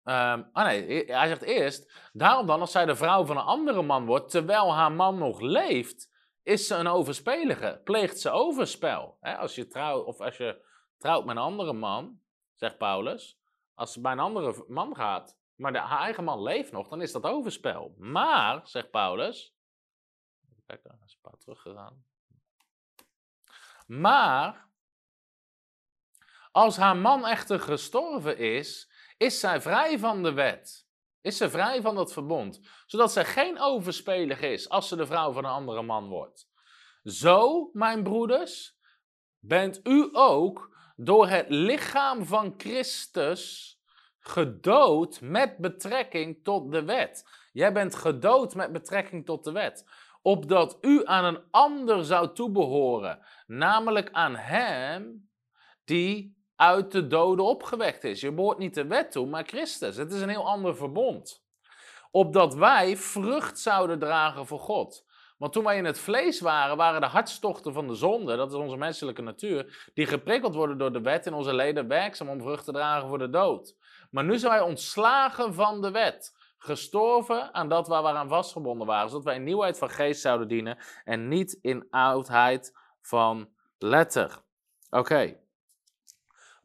Um, 0.03 0.49
ah 0.53 0.65
nee, 0.65 1.03
hij 1.05 1.27
zegt 1.27 1.41
eerst, 1.41 2.09
daarom 2.13 2.45
dan, 2.47 2.59
als 2.59 2.71
zij 2.71 2.85
de 2.85 2.95
vrouw 2.95 3.25
van 3.25 3.37
een 3.37 3.43
andere 3.43 3.81
man 3.81 4.05
wordt, 4.05 4.29
terwijl 4.29 4.73
haar 4.73 4.91
man 4.91 5.17
nog 5.17 5.39
leeft, 5.39 6.09
is 6.47 6.67
ze 6.67 6.75
een 6.75 6.87
overspelige, 6.87 7.81
pleegt 7.83 8.19
ze 8.19 8.29
overspel. 8.29 9.17
als 9.21 9.55
je 9.55 10.03
of 10.05 10.21
als 10.21 10.37
je 10.37 10.65
trouwt 10.97 11.25
met 11.25 11.35
een 11.35 11.41
andere 11.41 11.73
man, 11.73 12.21
zegt 12.55 12.77
Paulus, 12.77 13.39
als 13.73 13.93
ze 13.93 14.01
bij 14.01 14.11
een 14.11 14.19
andere 14.19 14.65
man 14.67 14.95
gaat, 14.95 15.37
maar 15.55 15.71
de, 15.71 15.79
haar 15.79 15.99
eigen 15.99 16.23
man 16.23 16.41
leeft 16.41 16.71
nog, 16.71 16.87
dan 16.87 17.01
is 17.01 17.11
dat 17.11 17.23
overspel. 17.23 17.95
Maar, 17.97 18.67
zegt 18.67 18.91
Paulus, 18.91 19.55
kijk, 20.65 20.83
hij 20.83 20.97
is 21.05 21.13
een 21.13 21.31
paar 21.31 21.39
teruggegaan. 21.39 22.05
Maar 23.87 24.69
als 26.51 26.77
haar 26.77 26.97
man 26.97 27.25
echter 27.25 27.59
gestorven 27.59 28.37
is, 28.37 28.91
is 29.17 29.39
zij 29.39 29.61
vrij 29.61 29.99
van 29.99 30.23
de 30.23 30.33
wet. 30.33 30.86
Is 31.27 31.37
ze 31.37 31.49
vrij 31.49 31.81
van 31.81 31.95
dat 31.95 32.13
verbond, 32.13 32.59
zodat 32.85 33.11
zij 33.11 33.25
geen 33.25 33.59
overspelige 33.59 34.47
is 34.47 34.69
als 34.69 34.87
ze 34.87 34.95
de 34.95 35.05
vrouw 35.05 35.31
van 35.31 35.45
een 35.45 35.51
andere 35.51 35.81
man 35.81 36.07
wordt. 36.07 36.49
Zo, 37.03 37.69
mijn 37.73 38.03
broeders, 38.03 38.77
bent 39.39 39.79
u 39.83 40.09
ook 40.11 40.77
door 40.95 41.27
het 41.27 41.45
lichaam 41.49 42.25
van 42.25 42.53
Christus 42.57 43.75
gedood 44.19 45.21
met 45.21 45.57
betrekking 45.57 46.43
tot 46.43 46.71
de 46.71 46.83
wet. 46.83 47.29
Jij 47.51 47.73
bent 47.73 47.95
gedood 47.95 48.55
met 48.55 48.71
betrekking 48.71 49.25
tot 49.25 49.43
de 49.43 49.51
wet 49.51 49.85
opdat 50.21 50.77
u 50.81 51.05
aan 51.05 51.25
een 51.25 51.43
ander 51.51 52.05
zou 52.05 52.33
toebehoren, 52.33 53.25
namelijk 53.45 54.11
aan 54.11 54.35
hem 54.35 55.29
die 55.83 56.36
uit 56.57 56.91
de 56.91 57.07
doden 57.07 57.45
opgewekt 57.45 58.03
is. 58.03 58.21
Je 58.21 58.31
behoort 58.31 58.57
niet 58.57 58.73
de 58.73 58.87
wet 58.87 59.11
toe, 59.11 59.27
maar 59.27 59.43
Christus. 59.43 59.95
Het 59.95 60.11
is 60.11 60.21
een 60.21 60.29
heel 60.29 60.47
ander 60.47 60.75
verbond. 60.75 61.43
Opdat 62.11 62.53
wij 62.53 62.97
vrucht 62.97 63.59
zouden 63.59 63.99
dragen 63.99 64.45
voor 64.45 64.59
God. 64.59 65.05
Want 65.37 65.53
toen 65.53 65.63
wij 65.63 65.77
in 65.77 65.85
het 65.85 65.99
vlees 65.99 66.39
waren, 66.39 66.77
waren 66.77 67.01
de 67.01 67.07
hartstochten 67.07 67.73
van 67.73 67.87
de 67.87 67.95
zonde, 67.95 68.35
dat 68.35 68.51
is 68.51 68.57
onze 68.57 68.77
menselijke 68.77 69.21
natuur, 69.21 69.89
die 69.93 70.05
geprikkeld 70.05 70.55
worden 70.55 70.77
door 70.77 70.93
de 70.93 71.01
wet 71.01 71.25
in 71.25 71.33
onze 71.33 71.53
leden 71.53 71.87
werkzaam 71.87 72.29
om 72.29 72.41
vrucht 72.41 72.65
te 72.65 72.71
dragen 72.71 73.07
voor 73.07 73.17
de 73.17 73.29
dood. 73.29 73.75
Maar 74.11 74.23
nu 74.23 74.37
zijn 74.37 74.51
wij 74.51 74.61
ontslagen 74.61 75.53
van 75.53 75.81
de 75.81 75.91
wet 75.91 76.35
gestorven 76.57 77.53
aan 77.53 77.69
dat 77.69 77.87
waar 77.87 78.03
we 78.03 78.09
aan 78.09 78.29
vastgebonden 78.29 78.87
waren, 78.87 79.09
zodat 79.09 79.25
wij 79.25 79.35
in 79.35 79.43
nieuwheid 79.43 79.77
van 79.77 79.89
geest 79.89 80.21
zouden 80.21 80.47
dienen 80.47 80.77
en 81.03 81.27
niet 81.27 81.59
in 81.61 81.87
oudheid 81.89 82.77
van 83.01 83.49
letter. 83.77 84.41
Oké. 84.89 85.46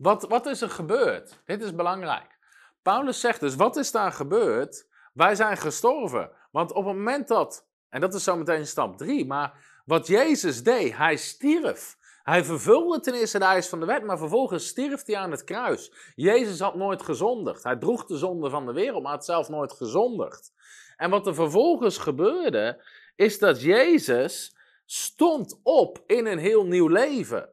Wat, 0.02 0.22
wat 0.28 0.46
is 0.46 0.60
er 0.60 0.70
gebeurd? 0.70 1.42
Dit 1.44 1.62
is 1.62 1.74
belangrijk. 1.74 2.38
Paulus 2.82 3.20
zegt 3.20 3.40
dus, 3.40 3.54
wat 3.54 3.76
is 3.76 3.90
daar 3.90 4.12
gebeurd? 4.12 4.86
Wij 5.12 5.34
zijn 5.34 5.56
gestorven. 5.56 6.30
Want 6.50 6.72
op 6.72 6.84
het 6.84 6.96
moment 6.96 7.28
dat, 7.28 7.66
en 7.88 8.00
dat 8.00 8.14
is 8.14 8.24
zometeen 8.24 8.66
stap 8.66 8.96
3, 8.96 9.26
maar 9.26 9.80
wat 9.84 10.06
Jezus 10.06 10.62
deed, 10.62 10.96
hij 10.96 11.16
stierf. 11.16 11.96
Hij 12.22 12.44
vervulde 12.44 13.00
ten 13.00 13.14
eerste 13.14 13.38
de 13.38 13.44
eis 13.44 13.68
van 13.68 13.80
de 13.80 13.86
wet, 13.86 14.04
maar 14.04 14.18
vervolgens 14.18 14.66
stierf 14.66 15.06
hij 15.06 15.16
aan 15.16 15.30
het 15.30 15.44
kruis. 15.44 15.92
Jezus 16.14 16.60
had 16.60 16.74
nooit 16.74 17.02
gezondigd. 17.02 17.62
Hij 17.62 17.76
droeg 17.76 18.04
de 18.04 18.16
zonde 18.16 18.50
van 18.50 18.66
de 18.66 18.72
wereld, 18.72 19.02
maar 19.02 19.12
had 19.12 19.24
zelf 19.24 19.48
nooit 19.48 19.72
gezondigd. 19.72 20.52
En 20.96 21.10
wat 21.10 21.26
er 21.26 21.34
vervolgens 21.34 21.98
gebeurde, 21.98 22.84
is 23.16 23.38
dat 23.38 23.62
Jezus 23.62 24.56
stond 24.84 25.60
op 25.62 26.02
in 26.06 26.26
een 26.26 26.38
heel 26.38 26.64
nieuw 26.64 26.88
leven. 26.88 27.50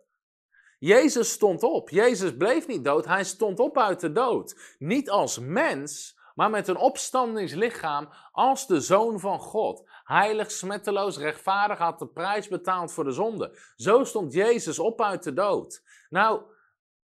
Jezus 0.79 1.31
stond 1.31 1.63
op. 1.63 1.89
Jezus 1.89 2.37
bleef 2.37 2.67
niet 2.67 2.83
dood, 2.83 3.05
hij 3.05 3.23
stond 3.23 3.59
op 3.59 3.77
uit 3.77 3.99
de 3.99 4.11
dood. 4.11 4.75
Niet 4.77 5.09
als 5.09 5.39
mens, 5.39 6.17
maar 6.35 6.49
met 6.49 6.67
een 6.67 6.77
opstandingslichaam 6.77 8.09
als 8.31 8.67
de 8.67 8.81
zoon 8.81 9.19
van 9.19 9.39
God. 9.39 9.89
Heilig, 10.03 10.51
smetteloos, 10.51 11.17
rechtvaardig 11.17 11.77
had 11.77 11.99
de 11.99 12.07
prijs 12.07 12.47
betaald 12.47 12.91
voor 12.91 13.03
de 13.03 13.11
zonde. 13.11 13.59
Zo 13.75 14.03
stond 14.03 14.33
Jezus 14.33 14.79
op 14.79 15.01
uit 15.01 15.23
de 15.23 15.33
dood. 15.33 15.83
Nou, 16.09 16.41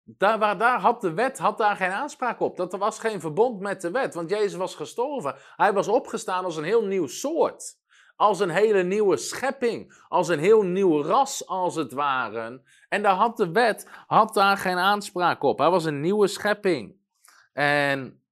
daar, 0.02 0.38
waar, 0.38 0.59
daar 0.59 0.81
had 0.81 1.00
de 1.00 1.12
wet 1.12 1.38
had 1.38 1.59
daar 1.59 1.76
geen 1.76 1.90
aanspraak 1.90 2.40
op. 2.40 2.57
Dat 2.57 2.72
er 2.72 2.79
was 2.79 2.98
geen 2.98 3.20
verbond 3.20 3.61
met 3.61 3.81
de 3.81 3.90
wet, 3.90 4.14
want 4.14 4.31
Jezus 4.31 4.55
was 4.55 4.74
gestorven. 4.74 5.35
Hij 5.57 5.72
was 5.72 5.88
opgestaan 5.88 6.44
als 6.44 6.57
een 6.57 6.64
heel 6.64 6.85
nieuw 6.85 7.07
soort. 7.07 7.79
Als 8.16 8.40
een 8.40 8.50
hele 8.50 8.83
nieuwe 8.83 9.16
schepping. 9.16 10.05
Als 10.09 10.29
een 10.29 10.38
heel 10.38 10.62
nieuw 10.62 11.02
ras, 11.02 11.46
als 11.46 11.74
het 11.74 11.92
ware. 11.92 12.62
En 12.88 13.02
daar 13.02 13.14
had 13.14 13.37
de 13.37 13.52
wet 13.52 13.88
had 14.07 14.35
daar 14.35 14.57
geen 14.57 14.79
aanspraak 14.79 15.42
op. 15.42 15.59
Hij 15.59 15.70
was 15.70 15.85
een 15.85 16.00
nieuwe 16.00 16.26
schepping. 16.26 16.96
En 17.52 18.22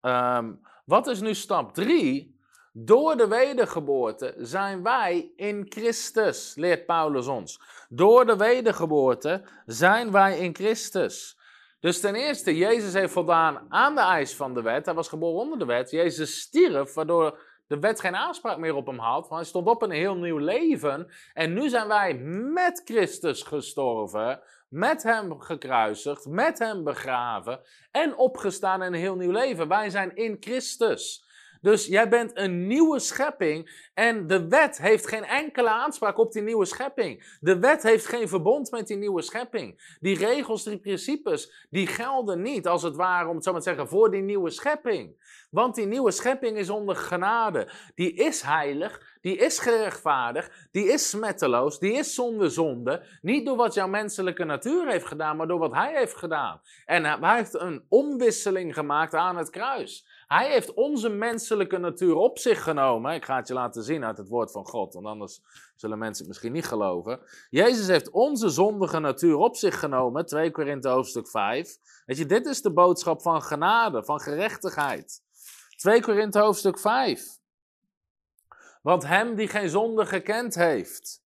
um, 0.00 0.60
wat 0.84 1.06
is 1.06 1.20
nu 1.20 1.34
stap 1.34 1.74
3? 1.74 2.34
Door 2.72 3.16
de 3.16 3.28
wedergeboorte 3.28 4.34
zijn 4.38 4.82
wij 4.82 5.32
in 5.36 5.66
Christus, 5.68 6.54
leert 6.56 6.86
Paulus 6.86 7.26
ons. 7.26 7.60
Door 7.88 8.26
de 8.26 8.36
wedergeboorte 8.36 9.42
zijn 9.66 10.10
wij 10.10 10.38
in 10.38 10.54
Christus. 10.54 11.38
Dus 11.80 12.00
ten 12.00 12.14
eerste, 12.14 12.56
Jezus 12.56 12.92
heeft 12.92 13.12
voldaan 13.12 13.66
aan 13.68 13.94
de 13.94 14.00
eis 14.00 14.34
van 14.34 14.54
de 14.54 14.62
wet. 14.62 14.84
Hij 14.86 14.94
was 14.94 15.08
geboren 15.08 15.40
onder 15.40 15.58
de 15.58 15.64
wet. 15.64 15.90
Jezus 15.90 16.40
stierf, 16.40 16.94
waardoor 16.94 17.38
de 17.66 17.78
wet 17.78 18.00
geen 18.00 18.16
aanspraak 18.16 18.58
meer 18.58 18.74
op 18.74 18.86
hem 18.86 18.98
had. 18.98 19.28
Want 19.28 19.40
hij 19.40 19.44
stond 19.44 19.66
op 19.66 19.82
een 19.82 19.90
heel 19.90 20.16
nieuw 20.16 20.38
leven. 20.38 21.12
En 21.32 21.52
nu 21.52 21.68
zijn 21.68 21.88
wij 21.88 22.14
met 22.52 22.82
Christus 22.84 23.42
gestorven, 23.42 24.40
met 24.68 25.02
hem 25.02 25.40
gekruisigd, 25.40 26.26
met 26.26 26.58
hem 26.58 26.84
begraven 26.84 27.60
en 27.90 28.16
opgestaan 28.16 28.82
in 28.82 28.92
een 28.92 29.00
heel 29.00 29.16
nieuw 29.16 29.30
leven. 29.30 29.68
Wij 29.68 29.90
zijn 29.90 30.16
in 30.16 30.36
Christus. 30.40 31.23
Dus 31.64 31.86
jij 31.86 32.08
bent 32.08 32.30
een 32.34 32.66
nieuwe 32.66 32.98
schepping 32.98 33.88
en 33.94 34.26
de 34.26 34.48
wet 34.48 34.78
heeft 34.78 35.08
geen 35.08 35.24
enkele 35.24 35.68
aanspraak 35.68 36.18
op 36.18 36.32
die 36.32 36.42
nieuwe 36.42 36.64
schepping. 36.64 37.36
De 37.40 37.58
wet 37.58 37.82
heeft 37.82 38.06
geen 38.06 38.28
verbond 38.28 38.70
met 38.70 38.86
die 38.86 38.96
nieuwe 38.96 39.22
schepping. 39.22 39.96
Die 40.00 40.16
regels, 40.16 40.64
die 40.64 40.78
principes, 40.78 41.66
die 41.70 41.86
gelden 41.86 42.42
niet 42.42 42.66
als 42.66 42.82
het 42.82 42.96
ware, 42.96 43.28
om 43.28 43.34
het 43.34 43.44
zo 43.44 43.52
maar 43.52 43.60
te 43.60 43.68
zeggen, 43.68 43.88
voor 43.88 44.10
die 44.10 44.22
nieuwe 44.22 44.50
schepping. 44.50 45.16
Want 45.50 45.74
die 45.74 45.86
nieuwe 45.86 46.10
schepping 46.10 46.56
is 46.56 46.70
onder 46.70 46.96
genade. 46.96 47.68
Die 47.94 48.14
is 48.14 48.42
heilig, 48.42 49.18
die 49.20 49.36
is 49.36 49.58
gerechtvaardigd, 49.58 50.68
die 50.70 50.86
is 50.86 51.10
smetteloos, 51.10 51.78
die 51.78 51.92
is 51.92 52.14
zonder 52.14 52.50
zonde. 52.50 53.02
Niet 53.22 53.46
door 53.46 53.56
wat 53.56 53.74
jouw 53.74 53.88
menselijke 53.88 54.44
natuur 54.44 54.88
heeft 54.88 55.06
gedaan, 55.06 55.36
maar 55.36 55.46
door 55.46 55.58
wat 55.58 55.74
hij 55.74 55.96
heeft 55.96 56.16
gedaan. 56.16 56.60
En 56.84 57.04
hij 57.04 57.36
heeft 57.36 57.54
een 57.54 57.84
omwisseling 57.88 58.74
gemaakt 58.74 59.14
aan 59.14 59.36
het 59.36 59.50
kruis. 59.50 60.06
Hij 60.26 60.50
heeft 60.50 60.74
onze 60.74 61.08
menselijke 61.08 61.78
natuur 61.78 62.14
op 62.14 62.38
zich 62.38 62.62
genomen. 62.62 63.14
Ik 63.14 63.24
ga 63.24 63.36
het 63.36 63.48
je 63.48 63.54
laten 63.54 63.82
zien 63.82 64.04
uit 64.04 64.18
het 64.18 64.28
woord 64.28 64.52
van 64.52 64.66
God, 64.66 64.94
want 64.94 65.06
anders 65.06 65.40
zullen 65.76 65.98
mensen 65.98 66.18
het 66.18 66.28
misschien 66.28 66.52
niet 66.52 66.66
geloven. 66.66 67.20
Jezus 67.50 67.86
heeft 67.86 68.10
onze 68.10 68.48
zondige 68.48 68.98
natuur 68.98 69.36
op 69.36 69.56
zich 69.56 69.78
genomen, 69.78 70.26
2 70.26 70.50
Korinthe 70.50 70.88
hoofdstuk 70.88 71.28
5. 71.28 71.78
Weet 72.06 72.18
je, 72.18 72.26
dit 72.26 72.46
is 72.46 72.62
de 72.62 72.72
boodschap 72.72 73.22
van 73.22 73.42
genade, 73.42 74.04
van 74.04 74.20
gerechtigheid. 74.20 75.22
2 75.76 76.02
Korinthe 76.02 76.38
hoofdstuk 76.38 76.78
5. 76.78 77.38
Want 78.82 79.06
hem 79.06 79.34
die 79.34 79.48
geen 79.48 79.68
zonde 79.68 80.06
gekend 80.06 80.54
heeft, 80.54 81.22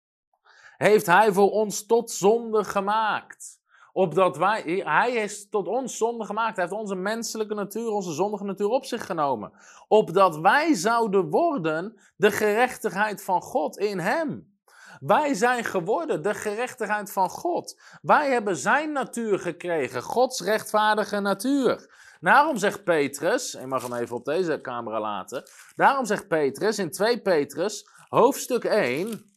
heeft 0.77 1.05
hij 1.05 1.31
voor 1.31 1.51
ons 1.51 1.85
tot 1.85 2.11
zonde 2.11 2.63
gemaakt 2.63 3.54
Opdat 3.97 4.37
wij, 4.37 4.81
hij 4.85 5.11
is 5.11 5.49
tot 5.49 5.67
ons 5.67 5.97
zonde 5.97 6.25
gemaakt. 6.25 6.55
Hij 6.55 6.65
heeft 6.65 6.77
onze 6.77 6.95
menselijke 6.95 7.53
natuur, 7.53 7.87
onze 7.87 8.13
zondige 8.13 8.43
natuur 8.43 8.67
op 8.67 8.85
zich 8.85 9.05
genomen. 9.05 9.51
Opdat 9.87 10.37
wij 10.37 10.73
zouden 10.73 11.29
worden 11.29 11.99
de 12.15 12.31
gerechtigheid 12.31 13.23
van 13.23 13.41
God 13.41 13.77
in 13.77 13.99
hem. 13.99 14.57
Wij 14.99 15.33
zijn 15.33 15.63
geworden 15.63 16.23
de 16.23 16.33
gerechtigheid 16.33 17.11
van 17.11 17.29
God. 17.29 17.81
Wij 18.01 18.31
hebben 18.31 18.55
zijn 18.55 18.91
natuur 18.91 19.39
gekregen, 19.39 20.01
Gods 20.01 20.41
rechtvaardige 20.41 21.19
natuur. 21.19 21.93
Daarom 22.19 22.57
zegt 22.57 22.83
Petrus, 22.83 23.51
je 23.51 23.67
mag 23.67 23.81
hem 23.81 23.93
even 23.93 24.15
op 24.15 24.25
deze 24.25 24.61
camera 24.61 24.99
laten. 24.99 25.43
Daarom 25.75 26.05
zegt 26.05 26.27
Petrus 26.27 26.79
in 26.79 26.91
2 26.91 27.21
Petrus, 27.21 27.89
hoofdstuk 28.09 28.63
1, 28.63 29.34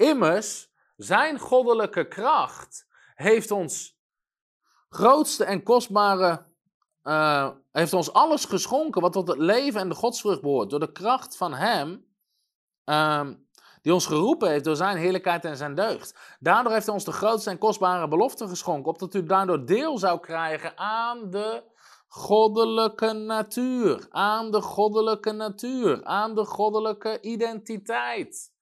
Immers, 0.00 0.70
zijn 0.96 1.38
goddelijke 1.38 2.08
kracht 2.08 2.86
heeft 3.14 3.50
ons 3.50 3.98
grootste 4.88 5.44
en 5.44 5.62
kostbare, 5.62 6.46
uh, 7.04 7.50
heeft 7.72 7.92
ons 7.92 8.12
alles 8.12 8.44
geschonken 8.44 9.00
wat 9.00 9.12
tot 9.12 9.28
het 9.28 9.38
leven 9.38 9.80
en 9.80 9.88
de 9.88 9.94
godsvrucht 9.94 10.40
behoort. 10.40 10.70
Door 10.70 10.80
de 10.80 10.92
kracht 10.92 11.36
van 11.36 11.54
Hem, 11.54 12.06
uh, 12.84 13.28
die 13.82 13.92
ons 13.92 14.06
geroepen 14.06 14.50
heeft 14.50 14.64
door 14.64 14.76
zijn 14.76 14.96
heerlijkheid 14.96 15.44
en 15.44 15.56
zijn 15.56 15.74
deugd. 15.74 16.36
Daardoor 16.38 16.72
heeft 16.72 16.86
hij 16.86 16.94
ons 16.94 17.04
de 17.04 17.12
grootste 17.12 17.50
en 17.50 17.58
kostbare 17.58 18.08
belofte 18.08 18.48
geschonken, 18.48 18.90
opdat 18.90 19.14
u 19.14 19.24
daardoor 19.24 19.66
deel 19.66 19.98
zou 19.98 20.20
krijgen 20.20 20.78
aan 20.78 21.30
de 21.30 21.62
goddelijke 22.08 23.12
natuur. 23.12 24.06
Aan 24.10 24.50
de 24.50 24.60
goddelijke 24.60 25.32
natuur, 25.32 26.04
aan 26.04 26.34
de 26.34 26.44
goddelijke 26.44 27.20
identiteit. 27.20 28.58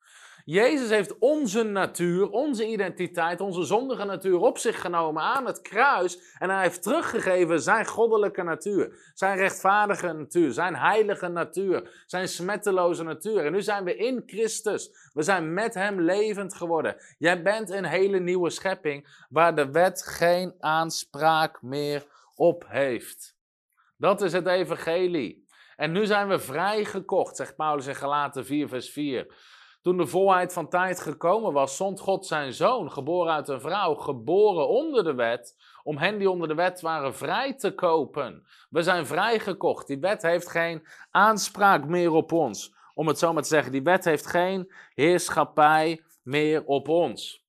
Jezus 0.51 0.91
heeft 0.91 1.19
onze 1.19 1.63
natuur, 1.63 2.31
onze 2.31 2.67
identiteit, 2.67 3.41
onze 3.41 3.63
zondige 3.63 4.05
natuur 4.05 4.39
op 4.39 4.59
zich 4.59 4.81
genomen 4.81 5.23
aan 5.23 5.47
het 5.47 5.61
kruis. 5.61 6.37
En 6.39 6.51
hij 6.51 6.63
heeft 6.63 6.83
teruggegeven 6.83 7.61
zijn 7.61 7.87
goddelijke 7.87 8.43
natuur, 8.43 9.11
zijn 9.15 9.37
rechtvaardige 9.37 10.13
natuur, 10.13 10.53
zijn 10.53 10.77
heilige 10.77 11.29
natuur, 11.29 12.05
zijn 12.07 12.29
smetteloze 12.29 13.03
natuur. 13.03 13.47
En 13.47 13.53
nu 13.53 13.63
zijn 13.63 13.85
we 13.85 13.97
in 13.97 14.23
Christus. 14.27 15.11
We 15.13 15.23
zijn 15.23 15.55
met 15.55 15.75
hem 15.75 16.01
levend 16.01 16.55
geworden. 16.55 16.97
Jij 17.19 17.43
bent 17.43 17.71
een 17.71 17.87
hele 17.87 18.19
nieuwe 18.19 18.51
schepping 18.51 19.25
waar 19.29 19.55
de 19.55 19.71
wet 19.71 20.07
geen 20.07 20.55
aanspraak 20.59 21.63
meer 21.63 22.07
op 22.35 22.65
heeft. 22.69 23.37
Dat 23.97 24.23
is 24.23 24.33
het 24.33 24.47
evangelie. 24.47 25.47
En 25.77 25.93
nu 25.93 26.07
zijn 26.07 26.29
we 26.29 26.39
vrijgekocht, 26.39 27.37
zegt 27.37 27.57
Paulus 27.57 27.87
in 27.87 27.95
Galaten 27.95 28.47
4, 28.47 28.69
vers 28.69 28.91
4. 28.91 29.57
Toen 29.89 29.97
de 29.97 30.07
volheid 30.07 30.53
van 30.53 30.69
tijd 30.69 31.01
gekomen 31.01 31.53
was, 31.53 31.77
zond 31.77 32.01
God 32.01 32.27
zijn 32.27 32.53
zoon, 32.53 32.93
geboren 32.93 33.33
uit 33.33 33.49
een 33.49 33.61
vrouw, 33.61 33.95
geboren 33.95 34.69
onder 34.69 35.05
de 35.05 35.15
wet, 35.15 35.57
om 35.83 35.99
hen 35.99 36.19
die 36.19 36.31
onder 36.31 36.49
de 36.49 36.55
wet 36.55 36.81
waren 36.81 37.15
vrij 37.15 37.55
te 37.55 37.75
kopen. 37.75 38.47
We 38.71 38.83
zijn 38.83 39.07
vrijgekocht. 39.07 39.87
Die 39.87 39.99
wet 39.99 40.23
heeft 40.23 40.49
geen 40.49 40.87
aanspraak 41.11 41.87
meer 41.87 42.13
op 42.13 42.33
ons. 42.33 42.75
Om 42.95 43.07
het 43.07 43.19
zo 43.19 43.33
maar 43.33 43.43
te 43.43 43.49
zeggen, 43.49 43.73
die 43.73 43.83
wet 43.83 44.05
heeft 44.05 44.27
geen 44.27 44.73
heerschappij 44.95 46.03
meer 46.23 46.65
op 46.65 46.89
ons. 46.89 47.47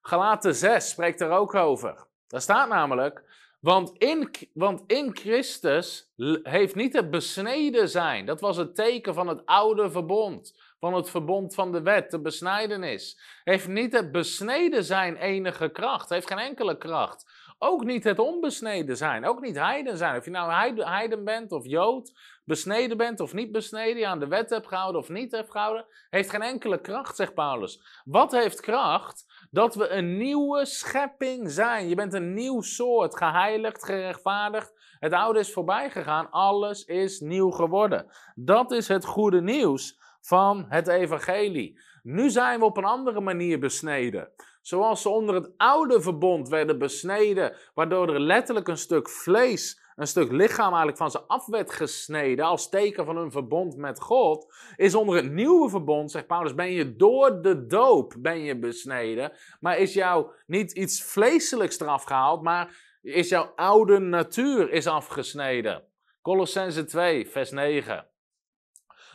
Galaten 0.00 0.54
6 0.54 0.88
spreekt 0.88 1.20
er 1.20 1.30
ook 1.30 1.54
over. 1.54 2.06
Daar 2.26 2.40
staat 2.40 2.68
namelijk, 2.68 3.24
want 3.60 3.92
in, 3.98 4.30
want 4.54 4.82
in 4.86 5.16
Christus 5.16 6.12
heeft 6.42 6.74
niet 6.74 6.92
het 6.92 7.10
besneden 7.10 7.88
zijn, 7.88 8.26
dat 8.26 8.40
was 8.40 8.56
het 8.56 8.74
teken 8.74 9.14
van 9.14 9.28
het 9.28 9.46
oude 9.46 9.90
verbond 9.90 10.71
van 10.82 10.94
het 10.94 11.10
verbond 11.10 11.54
van 11.54 11.72
de 11.72 11.82
wet, 11.82 12.10
de 12.10 12.20
besnijdenis. 12.20 13.20
Heeft 13.44 13.68
niet 13.68 13.92
het 13.92 14.12
besneden 14.12 14.84
zijn 14.84 15.16
enige 15.16 15.68
kracht, 15.68 16.08
heeft 16.08 16.26
geen 16.26 16.38
enkele 16.38 16.78
kracht. 16.78 17.30
Ook 17.58 17.84
niet 17.84 18.04
het 18.04 18.18
onbesneden 18.18 18.96
zijn, 18.96 19.26
ook 19.26 19.40
niet 19.40 19.56
heiden 19.56 19.96
zijn. 19.96 20.16
Of 20.16 20.24
je 20.24 20.30
nou 20.30 20.52
heiden 20.84 21.24
bent 21.24 21.52
of 21.52 21.66
jood, 21.66 22.18
besneden 22.44 22.96
bent 22.96 23.20
of 23.20 23.32
niet 23.32 23.52
besneden, 23.52 23.98
je 23.98 24.06
aan 24.06 24.18
de 24.18 24.26
wet 24.26 24.50
hebt 24.50 24.66
gehouden 24.66 25.00
of 25.00 25.08
niet 25.08 25.32
hebt 25.32 25.50
gehouden, 25.50 25.86
heeft 26.10 26.30
geen 26.30 26.42
enkele 26.42 26.80
kracht, 26.80 27.16
zegt 27.16 27.34
Paulus. 27.34 28.00
Wat 28.04 28.32
heeft 28.32 28.60
kracht? 28.60 29.46
Dat 29.50 29.74
we 29.74 29.88
een 29.88 30.16
nieuwe 30.16 30.64
schepping 30.64 31.50
zijn. 31.50 31.88
Je 31.88 31.94
bent 31.94 32.14
een 32.14 32.34
nieuw 32.34 32.60
soort, 32.60 33.16
geheiligd, 33.16 33.84
gerechtvaardigd. 33.84 34.96
Het 34.98 35.12
oude 35.12 35.38
is 35.38 35.52
voorbij 35.52 35.90
gegaan, 35.90 36.30
alles 36.30 36.84
is 36.84 37.20
nieuw 37.20 37.50
geworden. 37.50 38.06
Dat 38.34 38.70
is 38.70 38.88
het 38.88 39.04
goede 39.04 39.40
nieuws 39.40 40.00
van 40.22 40.66
het 40.68 40.88
evangelie. 40.88 41.80
Nu 42.02 42.30
zijn 42.30 42.58
we 42.58 42.64
op 42.64 42.76
een 42.76 42.84
andere 42.84 43.20
manier 43.20 43.58
besneden. 43.58 44.28
Zoals 44.62 45.02
ze 45.02 45.08
onder 45.08 45.34
het 45.34 45.50
oude 45.56 46.00
verbond 46.00 46.48
werden 46.48 46.78
besneden, 46.78 47.56
waardoor 47.74 48.14
er 48.14 48.20
letterlijk 48.20 48.68
een 48.68 48.76
stuk 48.76 49.08
vlees, 49.08 49.80
een 49.96 50.06
stuk 50.06 50.32
lichaam 50.32 50.66
eigenlijk 50.66 50.96
van 50.96 51.10
ze 51.10 51.20
af 51.20 51.46
werd 51.46 51.72
gesneden 51.72 52.44
als 52.44 52.68
teken 52.68 53.04
van 53.04 53.16
hun 53.16 53.30
verbond 53.30 53.76
met 53.76 54.00
God, 54.00 54.54
is 54.76 54.94
onder 54.94 55.16
het 55.16 55.32
nieuwe 55.32 55.68
verbond, 55.68 56.10
zegt 56.10 56.26
Paulus, 56.26 56.54
ben 56.54 56.72
je 56.72 56.96
door 56.96 57.42
de 57.42 57.66
doop 57.66 58.14
ben 58.18 58.40
je 58.40 58.58
besneden, 58.58 59.32
maar 59.60 59.78
is 59.78 59.94
jou 59.94 60.26
niet 60.46 60.72
iets 60.72 61.02
vleeselijks 61.02 61.80
eraf 61.80 62.04
gehaald, 62.04 62.42
maar 62.42 62.98
is 63.02 63.28
jouw 63.28 63.52
oude 63.56 63.98
natuur 63.98 64.70
is 64.70 64.86
afgesneden. 64.86 65.84
Colossense 66.20 66.84
2, 66.84 67.28
vers 67.28 67.50
9. 67.50 68.11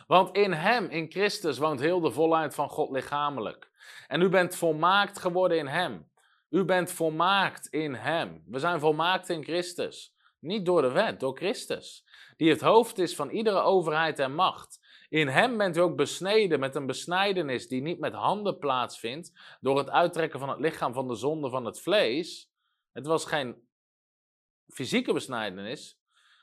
Want 0.08 0.36
in 0.36 0.52
Hem, 0.52 0.90
in 0.90 1.10
Christus, 1.10 1.58
woont 1.58 1.80
heel 1.80 2.00
de 2.00 2.10
volheid 2.10 2.54
van 2.54 2.68
God 2.68 2.90
lichamelijk. 2.90 3.70
En 4.06 4.20
u 4.20 4.28
bent 4.28 4.56
volmaakt 4.56 5.18
geworden 5.18 5.58
in 5.58 5.66
Hem. 5.66 6.10
U 6.50 6.64
bent 6.64 6.92
volmaakt 6.92 7.66
in 7.66 7.94
Hem. 7.94 8.42
We 8.46 8.58
zijn 8.58 8.80
volmaakt 8.80 9.28
in 9.28 9.44
Christus. 9.44 10.14
Niet 10.38 10.66
door 10.66 10.82
de 10.82 10.90
wet, 10.90 11.20
door 11.20 11.36
Christus. 11.36 12.04
Die 12.36 12.50
het 12.50 12.60
hoofd 12.60 12.98
is 12.98 13.14
van 13.14 13.30
iedere 13.30 13.60
overheid 13.60 14.18
en 14.18 14.34
macht. 14.34 14.86
In 15.08 15.28
Hem 15.28 15.56
bent 15.56 15.76
u 15.76 15.80
ook 15.80 15.96
besneden 15.96 16.60
met 16.60 16.74
een 16.74 16.86
besnijdenis 16.86 17.68
die 17.68 17.82
niet 17.82 17.98
met 17.98 18.12
handen 18.12 18.58
plaatsvindt, 18.58 19.32
door 19.60 19.78
het 19.78 19.90
uittrekken 19.90 20.38
van 20.38 20.48
het 20.48 20.60
lichaam 20.60 20.92
van 20.92 21.08
de 21.08 21.14
zonde 21.14 21.50
van 21.50 21.64
het 21.64 21.80
vlees. 21.80 22.50
Het 22.92 23.06
was 23.06 23.24
geen 23.24 23.68
fysieke 24.68 25.12
besnijdenis, 25.12 26.00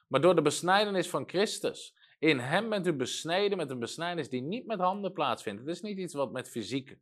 maar 0.08 0.22
door 0.22 0.36
de 0.36 0.42
besnijdenis 0.42 1.10
van 1.10 1.30
Christus. 1.30 1.96
In 2.20 2.40
hem 2.40 2.70
bent 2.70 2.88
u 2.88 2.94
besneden 2.94 3.58
met 3.58 3.70
een 3.70 3.80
besnijdenis 3.80 4.30
die 4.30 4.42
niet 4.42 4.66
met 4.66 4.80
handen 4.80 5.14
plaatsvindt. 5.14 5.60
Het 5.60 5.70
is 5.70 5.82
niet 5.82 5.98
iets 5.98 6.14
wat 6.14 6.32
met 6.32 6.50
fysieke, 6.50 6.98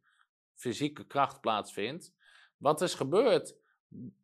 fysieke 0.54 1.06
kracht 1.06 1.42
plaatsvindt. 1.42 2.14
Wat 2.58 2.82
is 2.82 2.94
gebeurd? 2.94 3.56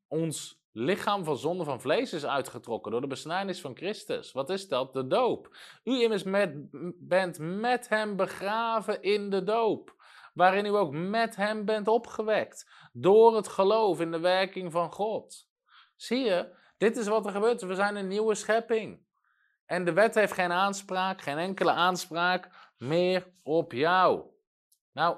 Ons 0.07 0.61
lichaam 0.71 1.23
van 1.23 1.37
zonde 1.37 1.63
van 1.63 1.81
vlees 1.81 2.13
is 2.13 2.25
uitgetrokken 2.25 2.91
door 2.91 3.01
de 3.01 3.07
besnijdenis 3.07 3.61
van 3.61 3.75
Christus. 3.75 4.31
Wat 4.31 4.49
is 4.49 4.67
dat? 4.67 4.93
De 4.93 5.07
doop. 5.07 5.57
U 5.83 6.01
immers 6.01 6.23
bent 6.99 7.37
met 7.39 7.89
hem 7.89 8.15
begraven 8.15 9.01
in 9.01 9.29
de 9.29 9.43
doop. 9.43 9.97
Waarin 10.33 10.65
u 10.65 10.69
ook 10.69 10.91
met 10.91 11.35
hem 11.35 11.65
bent 11.65 11.87
opgewekt. 11.87 12.71
Door 12.93 13.35
het 13.35 13.47
geloof 13.47 13.99
in 13.99 14.11
de 14.11 14.19
werking 14.19 14.71
van 14.71 14.91
God. 14.91 15.47
Zie 15.95 16.19
je, 16.19 16.55
dit 16.77 16.97
is 16.97 17.07
wat 17.07 17.25
er 17.25 17.31
gebeurt. 17.31 17.61
We 17.61 17.75
zijn 17.75 17.95
een 17.95 18.07
nieuwe 18.07 18.35
schepping. 18.35 19.07
En 19.69 19.85
de 19.85 19.93
wet 19.93 20.15
heeft 20.15 20.33
geen 20.33 20.51
aanspraak, 20.51 21.21
geen 21.21 21.37
enkele 21.37 21.71
aanspraak 21.71 22.49
meer 22.77 23.27
op 23.43 23.71
jou. 23.71 24.23
Nou, 24.91 25.17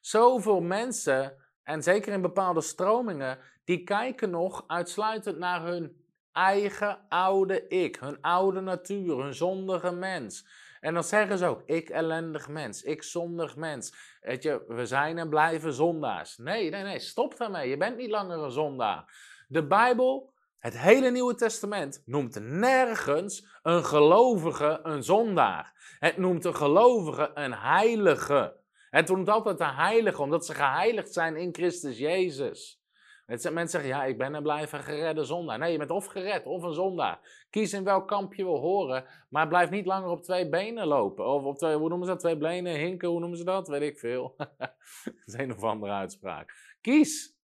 zoveel 0.00 0.60
mensen, 0.60 1.36
en 1.62 1.82
zeker 1.82 2.12
in 2.12 2.22
bepaalde 2.22 2.60
stromingen, 2.60 3.38
die 3.64 3.84
kijken 3.84 4.30
nog 4.30 4.64
uitsluitend 4.66 5.38
naar 5.38 5.62
hun 5.62 6.04
eigen 6.32 7.08
oude 7.08 7.66
ik, 7.68 7.96
hun 7.96 8.20
oude 8.20 8.60
natuur, 8.60 9.22
hun 9.22 9.34
zondige 9.34 9.92
mens. 9.92 10.46
En 10.80 10.94
dan 10.94 11.04
zeggen 11.04 11.38
ze 11.38 11.46
ook, 11.46 11.62
ik 11.66 11.90
ellendig 11.90 12.48
mens, 12.48 12.82
ik 12.82 13.02
zondig 13.02 13.56
mens. 13.56 13.94
Weet 14.20 14.42
je, 14.42 14.64
we 14.68 14.86
zijn 14.86 15.18
en 15.18 15.28
blijven 15.28 15.72
zondaars. 15.72 16.36
Nee, 16.36 16.70
nee, 16.70 16.82
nee, 16.82 16.98
stop 16.98 17.36
daarmee. 17.36 17.68
Je 17.68 17.76
bent 17.76 17.96
niet 17.96 18.10
langer 18.10 18.38
een 18.38 18.50
zondaar. 18.50 19.14
De 19.48 19.66
Bijbel 19.66 20.31
het 20.62 20.78
hele 20.78 21.10
Nieuwe 21.10 21.34
Testament 21.34 22.02
noemt 22.06 22.40
nergens 22.40 23.46
een 23.62 23.84
gelovige 23.84 24.80
een 24.82 25.02
zondaar. 25.02 25.96
Het 25.98 26.16
noemt 26.16 26.44
een 26.44 26.56
gelovige 26.56 27.30
een 27.34 27.52
heilige. 27.52 28.56
Het 28.90 29.08
noemt 29.08 29.28
altijd 29.28 29.60
een 29.60 29.74
heilige, 29.74 30.22
omdat 30.22 30.46
ze 30.46 30.54
geheiligd 30.54 31.12
zijn 31.12 31.36
in 31.36 31.54
Christus 31.54 31.98
Jezus. 31.98 32.80
Mensen 33.26 33.68
zeggen, 33.68 33.88
ja, 33.88 34.04
ik 34.04 34.18
ben 34.18 34.34
en 34.34 34.42
blijf 34.42 34.72
een 34.72 34.82
geredde 34.82 35.24
zondaar. 35.24 35.58
Nee, 35.58 35.72
je 35.72 35.78
bent 35.78 35.90
of 35.90 36.06
gered 36.06 36.46
of 36.46 36.62
een 36.62 36.72
zondaar. 36.72 37.46
Kies 37.50 37.72
in 37.72 37.84
welk 37.84 38.08
kamp 38.08 38.34
je 38.34 38.44
wil 38.44 38.58
horen, 38.58 39.04
maar 39.28 39.48
blijf 39.48 39.70
niet 39.70 39.86
langer 39.86 40.10
op 40.10 40.22
twee 40.22 40.48
benen 40.48 40.86
lopen. 40.86 41.26
Of 41.26 41.44
op 41.44 41.58
twee, 41.58 41.76
hoe 41.76 41.88
noemen 41.88 42.06
ze 42.06 42.12
dat, 42.12 42.20
twee 42.20 42.36
benen, 42.36 42.74
hinken, 42.74 43.08
hoe 43.08 43.20
noemen 43.20 43.38
ze 43.38 43.44
dat? 43.44 43.68
Weet 43.68 43.82
ik 43.82 43.98
veel. 43.98 44.34
dat 44.36 45.22
is 45.26 45.34
een 45.34 45.52
of 45.52 45.62
andere 45.62 45.92
uitspraak. 45.92 46.76
Kies. 46.80 47.40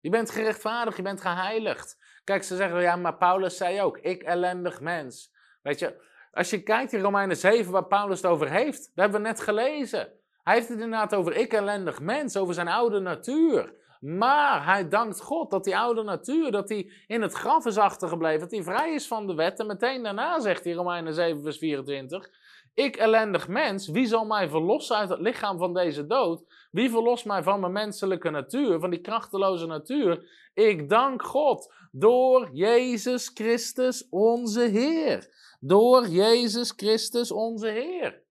Je 0.00 0.10
bent 0.10 0.30
gerechtvaardigd, 0.30 0.96
je 0.96 1.02
bent 1.02 1.20
geheiligd. 1.20 1.96
Kijk, 2.24 2.42
ze 2.42 2.56
zeggen, 2.56 2.80
ja, 2.80 2.96
maar 2.96 3.16
Paulus 3.16 3.56
zei 3.56 3.82
ook, 3.82 3.98
ik 3.98 4.22
ellendig 4.22 4.80
mens. 4.80 5.32
Weet 5.62 5.78
je, 5.78 6.06
als 6.32 6.50
je 6.50 6.62
kijkt 6.62 6.92
in 6.92 7.00
Romeinen 7.00 7.36
7 7.36 7.72
waar 7.72 7.86
Paulus 7.86 8.22
het 8.22 8.30
over 8.30 8.50
heeft, 8.50 8.78
dat 8.78 8.90
hebben 8.94 9.20
we 9.20 9.26
net 9.26 9.40
gelezen. 9.40 10.12
Hij 10.42 10.54
heeft 10.54 10.68
het 10.68 10.80
inderdaad 10.80 11.14
over 11.14 11.36
ik 11.36 11.52
ellendig 11.52 12.00
mens, 12.00 12.36
over 12.36 12.54
zijn 12.54 12.68
oude 12.68 13.00
natuur. 13.00 13.76
Maar 14.00 14.64
hij 14.64 14.88
dankt 14.88 15.20
God 15.20 15.50
dat 15.50 15.64
die 15.64 15.76
oude 15.76 16.02
natuur, 16.02 16.50
dat 16.50 16.68
hij 16.68 16.92
in 17.06 17.22
het 17.22 17.32
graf 17.32 17.66
is 17.66 17.78
achtergebleven, 17.78 18.40
dat 18.40 18.50
hij 18.50 18.62
vrij 18.62 18.94
is 18.94 19.06
van 19.06 19.26
de 19.26 19.34
wet. 19.34 19.58
En 19.58 19.66
meteen 19.66 20.02
daarna 20.02 20.40
zegt 20.40 20.64
hij 20.64 20.72
Romeinen 20.72 21.14
7 21.14 21.42
vers 21.42 21.58
24, 21.58 22.30
ik 22.78 22.96
ellendig 22.96 23.48
mens, 23.48 23.88
wie 23.88 24.06
zal 24.06 24.24
mij 24.24 24.48
verlossen 24.48 24.96
uit 24.96 25.08
het 25.08 25.20
lichaam 25.20 25.58
van 25.58 25.74
deze 25.74 26.06
dood? 26.06 26.44
Wie 26.70 26.90
verlost 26.90 27.24
mij 27.24 27.42
van 27.42 27.60
mijn 27.60 27.72
menselijke 27.72 28.30
natuur, 28.30 28.80
van 28.80 28.90
die 28.90 29.00
krachteloze 29.00 29.66
natuur? 29.66 30.28
Ik 30.54 30.88
dank 30.88 31.22
God 31.22 31.74
door 31.92 32.48
Jezus 32.52 33.30
Christus 33.34 34.08
onze 34.10 34.60
Heer. 34.60 35.28
Door 35.60 36.06
Jezus 36.06 36.72
Christus 36.76 37.30
onze 37.30 37.68
Heer. 37.68 38.22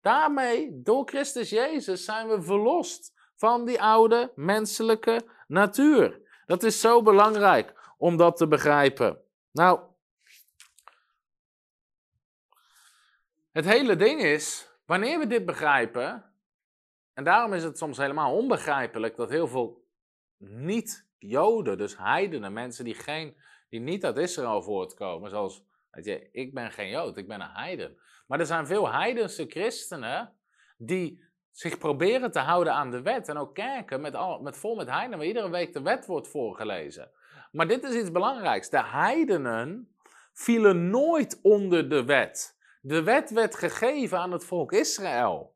Daarmee, 0.00 0.82
door 0.82 1.04
Christus 1.04 1.50
Jezus, 1.50 2.04
zijn 2.04 2.28
we 2.28 2.42
verlost 2.42 3.12
van 3.36 3.64
die 3.64 3.82
oude 3.82 4.32
menselijke 4.34 5.20
natuur. 5.46 6.20
Dat 6.46 6.62
is 6.62 6.80
zo 6.80 7.02
belangrijk 7.02 7.94
om 7.98 8.16
dat 8.16 8.36
te 8.36 8.48
begrijpen. 8.48 9.18
Nou, 9.52 9.80
het 13.52 13.64
hele 13.64 13.96
ding 13.96 14.22
is, 14.22 14.68
wanneer 14.86 15.18
we 15.18 15.26
dit 15.26 15.46
begrijpen, 15.46 16.24
en 17.12 17.24
daarom 17.24 17.52
is 17.52 17.62
het 17.62 17.78
soms 17.78 17.96
helemaal 17.96 18.36
onbegrijpelijk 18.36 19.16
dat 19.16 19.30
heel 19.30 19.48
veel 19.48 19.84
niet-Joden, 20.38 21.78
dus 21.78 21.98
heidenen, 21.98 22.52
mensen 22.52 22.84
die, 22.84 22.94
geen, 22.94 23.36
die 23.68 23.80
niet 23.80 24.04
uit 24.04 24.16
Israël 24.16 24.62
voortkomen, 24.62 25.30
zoals, 25.30 25.64
weet 25.90 26.04
je, 26.04 26.28
ik 26.32 26.54
ben 26.54 26.70
geen 26.70 26.88
Jood, 26.88 27.16
ik 27.16 27.28
ben 27.28 27.40
een 27.40 27.50
heiden. 27.52 27.98
Maar 28.26 28.40
er 28.40 28.46
zijn 28.46 28.66
veel 28.66 28.92
heidense 28.92 29.46
christenen 29.48 30.32
die 30.76 31.28
zich 31.50 31.78
proberen 31.78 32.30
te 32.30 32.38
houden 32.38 32.72
aan 32.74 32.90
de 32.90 33.02
wet 33.02 33.28
en 33.28 33.36
ook 33.36 33.54
kerken 33.54 34.00
met, 34.00 34.14
al, 34.14 34.40
met 34.40 34.56
vol 34.56 34.76
met 34.76 34.88
heidenen, 34.88 35.18
waar 35.18 35.26
iedere 35.26 35.50
week 35.50 35.72
de 35.72 35.82
wet 35.82 36.06
wordt 36.06 36.28
voorgelezen. 36.28 37.10
Maar 37.52 37.68
dit 37.68 37.84
is 37.84 37.94
iets 37.94 38.10
belangrijks. 38.10 38.70
De 38.70 38.84
heidenen 38.84 39.94
vielen 40.32 40.90
nooit 40.90 41.38
onder 41.42 41.88
de 41.88 42.04
wet. 42.04 42.58
De 42.82 43.02
wet 43.02 43.30
werd 43.30 43.54
gegeven 43.54 44.18
aan 44.18 44.32
het 44.32 44.44
volk 44.44 44.72
Israël. 44.72 45.54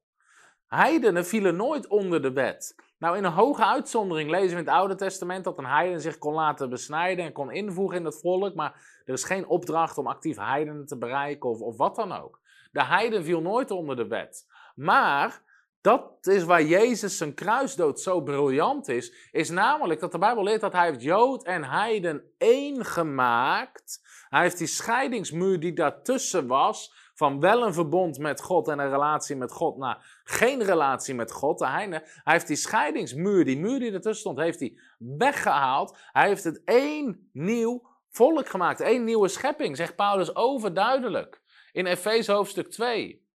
Heidenen 0.66 1.26
vielen 1.26 1.56
nooit 1.56 1.86
onder 1.86 2.22
de 2.22 2.32
wet. 2.32 2.74
Nou, 2.98 3.16
in 3.16 3.24
een 3.24 3.32
hoge 3.32 3.64
uitzondering 3.64 4.30
lezen 4.30 4.48
we 4.48 4.60
in 4.60 4.66
het 4.66 4.74
Oude 4.74 4.94
Testament 4.94 5.44
dat 5.44 5.58
een 5.58 5.66
heiden 5.66 6.00
zich 6.00 6.18
kon 6.18 6.34
laten 6.34 6.70
besnijden 6.70 7.24
en 7.24 7.32
kon 7.32 7.52
invoegen 7.52 7.98
in 7.98 8.04
het 8.04 8.20
volk, 8.20 8.54
maar 8.54 9.00
er 9.04 9.14
is 9.14 9.24
geen 9.24 9.46
opdracht 9.46 9.98
om 9.98 10.06
actief 10.06 10.36
heidenen 10.36 10.86
te 10.86 10.98
bereiken 10.98 11.50
of, 11.50 11.60
of 11.60 11.76
wat 11.76 11.96
dan 11.96 12.12
ook. 12.12 12.40
De 12.72 12.84
heiden 12.84 13.24
viel 13.24 13.40
nooit 13.40 13.70
onder 13.70 13.96
de 13.96 14.06
wet. 14.06 14.46
Maar 14.74 15.42
dat 15.80 16.26
is 16.26 16.44
waar 16.44 16.62
Jezus 16.62 17.16
zijn 17.16 17.34
kruisdood 17.34 18.00
zo 18.00 18.20
briljant 18.20 18.88
is, 18.88 19.28
is 19.30 19.50
namelijk 19.50 20.00
dat 20.00 20.12
de 20.12 20.18
Bijbel 20.18 20.42
leert 20.42 20.60
dat 20.60 20.72
hij 20.72 20.92
Jood 20.92 21.44
en 21.44 21.64
Heiden 21.64 22.22
één 22.38 22.84
gemaakt. 22.84 24.00
Hij 24.28 24.42
heeft 24.42 24.58
die 24.58 24.66
scheidingsmuur 24.66 25.60
die 25.60 25.72
daartussen 25.72 26.46
was, 26.46 27.03
van 27.14 27.40
wel 27.40 27.62
een 27.62 27.74
verbond 27.74 28.18
met 28.18 28.40
God 28.40 28.68
en 28.68 28.78
een 28.78 28.90
relatie 28.90 29.36
met 29.36 29.52
God 29.52 29.76
naar 29.76 30.20
geen 30.24 30.62
relatie 30.62 31.14
met 31.14 31.32
God. 31.32 31.60
Hij 31.60 32.02
heeft 32.24 32.46
die 32.46 32.56
scheidingsmuur, 32.56 33.44
die 33.44 33.58
muur 33.58 33.78
die 33.78 33.92
ertussen 33.92 34.20
stond, 34.20 34.38
heeft 34.38 34.60
hij 34.60 34.78
weggehaald. 34.98 35.98
Hij 36.12 36.28
heeft 36.28 36.44
het 36.44 36.64
één 36.64 37.30
nieuw 37.32 37.92
volk 38.10 38.48
gemaakt, 38.48 38.80
één 38.80 39.04
nieuwe 39.04 39.28
schepping, 39.28 39.76
zegt 39.76 39.96
Paulus 39.96 40.34
overduidelijk 40.34 41.42
in 41.72 41.86
Efeze 41.86 42.32
hoofdstuk 42.32 42.70
2. 42.70 43.26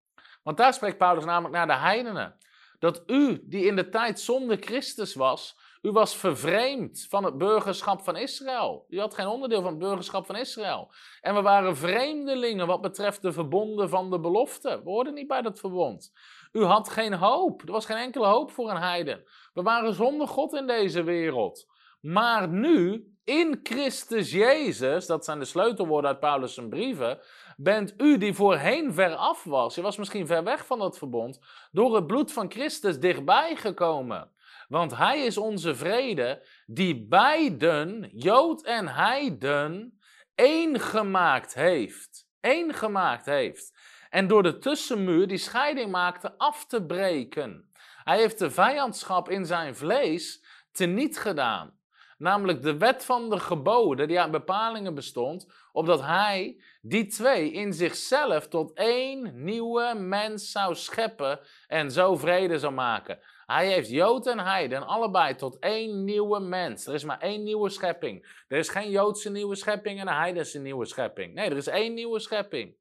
Want 0.44 0.58
daar 0.58 0.74
spreekt 0.74 0.98
Paulus 0.98 1.26
namelijk 1.26 1.54
naar 1.54 1.68
de 1.68 1.76
heidenen. 1.76 2.38
Dat 2.80 3.04
u, 3.06 3.42
die 3.44 3.66
in 3.66 3.76
de 3.76 3.90
tijd 3.90 4.20
zonder 4.20 4.58
Christus 4.60 5.16
was, 5.16 5.60
u 5.82 5.92
was 5.92 6.16
vervreemd 6.16 7.06
van 7.10 7.24
het 7.24 7.38
burgerschap 7.38 8.02
van 8.02 8.16
Israël. 8.16 8.86
U 8.90 9.00
had 9.00 9.14
geen 9.14 9.28
onderdeel 9.28 9.62
van 9.62 9.70
het 9.70 9.80
burgerschap 9.80 10.26
van 10.26 10.36
Israël. 10.36 10.92
En 11.22 11.36
we 11.36 11.42
waren 11.42 11.78
vreemdelingen 11.78 12.68
wat 12.68 12.82
betreft 12.82 13.22
de 13.22 13.32
verbonden 13.32 13.90
van 13.90 14.10
de 14.10 14.20
belofte. 14.20 14.82
We 14.84 14.90
hoorden 14.90 15.14
niet 15.14 15.28
bij 15.28 15.42
dat 15.42 15.60
verbond. 15.60 16.14
U 16.52 16.64
had 16.64 16.90
geen 16.90 17.14
hoop. 17.14 17.62
Er 17.62 17.72
was 17.72 17.86
geen 17.86 17.98
enkele 17.98 18.26
hoop 18.26 18.52
voor 18.52 18.70
een 18.70 18.82
heiden. 18.82 19.24
We 19.54 19.62
waren 19.62 19.94
zonder 19.94 20.28
God 20.28 20.54
in 20.54 20.68
deze 20.68 21.04
wereld. 21.04 21.68
Maar 22.02 22.48
nu, 22.48 23.14
in 23.24 23.60
Christus 23.64 24.32
Jezus, 24.32 25.06
dat 25.06 25.26
zijn 25.26 25.40
de 25.40 25.46
sleutelwoorden 25.46 26.10
uit 26.10 26.20
Paulus' 26.20 26.62
brieven, 26.70 27.20
bent 27.58 27.94
u 27.98 28.18
die 28.18 28.34
voorheen 28.34 28.94
ver 28.94 29.16
af 29.16 29.44
was, 29.44 29.76
je 29.76 29.82
was 29.82 29.98
misschien 29.98 30.28
ver 30.28 30.44
weg 30.44 30.66
van 30.66 30.80
dat 30.80 30.98
verbond, 30.98 31.40
door 31.72 31.96
het 31.96 32.08
bloed 32.08 32.32
van 32.32 32.52
Christus 32.52 33.00
dichtbij 33.00 33.56
gekomen. 33.56 34.32
Want 34.70 34.98
hij 34.98 35.26
is 35.26 35.38
onze 35.38 35.76
vrede, 35.76 36.48
die 36.66 37.08
beiden, 37.08 38.10
Jood 38.14 38.64
en 38.64 38.88
Heiden, 38.88 40.00
één 40.36 40.80
gemaakt 40.80 41.54
heeft. 41.54 42.28
Eén 42.42 42.74
gemaakt 42.74 43.26
heeft. 43.26 43.78
En 44.10 44.28
door 44.28 44.44
de 44.44 44.58
tussenmuur 44.58 45.28
die 45.28 45.38
scheiding 45.38 45.92
maakte 45.92 46.38
af 46.38 46.66
te 46.66 46.86
breken. 46.86 47.72
Hij 48.04 48.18
heeft 48.18 48.40
de 48.40 48.52
vijandschap 48.52 49.30
in 49.30 49.46
zijn 49.46 49.76
vlees 49.76 50.46
teniet 50.72 51.20
gedaan. 51.20 51.78
Namelijk 52.18 52.62
de 52.62 52.78
wet 52.78 53.06
van 53.06 53.30
de 53.30 53.40
geboden, 53.40 54.08
die 54.08 54.20
uit 54.20 54.32
bepalingen 54.32 54.96
bestond, 54.96 55.54
opdat 55.72 56.02
hij 56.02 56.64
die 56.82 57.08
twee 57.08 57.52
in 57.52 57.74
zichzelf 57.74 58.48
tot 58.48 58.74
één 58.74 59.44
nieuwe 59.44 59.94
mens 59.98 60.52
zou 60.52 60.76
scheppen 60.76 61.40
en 61.68 61.92
zo 61.92 62.16
vrede 62.16 62.60
zou 62.60 62.74
maken. 62.74 63.20
Hij 63.52 63.68
heeft 63.68 63.90
Jood 63.90 64.28
en 64.28 64.40
Heiden 64.40 64.88
allebei 64.88 65.36
tot 65.36 65.60
één 65.60 66.04
nieuwe 66.04 66.40
mens. 66.40 66.88
Er 66.88 66.94
is 66.94 67.04
maar 67.04 67.20
één 67.20 67.44
nieuwe 67.44 67.70
schepping. 67.70 68.44
Er 68.48 68.58
is 68.58 68.70
geen 68.70 68.90
Joodse 68.90 69.30
nieuwe 69.32 69.56
schepping 69.56 70.00
en 70.00 70.08
een 70.08 70.14
Heidense 70.14 70.60
nieuwe 70.60 70.86
schepping. 70.86 71.34
Nee, 71.34 71.50
er 71.50 71.58
is 71.58 71.68
één 71.68 71.94
nieuwe 71.94 72.20
schepping. 72.20 72.76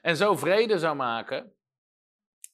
En 0.00 0.16
zo 0.16 0.36
vrede 0.36 0.78
zou 0.78 0.96
maken. 0.96 1.52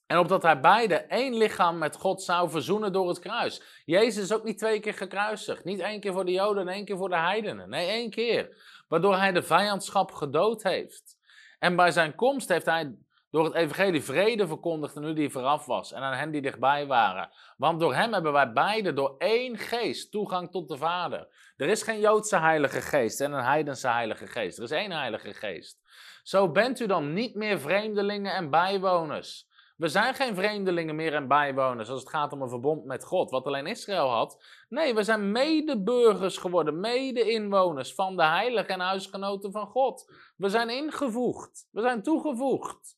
En 0.07 0.17
opdat 0.17 0.41
hij 0.41 0.59
beide 0.59 0.95
één 0.95 1.37
lichaam 1.37 1.77
met 1.77 1.95
God 1.95 2.23
zou 2.23 2.49
verzoenen 2.49 2.93
door 2.93 3.07
het 3.07 3.19
kruis. 3.19 3.81
Jezus 3.85 4.23
is 4.23 4.33
ook 4.33 4.43
niet 4.43 4.57
twee 4.57 4.79
keer 4.79 4.93
gekruisigd. 4.93 5.63
Niet 5.63 5.79
één 5.79 5.99
keer 5.99 6.13
voor 6.13 6.25
de 6.25 6.31
Joden 6.31 6.67
en 6.67 6.73
één 6.73 6.85
keer 6.85 6.97
voor 6.97 7.09
de 7.09 7.19
heidenen. 7.19 7.69
Nee, 7.69 7.87
één 7.87 8.09
keer. 8.09 8.57
Waardoor 8.87 9.17
hij 9.17 9.31
de 9.31 9.43
vijandschap 9.43 10.11
gedood 10.11 10.63
heeft. 10.63 11.17
En 11.59 11.75
bij 11.75 11.91
zijn 11.91 12.15
komst 12.15 12.49
heeft 12.49 12.65
hij 12.65 12.95
door 13.35 13.45
het 13.45 13.53
evangelie 13.53 14.03
vrede 14.03 14.47
verkondigd 14.47 14.97
aan 14.97 15.05
u 15.05 15.13
die 15.13 15.29
vooraf 15.29 15.65
was 15.65 15.93
en 15.93 16.01
aan 16.01 16.13
hen 16.13 16.31
die 16.31 16.41
dichtbij 16.41 16.87
waren. 16.87 17.29
Want 17.57 17.79
door 17.79 17.95
hem 17.95 18.13
hebben 18.13 18.31
wij 18.31 18.53
beide 18.53 18.93
door 18.93 19.15
één 19.17 19.57
geest 19.57 20.11
toegang 20.11 20.51
tot 20.51 20.67
de 20.67 20.77
Vader. 20.77 21.27
Er 21.57 21.67
is 21.67 21.83
geen 21.83 21.99
Joodse 21.99 22.39
heilige 22.39 22.81
geest 22.81 23.21
en 23.21 23.31
een 23.31 23.43
heidense 23.43 23.87
heilige 23.87 24.27
geest. 24.27 24.57
Er 24.57 24.63
is 24.63 24.71
één 24.71 24.91
heilige 24.91 25.33
geest. 25.33 25.81
Zo 26.23 26.51
bent 26.51 26.79
u 26.79 26.85
dan 26.85 27.13
niet 27.13 27.35
meer 27.35 27.59
vreemdelingen 27.59 28.33
en 28.33 28.49
bijwoners. 28.49 29.47
We 29.77 29.87
zijn 29.87 30.13
geen 30.13 30.35
vreemdelingen 30.35 30.95
meer 30.95 31.13
en 31.13 31.27
bijwoners 31.27 31.89
als 31.89 31.99
het 31.99 32.09
gaat 32.09 32.33
om 32.33 32.41
een 32.41 32.49
verbond 32.49 32.85
met 32.85 33.03
God, 33.03 33.31
wat 33.31 33.45
alleen 33.45 33.67
Israël 33.67 34.09
had. 34.09 34.45
Nee, 34.69 34.93
we 34.93 35.03
zijn 35.03 35.31
medeburgers 35.31 36.37
geworden, 36.37 36.79
mede-inwoners 36.79 37.93
van 37.93 38.15
de 38.15 38.23
heiligen 38.23 38.73
en 38.73 38.79
huisgenoten 38.79 39.51
van 39.51 39.67
God. 39.67 40.13
We 40.37 40.49
zijn 40.49 40.69
ingevoegd, 40.69 41.67
we 41.71 41.81
zijn 41.81 42.03
toegevoegd. 42.03 42.94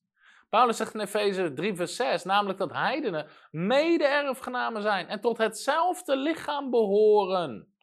Paulus 0.49 0.77
zegt 0.77 0.93
in 0.93 0.99
Efeze 0.99 1.53
3, 1.53 1.75
vers 1.75 1.95
6, 1.95 2.23
namelijk 2.23 2.59
dat 2.59 2.71
heidenen 2.73 3.27
mede-erfgenamen 3.51 4.81
zijn 4.81 5.07
en 5.07 5.21
tot 5.21 5.37
hetzelfde 5.37 6.17
lichaam 6.17 6.69
behoren. 6.69 7.75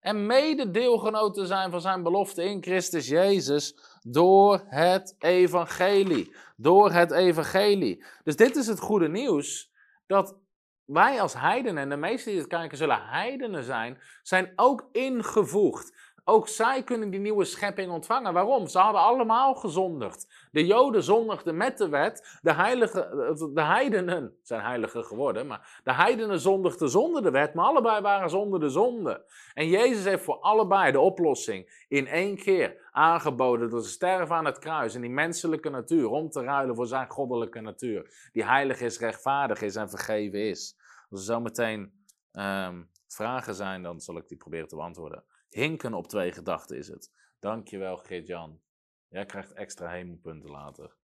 En 0.00 0.26
mede-deelgenoten 0.26 1.46
zijn 1.46 1.70
van 1.70 1.80
zijn 1.80 2.02
belofte 2.02 2.44
in 2.44 2.62
Christus 2.62 3.08
Jezus 3.08 3.78
door 4.02 4.64
het 4.66 5.16
evangelie. 5.18 6.36
Door 6.56 6.92
het 6.92 7.10
evangelie. 7.10 8.04
Dus 8.24 8.36
dit 8.36 8.56
is 8.56 8.66
het 8.66 8.80
goede 8.80 9.08
nieuws, 9.08 9.72
dat 10.06 10.38
wij 10.84 11.20
als 11.20 11.34
heidenen, 11.34 11.82
en 11.82 11.88
de 11.88 11.96
meesten 11.96 12.30
die 12.30 12.40
het 12.40 12.48
kijken 12.48 12.78
zullen 12.78 13.02
heidenen 13.02 13.64
zijn, 13.64 14.00
zijn 14.22 14.52
ook 14.56 14.88
ingevoegd 14.92 16.05
ook 16.28 16.48
zij 16.48 16.82
kunnen 16.82 17.10
die 17.10 17.20
nieuwe 17.20 17.44
schepping 17.44 17.90
ontvangen. 17.90 18.32
Waarom? 18.32 18.66
Ze 18.66 18.78
hadden 18.78 19.00
allemaal 19.00 19.54
gezondigd. 19.54 20.48
De 20.50 20.66
Joden 20.66 21.02
zondigden 21.02 21.56
met 21.56 21.78
de 21.78 21.88
wet. 21.88 22.38
De, 22.42 22.52
heilige, 22.52 23.50
de 23.54 23.62
heidenen 23.62 24.36
zijn 24.42 24.60
heiliger 24.60 25.04
geworden. 25.04 25.46
Maar 25.46 25.80
de 25.84 25.92
heidenen 25.92 26.40
zondigden 26.40 26.90
zonder 26.90 27.22
de 27.22 27.30
wet. 27.30 27.54
Maar 27.54 27.64
allebei 27.64 28.00
waren 28.00 28.30
zonder 28.30 28.60
de 28.60 28.68
zonde. 28.68 29.24
En 29.54 29.68
Jezus 29.68 30.04
heeft 30.04 30.24
voor 30.24 30.38
allebei 30.38 30.92
de 30.92 31.00
oplossing 31.00 31.84
in 31.88 32.06
één 32.06 32.36
keer 32.36 32.88
aangeboden. 32.90 33.70
Door 33.70 33.82
ze 33.82 33.88
sterven 33.88 34.36
aan 34.36 34.44
het 34.44 34.58
kruis. 34.58 34.94
En 34.94 35.00
die 35.00 35.10
menselijke 35.10 35.70
natuur 35.70 36.08
om 36.08 36.30
te 36.30 36.42
ruilen 36.42 36.76
voor 36.76 36.86
zijn 36.86 37.10
goddelijke 37.10 37.60
natuur. 37.60 38.30
Die 38.32 38.44
heilig 38.44 38.80
is, 38.80 38.98
rechtvaardig 38.98 39.62
is 39.62 39.76
en 39.76 39.90
vergeven 39.90 40.40
is. 40.40 40.76
Als 41.10 41.20
er 41.20 41.26
zometeen 41.26 41.92
um, 42.32 42.90
vragen 43.06 43.54
zijn, 43.54 43.82
dan 43.82 44.00
zal 44.00 44.16
ik 44.16 44.28
die 44.28 44.36
proberen 44.36 44.68
te 44.68 44.76
beantwoorden. 44.76 45.24
Hinken 45.56 45.94
op 45.94 46.06
twee 46.08 46.32
gedachten 46.32 46.76
is 46.76 46.88
het. 46.88 47.12
Dankjewel, 47.38 47.96
Geert-Jan. 47.96 48.60
Jij 49.08 49.26
krijgt 49.26 49.52
extra 49.52 49.88
hemelpunten 49.88 50.50
later. 50.50 50.94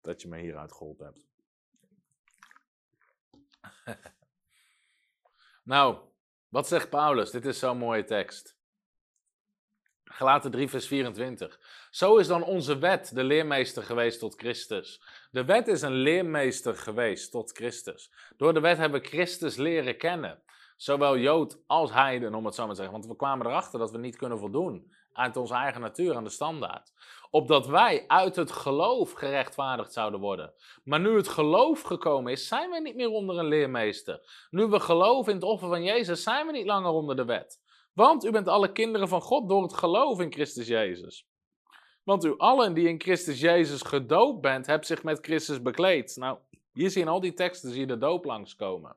Dat 0.00 0.22
je 0.22 0.28
me 0.28 0.38
hieruit 0.38 0.72
geholpen 0.72 1.06
hebt. 1.06 1.26
nou, 5.72 5.98
wat 6.48 6.68
zegt 6.68 6.90
Paulus? 6.90 7.30
Dit 7.30 7.44
is 7.44 7.58
zo'n 7.58 7.78
mooie 7.78 8.04
tekst. 8.04 8.56
Gelaten 10.04 10.50
3, 10.50 10.68
vers 10.68 10.86
24. 10.86 11.88
Zo 11.90 12.16
is 12.16 12.26
dan 12.26 12.42
onze 12.42 12.78
wet 12.78 13.14
de 13.14 13.24
leermeester 13.24 13.82
geweest 13.82 14.18
tot 14.18 14.34
Christus. 14.34 15.02
De 15.30 15.44
wet 15.44 15.68
is 15.68 15.82
een 15.82 15.94
leermeester 15.94 16.76
geweest 16.76 17.30
tot 17.30 17.52
Christus. 17.52 18.12
Door 18.36 18.54
de 18.54 18.60
wet 18.60 18.78
hebben 18.78 19.00
we 19.00 19.08
Christus 19.08 19.56
leren 19.56 19.98
kennen. 19.98 20.42
Zowel 20.76 21.18
Jood 21.18 21.62
als 21.66 21.92
Heiden, 21.92 22.34
om 22.34 22.44
het 22.44 22.54
zo 22.54 22.62
maar 22.62 22.70
te 22.70 22.80
zeggen. 22.80 22.98
Want 22.98 23.10
we 23.10 23.16
kwamen 23.16 23.46
erachter 23.46 23.78
dat 23.78 23.90
we 23.90 23.98
niet 23.98 24.16
kunnen 24.16 24.38
voldoen 24.38 24.92
uit 25.12 25.36
onze 25.36 25.54
eigen 25.54 25.80
natuur 25.80 26.16
aan 26.16 26.24
de 26.24 26.30
standaard. 26.30 26.92
Opdat 27.30 27.66
wij 27.66 28.04
uit 28.06 28.36
het 28.36 28.52
geloof 28.52 29.12
gerechtvaardigd 29.12 29.92
zouden 29.92 30.20
worden. 30.20 30.54
Maar 30.84 31.00
nu 31.00 31.16
het 31.16 31.28
geloof 31.28 31.80
gekomen 31.80 32.32
is, 32.32 32.48
zijn 32.48 32.70
we 32.70 32.80
niet 32.80 32.96
meer 32.96 33.10
onder 33.10 33.38
een 33.38 33.48
leermeester. 33.48 34.46
Nu 34.50 34.66
we 34.66 34.80
geloven 34.80 35.32
in 35.32 35.38
het 35.38 35.48
offer 35.48 35.68
van 35.68 35.82
Jezus, 35.82 36.22
zijn 36.22 36.46
we 36.46 36.52
niet 36.52 36.66
langer 36.66 36.90
onder 36.90 37.16
de 37.16 37.24
wet. 37.24 37.60
Want 37.92 38.24
u 38.24 38.30
bent 38.30 38.48
alle 38.48 38.72
kinderen 38.72 39.08
van 39.08 39.20
God 39.20 39.48
door 39.48 39.62
het 39.62 39.74
geloof 39.74 40.20
in 40.20 40.32
Christus 40.32 40.66
Jezus. 40.66 41.28
Want 42.02 42.24
u 42.24 42.34
allen 42.36 42.74
die 42.74 42.88
in 42.88 43.00
Christus 43.00 43.40
Jezus 43.40 43.82
gedoopt 43.82 44.40
bent, 44.40 44.66
hebt 44.66 44.86
zich 44.86 45.02
met 45.02 45.18
Christus 45.24 45.62
bekleed. 45.62 46.16
Nou, 46.16 46.38
hier 46.72 46.90
zie 46.90 47.00
je 47.00 47.06
in 47.06 47.12
al 47.12 47.20
die 47.20 47.34
teksten 47.34 47.70
zie 47.70 47.86
de 47.86 47.98
doop 47.98 48.24
langskomen. 48.24 48.96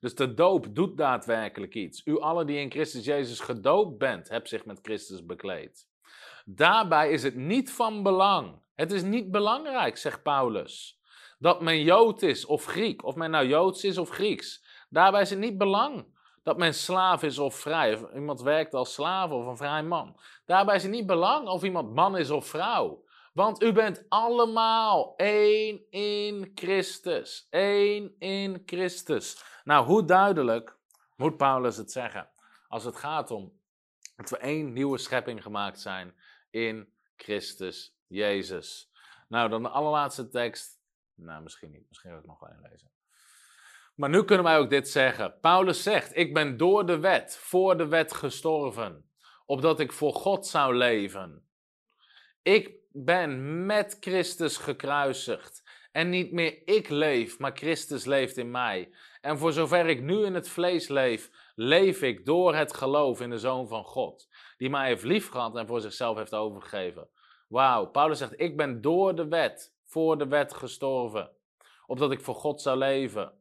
Dus 0.00 0.14
de 0.14 0.34
doop 0.34 0.66
doet 0.74 0.96
daadwerkelijk 0.96 1.74
iets. 1.74 2.02
U 2.04 2.20
allen 2.20 2.46
die 2.46 2.58
in 2.58 2.70
Christus 2.70 3.04
Jezus 3.04 3.40
gedoopt 3.40 3.98
bent, 3.98 4.28
hebt 4.28 4.48
zich 4.48 4.64
met 4.64 4.78
Christus 4.82 5.26
bekleed. 5.26 5.88
Daarbij 6.44 7.10
is 7.10 7.22
het 7.22 7.34
niet 7.34 7.72
van 7.72 8.02
belang. 8.02 8.62
Het 8.74 8.92
is 8.92 9.02
niet 9.02 9.30
belangrijk, 9.30 9.96
zegt 9.96 10.22
Paulus, 10.22 11.00
dat 11.38 11.60
men 11.60 11.82
Jood 11.82 12.22
is 12.22 12.44
of 12.44 12.64
Griek, 12.64 13.04
of 13.04 13.14
men 13.14 13.30
nou 13.30 13.46
Joods 13.46 13.84
is 13.84 13.98
of 13.98 14.08
Grieks. 14.08 14.64
Daarbij 14.88 15.20
is 15.20 15.30
het 15.30 15.38
niet 15.38 15.58
belang 15.58 16.06
dat 16.42 16.58
men 16.58 16.74
slaaf 16.74 17.22
is 17.22 17.38
of 17.38 17.54
vrij, 17.54 17.94
of 17.94 18.14
iemand 18.14 18.40
werkt 18.40 18.74
als 18.74 18.92
slaaf 18.92 19.30
of 19.30 19.46
een 19.46 19.56
vrij 19.56 19.82
man. 19.82 20.20
Daarbij 20.44 20.76
is 20.76 20.82
het 20.82 20.92
niet 20.92 21.06
belang 21.06 21.48
of 21.48 21.62
iemand 21.62 21.94
man 21.94 22.16
is 22.16 22.30
of 22.30 22.46
vrouw. 22.46 23.04
Want 23.32 23.62
u 23.62 23.72
bent 23.72 24.04
allemaal 24.08 25.14
één 25.16 25.90
in 25.90 26.52
Christus. 26.54 27.46
Eén 27.50 28.14
in 28.18 28.62
Christus. 28.66 29.44
Nou, 29.64 29.86
hoe 29.86 30.04
duidelijk 30.04 30.76
moet 31.16 31.36
Paulus 31.36 31.76
het 31.76 31.92
zeggen? 31.92 32.28
Als 32.68 32.84
het 32.84 32.96
gaat 32.96 33.30
om 33.30 33.60
dat 34.16 34.30
we 34.30 34.38
één 34.38 34.72
nieuwe 34.72 34.98
schepping 34.98 35.42
gemaakt 35.42 35.80
zijn 35.80 36.14
in 36.50 36.92
Christus 37.16 37.96
Jezus. 38.06 38.90
Nou, 39.28 39.48
dan 39.48 39.62
de 39.62 39.68
allerlaatste 39.68 40.28
tekst. 40.28 40.80
Nou, 41.14 41.42
misschien 41.42 41.70
niet. 41.70 41.84
Misschien 41.88 42.10
ga 42.10 42.16
ik 42.16 42.26
nog 42.26 42.40
wel 42.40 42.50
een 42.50 42.68
lezen. 42.70 42.90
Maar 43.94 44.08
nu 44.08 44.24
kunnen 44.24 44.44
wij 44.44 44.58
ook 44.58 44.70
dit 44.70 44.88
zeggen. 44.88 45.38
Paulus 45.40 45.82
zegt: 45.82 46.16
Ik 46.16 46.34
ben 46.34 46.56
door 46.56 46.86
de 46.86 46.98
wet, 46.98 47.36
voor 47.36 47.76
de 47.76 47.86
wet 47.86 48.14
gestorven, 48.14 49.10
opdat 49.46 49.80
ik 49.80 49.92
voor 49.92 50.14
God 50.14 50.46
zou 50.46 50.74
leven. 50.74 51.48
Ik 52.42 52.72
ben 52.92 53.66
met 53.66 53.96
Christus 54.00 54.56
gekruisigd. 54.56 55.62
En 55.94 56.08
niet 56.08 56.32
meer 56.32 56.62
ik 56.64 56.88
leef, 56.88 57.38
maar 57.38 57.56
Christus 57.56 58.04
leeft 58.04 58.36
in 58.36 58.50
mij. 58.50 58.90
En 59.20 59.38
voor 59.38 59.52
zover 59.52 59.86
ik 59.86 60.02
nu 60.02 60.24
in 60.24 60.34
het 60.34 60.48
vlees 60.48 60.88
leef, 60.88 61.30
leef 61.54 62.02
ik 62.02 62.26
door 62.26 62.54
het 62.54 62.74
geloof 62.74 63.20
in 63.20 63.30
de 63.30 63.38
Zoon 63.38 63.68
van 63.68 63.84
God, 63.84 64.28
die 64.56 64.70
mij 64.70 64.86
heeft 64.86 65.02
liefgehad 65.02 65.56
en 65.56 65.66
voor 65.66 65.80
zichzelf 65.80 66.16
heeft 66.16 66.34
overgegeven. 66.34 67.08
Wauw, 67.48 67.86
Paulus 67.86 68.18
zegt, 68.18 68.40
ik 68.40 68.56
ben 68.56 68.80
door 68.80 69.14
de 69.14 69.28
wet, 69.28 69.74
voor 69.84 70.18
de 70.18 70.26
wet 70.26 70.54
gestorven, 70.54 71.30
opdat 71.86 72.12
ik 72.12 72.20
voor 72.20 72.34
God 72.34 72.62
zou 72.62 72.78
leven. 72.78 73.32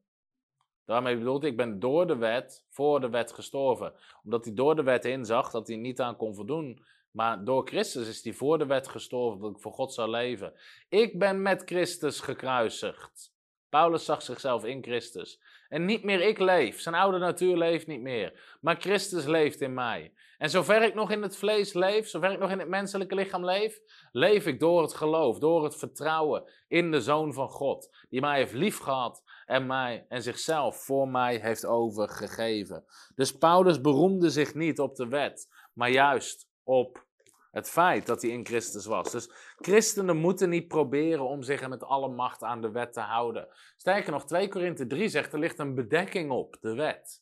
Daarmee 0.86 1.18
bedoelt 1.18 1.44
ik 1.44 1.58
ben 1.58 1.80
door 1.80 2.08
de 2.08 2.18
wet, 2.18 2.66
voor 2.70 3.00
de 3.00 3.10
wet 3.10 3.34
gestorven. 3.34 3.94
Omdat 4.24 4.46
hij 4.46 4.54
door 4.54 4.76
de 4.76 4.84
wet 4.84 5.06
inzag 5.06 5.52
dat 5.52 5.68
hij 5.68 5.78
niet 5.78 6.02
aan 6.02 6.16
kon 6.16 6.36
voldoen. 6.36 6.86
Maar 7.14 7.44
door 7.44 7.68
Christus 7.68 8.08
is 8.08 8.24
hij 8.24 8.34
voor 8.34 8.58
de 8.58 8.66
wet 8.66 8.88
gestorven, 8.88 9.42
dat 9.42 9.52
ik 9.52 9.62
voor 9.62 9.72
God 9.72 9.94
zou 9.94 10.10
leven. 10.10 10.54
Ik 10.90 11.20
ben 11.20 11.42
met 11.42 11.62
Christus 11.66 12.20
gekruisigd. 12.20 13.32
Paulus 13.70 14.06
zag 14.06 14.22
zichzelf 14.22 14.66
in 14.66 14.84
Christus. 14.84 15.42
En 15.70 15.86
niet 15.86 16.04
meer 16.04 16.22
ik 16.22 16.40
leef. 16.40 16.80
Zijn 16.80 16.96
oude 16.96 17.18
natuur 17.18 17.58
leeft 17.58 17.88
niet 17.88 18.02
meer. 18.02 18.58
Maar 18.62 18.76
Christus 18.76 19.26
leeft 19.26 19.62
in 19.62 19.74
mij. 19.74 20.14
En 20.38 20.50
zover 20.50 20.84
ik 20.84 20.94
nog 20.94 21.12
in 21.12 21.22
het 21.22 21.38
vlees 21.38 21.74
leef, 21.74 22.08
zover 22.08 22.32
ik 22.32 22.40
nog 22.40 22.52
in 22.52 22.60
het 22.60 22.68
menselijke 22.68 23.16
lichaam 23.16 23.46
leef, 23.46 23.80
leef 24.12 24.46
ik 24.46 24.60
door 24.60 24.82
het 24.82 24.94
geloof, 24.94 25.40
door 25.40 25.64
het 25.64 25.76
vertrouwen 25.76 26.52
in 26.68 26.92
de 26.92 27.02
Zoon 27.02 27.34
van 27.34 27.50
God. 27.50 27.96
Die 28.10 28.22
mij 28.22 28.38
heeft 28.38 28.54
liefgehad 28.54 29.24
en, 29.46 29.66
mij, 29.66 30.06
en 30.10 30.22
zichzelf 30.22 30.84
voor 30.84 31.08
mij 31.08 31.38
heeft 31.38 31.66
overgegeven. 31.66 32.86
Dus 33.16 33.38
Paulus 33.38 33.82
beroemde 33.82 34.30
zich 34.30 34.54
niet 34.54 34.80
op 34.80 34.96
de 34.96 35.08
wet, 35.08 35.50
maar 35.74 35.90
juist 35.90 36.48
op 36.64 37.06
het 37.52 37.70
feit 37.70 38.06
dat 38.06 38.22
hij 38.22 38.32
in 38.32 38.46
Christus 38.46 38.86
was. 38.86 39.12
Dus 39.12 39.30
christenen 39.56 40.18
moeten 40.18 40.50
niet 40.50 40.68
proberen 40.68 41.28
om 41.28 41.44
zich 41.44 41.68
met 41.68 41.84
alle 41.84 42.08
macht 42.08 42.44
aan 42.44 42.62
de 42.62 42.72
wet 42.72 42.94
te 42.94 43.00
houden. 43.00 43.48
Sterker 43.78 44.12
nog, 44.12 44.26
2 44.26 44.48
Korinthe 44.48 44.88
3 44.88 45.10
zegt 45.10 45.34
er 45.34 45.40
ligt 45.40 45.60
een 45.60 45.76
bedekking 45.76 46.32
op 46.32 46.58
de 46.62 46.74
wet. 46.74 47.22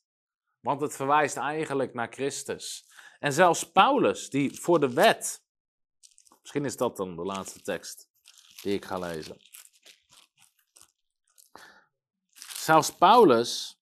Want 0.60 0.82
het 0.82 0.96
verwijst 0.96 1.38
eigenlijk 1.38 1.94
naar 1.94 2.12
Christus. 2.12 2.90
En 3.20 3.34
zelfs 3.34 3.72
Paulus, 3.72 4.30
die 4.30 4.60
voor 4.62 4.80
de 4.80 4.94
wet. 4.94 5.44
Misschien 6.42 6.66
is 6.66 6.78
dat 6.78 6.98
dan 6.98 7.16
de 7.16 7.24
laatste 7.24 7.62
tekst 7.62 8.10
die 8.62 8.74
ik 8.74 8.86
ga 8.86 8.98
lezen. 8.98 9.38
Zelfs 12.58 12.96
Paulus, 12.96 13.80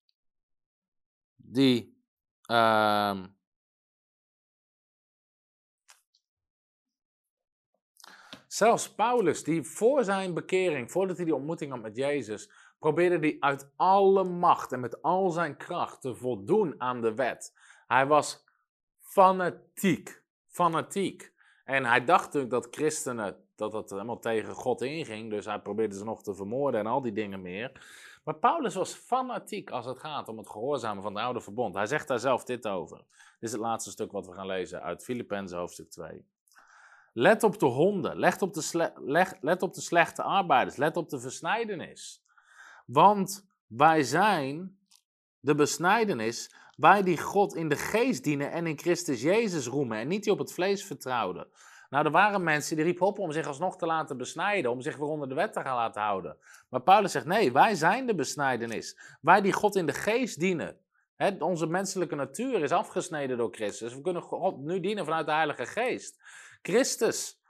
die. 1.35 1.97
Uh, 2.45 3.23
zelfs 8.59 8.93
Paulus, 8.95 9.43
die 9.43 9.63
voor 9.63 10.03
zijn 10.03 10.33
bekering, 10.33 10.91
voordat 10.91 11.15
hij 11.15 11.25
die 11.25 11.35
ontmoeting 11.35 11.71
had 11.71 11.81
met 11.81 11.95
Jezus, 11.95 12.51
probeerde 12.79 13.17
hij 13.19 13.37
uit 13.39 13.71
alle 13.75 14.23
macht 14.23 14.71
en 14.71 14.79
met 14.79 15.01
al 15.01 15.29
zijn 15.29 15.57
kracht 15.57 16.01
te 16.01 16.15
voldoen 16.15 16.75
aan 16.77 17.01
de 17.01 17.13
wet. 17.13 17.53
Hij 17.87 18.07
was 18.07 18.45
fanatiek. 18.99 20.23
Fanatiek. 20.47 21.33
En 21.63 21.85
hij 21.85 22.05
dacht 22.05 22.23
natuurlijk 22.23 22.51
dat 22.51 22.67
christenen, 22.71 23.45
dat 23.55 23.71
dat 23.71 23.89
helemaal 23.89 24.19
tegen 24.19 24.53
God 24.53 24.81
inging. 24.81 25.29
Dus 25.29 25.45
hij 25.45 25.59
probeerde 25.59 25.95
ze 25.95 26.03
nog 26.03 26.23
te 26.23 26.35
vermoorden 26.35 26.79
en 26.79 26.85
al 26.85 27.01
die 27.01 27.13
dingen 27.13 27.41
meer. 27.41 27.71
Maar 28.23 28.35
Paulus 28.35 28.75
was 28.75 28.93
fanatiek 28.93 29.71
als 29.71 29.85
het 29.85 29.99
gaat 29.99 30.27
om 30.27 30.37
het 30.37 30.49
gehoorzamen 30.49 31.03
van 31.03 31.15
het 31.15 31.23
oude 31.23 31.41
verbond. 31.41 31.75
Hij 31.75 31.85
zegt 31.85 32.07
daar 32.07 32.19
zelf 32.19 32.43
dit 32.43 32.67
over. 32.67 32.97
Dit 32.97 33.05
is 33.39 33.51
het 33.51 33.61
laatste 33.61 33.91
stuk 33.91 34.11
wat 34.11 34.25
we 34.25 34.33
gaan 34.33 34.47
lezen 34.47 34.81
uit 34.81 35.03
Filippenzen 35.03 35.57
hoofdstuk 35.57 35.89
2. 35.89 36.25
Let 37.13 37.43
op 37.43 37.59
de 37.59 37.65
honden, 37.65 38.17
let 38.17 38.41
op 38.41 38.53
de, 38.53 38.91
let 39.41 39.61
op 39.61 39.73
de 39.73 39.81
slechte 39.81 40.23
arbeiders, 40.23 40.75
let 40.75 40.97
op 40.97 41.09
de 41.09 41.19
versnijdenis. 41.19 42.23
Want 42.85 43.47
wij 43.67 44.03
zijn 44.03 44.77
de 45.39 45.55
besnijdenis 45.55 46.51
wij 46.79 47.03
die 47.03 47.17
God 47.17 47.55
in 47.55 47.69
de 47.69 47.75
geest 47.75 48.23
dienen 48.23 48.51
en 48.51 48.67
in 48.67 48.79
Christus 48.79 49.21
Jezus 49.21 49.67
roemen 49.67 49.97
en 49.97 50.07
niet 50.07 50.23
die 50.23 50.33
op 50.33 50.39
het 50.39 50.53
vlees 50.53 50.85
vertrouwden. 50.85 51.47
Nou, 51.89 52.05
er 52.05 52.11
waren 52.11 52.43
mensen 52.43 52.75
die 52.75 52.85
riepen 52.85 53.07
op 53.07 53.19
om 53.19 53.31
zich 53.31 53.47
alsnog 53.47 53.77
te 53.77 53.85
laten 53.85 54.17
besnijden, 54.17 54.71
om 54.71 54.81
zich 54.81 54.97
weer 54.97 55.07
onder 55.07 55.29
de 55.29 55.35
wet 55.35 55.53
te 55.53 55.61
gaan 55.61 55.75
laten 55.75 56.01
houden. 56.01 56.37
Maar 56.69 56.81
Paulus 56.81 57.11
zegt, 57.11 57.25
nee, 57.25 57.51
wij 57.51 57.75
zijn 57.75 58.07
de 58.07 58.15
besnijdenis. 58.15 58.99
Wij 59.21 59.41
die 59.41 59.53
God 59.53 59.75
in 59.75 59.85
de 59.85 59.93
geest 59.93 60.39
dienen. 60.39 60.77
onze 61.39 61.67
menselijke 61.67 62.15
natuur 62.15 62.61
is 62.61 62.71
afgesneden 62.71 63.37
door 63.37 63.51
Christus. 63.51 63.95
We 63.95 64.01
kunnen 64.01 64.21
God 64.21 64.57
nu 64.57 64.79
dienen 64.79 65.05
vanuit 65.05 65.25
de 65.25 65.31
Heilige 65.31 65.65
Geest. 65.65 66.19
Christus, 66.61 67.41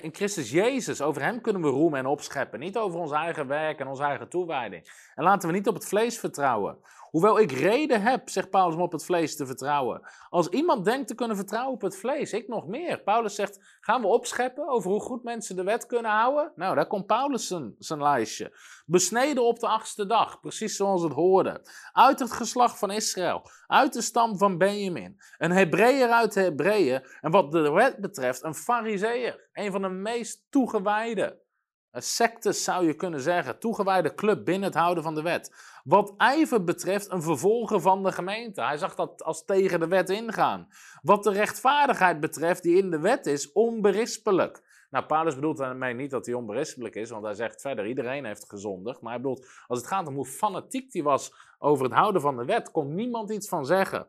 in 0.00 0.14
Christus 0.14 0.50
Jezus, 0.50 1.00
over 1.00 1.22
Hem 1.22 1.40
kunnen 1.40 1.62
we 1.62 1.68
roemen 1.68 1.98
en 1.98 2.06
opscheppen. 2.06 2.60
Niet 2.60 2.76
over 2.76 3.00
ons 3.00 3.12
eigen 3.12 3.46
werk 3.46 3.80
en 3.80 3.86
onze 3.86 4.02
eigen 4.02 4.28
toewijding. 4.28 5.10
En 5.14 5.24
laten 5.24 5.48
we 5.48 5.54
niet 5.54 5.68
op 5.68 5.74
het 5.74 5.86
vlees 5.86 6.18
vertrouwen. 6.18 6.78
Hoewel 7.10 7.40
ik 7.40 7.52
reden 7.52 8.02
heb, 8.02 8.28
zegt 8.28 8.50
Paulus, 8.50 8.74
om 8.74 8.80
op 8.80 8.92
het 8.92 9.04
vlees 9.04 9.36
te 9.36 9.46
vertrouwen. 9.46 10.02
Als 10.28 10.48
iemand 10.48 10.84
denkt 10.84 11.08
te 11.08 11.14
kunnen 11.14 11.36
vertrouwen 11.36 11.74
op 11.74 11.80
het 11.80 11.96
vlees, 11.96 12.32
ik 12.32 12.48
nog 12.48 12.66
meer. 12.66 13.02
Paulus 13.02 13.34
zegt, 13.34 13.78
gaan 13.80 14.00
we 14.00 14.06
opscheppen 14.06 14.68
over 14.68 14.90
hoe 14.90 15.00
goed 15.00 15.22
mensen 15.22 15.56
de 15.56 15.62
wet 15.62 15.86
kunnen 15.86 16.10
houden? 16.10 16.52
Nou, 16.54 16.74
daar 16.74 16.86
komt 16.86 17.06
Paulus 17.06 17.46
zijn, 17.46 17.74
zijn 17.78 18.02
lijstje. 18.02 18.56
Besneden 18.86 19.44
op 19.44 19.58
de 19.58 19.66
achtste 19.66 20.06
dag, 20.06 20.40
precies 20.40 20.76
zoals 20.76 21.02
het 21.02 21.12
hoorde. 21.12 21.66
Uit 21.92 22.18
het 22.18 22.32
geslacht 22.32 22.78
van 22.78 22.90
Israël, 22.90 23.42
uit 23.66 23.92
de 23.92 24.02
stam 24.02 24.38
van 24.38 24.58
Benjamin. 24.58 25.20
Een 25.38 25.52
Hebreeër 25.52 26.08
uit 26.08 26.32
de 26.32 26.40
Hebreeën 26.40 27.06
en 27.20 27.30
wat 27.30 27.52
de 27.52 27.70
wet 27.70 28.00
betreft 28.00 28.42
een 28.42 28.54
Fariseer. 28.54 29.48
Een 29.52 29.72
van 29.72 29.82
de 29.82 29.88
meest 29.88 30.46
toegewijde. 30.50 31.48
Een 31.90 32.02
secte 32.02 32.52
zou 32.52 32.86
je 32.86 32.94
kunnen 32.94 33.20
zeggen, 33.20 33.58
toegewijde 33.58 34.14
club 34.14 34.44
binnen 34.44 34.68
het 34.68 34.78
houden 34.78 35.02
van 35.02 35.14
de 35.14 35.22
wet. 35.22 35.54
Wat 35.84 36.14
ijver 36.16 36.64
betreft 36.64 37.10
een 37.10 37.22
vervolger 37.22 37.80
van 37.80 38.02
de 38.02 38.12
gemeente. 38.12 38.62
Hij 38.62 38.76
zag 38.76 38.94
dat 38.94 39.22
als 39.22 39.44
tegen 39.44 39.80
de 39.80 39.88
wet 39.88 40.10
ingaan. 40.10 40.68
Wat 41.02 41.22
de 41.22 41.32
rechtvaardigheid 41.32 42.20
betreft, 42.20 42.62
die 42.62 42.76
in 42.76 42.90
de 42.90 42.98
wet 42.98 43.26
is, 43.26 43.52
onberispelijk. 43.52 44.62
Nou, 44.90 45.04
Paulus 45.04 45.34
bedoelt 45.34 45.56
daarmee 45.56 45.94
niet 45.94 46.10
dat 46.10 46.26
hij 46.26 46.34
onberispelijk 46.34 46.94
is, 46.94 47.10
want 47.10 47.24
hij 47.24 47.34
zegt 47.34 47.60
verder, 47.60 47.86
iedereen 47.86 48.24
heeft 48.24 48.48
gezondigd. 48.48 49.00
Maar 49.00 49.12
hij 49.12 49.20
bedoelt, 49.20 49.46
als 49.66 49.78
het 49.78 49.88
gaat 49.88 50.06
om 50.06 50.14
hoe 50.14 50.26
fanatiek 50.26 50.92
hij 50.92 51.02
was 51.02 51.34
over 51.58 51.84
het 51.84 51.94
houden 51.94 52.20
van 52.20 52.36
de 52.36 52.44
wet, 52.44 52.70
kon 52.70 52.94
niemand 52.94 53.30
iets 53.30 53.48
van 53.48 53.66
zeggen. 53.66 54.06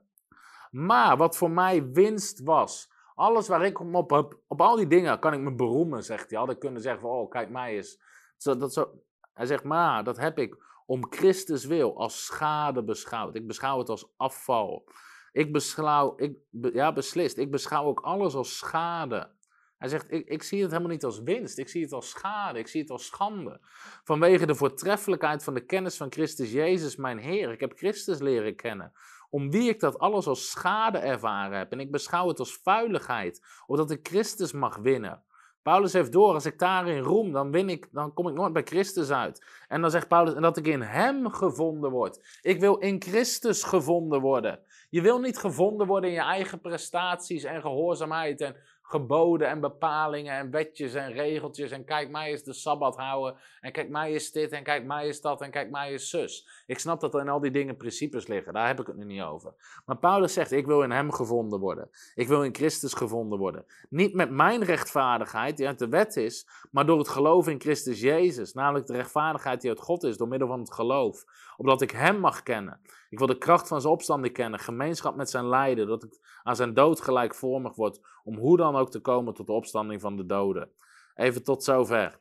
Maar 0.71 1.17
wat 1.17 1.37
voor 1.37 1.51
mij 1.51 1.91
winst 1.91 2.43
was, 2.43 2.90
alles 3.21 3.47
waar 3.47 3.65
ik 3.65 3.79
op 3.79 4.09
heb, 4.09 4.39
op 4.47 4.61
al 4.61 4.75
die 4.75 4.87
dingen 4.87 5.19
kan 5.19 5.33
ik 5.33 5.39
me 5.39 5.55
beroemen, 5.55 6.03
zegt 6.03 6.29
hij. 6.29 6.39
Had 6.39 6.49
ik 6.49 6.59
kunnen 6.59 6.81
zeggen 6.81 7.01
van, 7.01 7.09
oh, 7.09 7.29
kijk 7.29 7.49
mij 7.49 7.75
eens. 7.75 8.01
Dat 8.37 8.73
zo. 8.73 8.91
Hij 9.33 9.45
zegt, 9.45 9.63
maar 9.63 10.03
dat 10.03 10.17
heb 10.17 10.39
ik 10.39 10.63
om 10.85 11.07
Christus 11.09 11.65
wil 11.65 11.97
als 11.97 12.25
schade 12.25 12.83
beschouwd. 12.83 13.35
Ik 13.35 13.47
beschouw 13.47 13.77
het 13.77 13.89
als 13.89 14.13
afval. 14.17 14.91
Ik 15.31 15.51
beschouw, 15.51 16.13
ik, 16.17 16.37
ja, 16.73 16.93
beslist. 16.93 17.37
Ik 17.37 17.51
beschouw 17.51 17.85
ook 17.85 17.99
alles 17.99 18.33
als 18.33 18.57
schade. 18.57 19.31
Hij 19.77 19.89
zegt, 19.89 20.11
ik, 20.11 20.27
ik 20.27 20.43
zie 20.43 20.61
het 20.61 20.71
helemaal 20.71 20.91
niet 20.91 21.03
als 21.03 21.21
winst. 21.21 21.57
Ik 21.57 21.69
zie 21.69 21.83
het 21.83 21.93
als 21.93 22.09
schade. 22.09 22.59
Ik 22.59 22.67
zie 22.67 22.81
het 22.81 22.89
als 22.89 23.05
schande. 23.05 23.59
Vanwege 24.03 24.45
de 24.45 24.55
voortreffelijkheid 24.55 25.43
van 25.43 25.53
de 25.53 25.65
kennis 25.65 25.97
van 25.97 26.11
Christus 26.11 26.51
Jezus, 26.51 26.95
mijn 26.95 27.17
Heer. 27.17 27.51
Ik 27.51 27.59
heb 27.59 27.77
Christus 27.77 28.19
leren 28.19 28.55
kennen 28.55 28.93
om 29.31 29.51
wie 29.51 29.69
ik 29.69 29.79
dat 29.79 29.99
alles 29.99 30.27
als 30.27 30.49
schade 30.49 30.97
ervaren 30.97 31.57
heb. 31.57 31.71
En 31.71 31.79
ik 31.79 31.91
beschouw 31.91 32.27
het 32.27 32.39
als 32.39 32.59
vuiligheid, 32.63 33.41
omdat 33.65 33.91
ik 33.91 34.07
Christus 34.07 34.51
mag 34.51 34.77
winnen. 34.77 35.23
Paulus 35.61 35.93
heeft 35.93 36.11
door, 36.11 36.33
als 36.33 36.45
ik 36.45 36.59
daarin 36.59 36.99
roem, 36.99 37.31
dan, 37.31 37.51
win 37.51 37.69
ik, 37.69 37.87
dan 37.91 38.13
kom 38.13 38.27
ik 38.27 38.33
nooit 38.33 38.53
bij 38.53 38.63
Christus 38.63 39.11
uit. 39.11 39.45
En 39.67 39.81
dan 39.81 39.91
zegt 39.91 40.07
Paulus, 40.07 40.33
en 40.33 40.41
dat 40.41 40.57
ik 40.57 40.67
in 40.67 40.81
Hem 40.81 41.29
gevonden 41.29 41.91
word. 41.91 42.39
Ik 42.41 42.59
wil 42.59 42.77
in 42.77 43.01
Christus 43.01 43.63
gevonden 43.63 44.21
worden. 44.21 44.59
Je 44.89 45.01
wil 45.01 45.19
niet 45.19 45.37
gevonden 45.37 45.87
worden 45.87 46.09
in 46.09 46.15
je 46.15 46.21
eigen 46.21 46.61
prestaties 46.61 47.43
en 47.43 47.61
gehoorzaamheid 47.61 48.41
en 48.41 48.55
geboden 48.91 49.47
en 49.47 49.59
bepalingen 49.59 50.33
en 50.33 50.51
wetjes 50.51 50.93
en 50.93 51.11
regeltjes. 51.11 51.71
En 51.71 51.85
kijk, 51.85 52.09
mij 52.09 52.31
is 52.31 52.43
de 52.43 52.53
Sabbat 52.53 52.95
houden. 52.95 53.39
En 53.61 53.71
kijk, 53.71 53.89
mij 53.89 54.11
is 54.11 54.31
dit. 54.31 54.51
En 54.51 54.63
kijk, 54.63 54.85
mij 54.85 55.07
is 55.07 55.21
dat. 55.21 55.41
En 55.41 55.51
kijk, 55.51 55.69
mij 55.71 55.93
is 55.93 56.09
zus. 56.09 56.63
Ik 56.67 56.79
snap 56.79 56.99
dat 56.99 57.13
er 57.13 57.21
in 57.21 57.29
al 57.29 57.39
die 57.39 57.51
dingen 57.51 57.77
principes 57.77 58.27
liggen. 58.27 58.53
Daar 58.53 58.67
heb 58.67 58.79
ik 58.79 58.87
het 58.87 58.95
nu 58.95 59.05
niet 59.05 59.21
over. 59.21 59.53
Maar 59.85 59.97
Paulus 59.97 60.33
zegt, 60.33 60.51
ik 60.51 60.65
wil 60.65 60.81
in 60.81 60.91
hem 60.91 61.11
gevonden 61.11 61.59
worden. 61.59 61.89
Ik 62.15 62.27
wil 62.27 62.43
in 62.43 62.55
Christus 62.55 62.93
gevonden 62.93 63.39
worden. 63.39 63.65
Niet 63.89 64.13
met 64.13 64.29
mijn 64.29 64.63
rechtvaardigheid, 64.63 65.57
die 65.57 65.67
uit 65.67 65.79
de 65.79 65.89
wet 65.89 66.15
is. 66.15 66.47
Maar 66.71 66.85
door 66.85 66.97
het 66.97 67.09
geloof 67.09 67.47
in 67.47 67.59
Christus 67.59 67.99
Jezus. 67.99 68.53
Namelijk 68.53 68.87
de 68.87 68.93
rechtvaardigheid 68.93 69.61
die 69.61 69.69
uit 69.69 69.79
God 69.79 70.03
is, 70.03 70.17
door 70.17 70.27
middel 70.27 70.47
van 70.47 70.59
het 70.59 70.73
geloof. 70.73 71.25
Opdat 71.57 71.81
ik 71.81 71.91
hem 71.91 72.19
mag 72.19 72.43
kennen. 72.43 72.81
Ik 73.09 73.17
wil 73.17 73.27
de 73.27 73.37
kracht 73.37 73.67
van 73.67 73.81
zijn 73.81 73.93
opstanding 73.93 74.33
kennen. 74.33 74.59
Gemeenschap 74.59 75.15
met 75.15 75.29
zijn 75.29 75.47
lijden. 75.47 75.87
Dat 75.87 76.03
ik 76.03 76.39
aan 76.43 76.55
zijn 76.55 76.73
dood 76.73 77.01
gelijkvormig 77.01 77.75
word. 77.75 77.99
Om 78.23 78.37
hoe 78.37 78.57
dan 78.57 78.75
ook 78.75 78.91
te 78.91 78.99
komen 78.99 79.33
tot 79.33 79.47
de 79.47 79.53
opstanding 79.53 80.01
van 80.01 80.17
de 80.17 80.25
doden. 80.25 80.71
Even 81.15 81.43
tot 81.43 81.63
zover. 81.63 82.19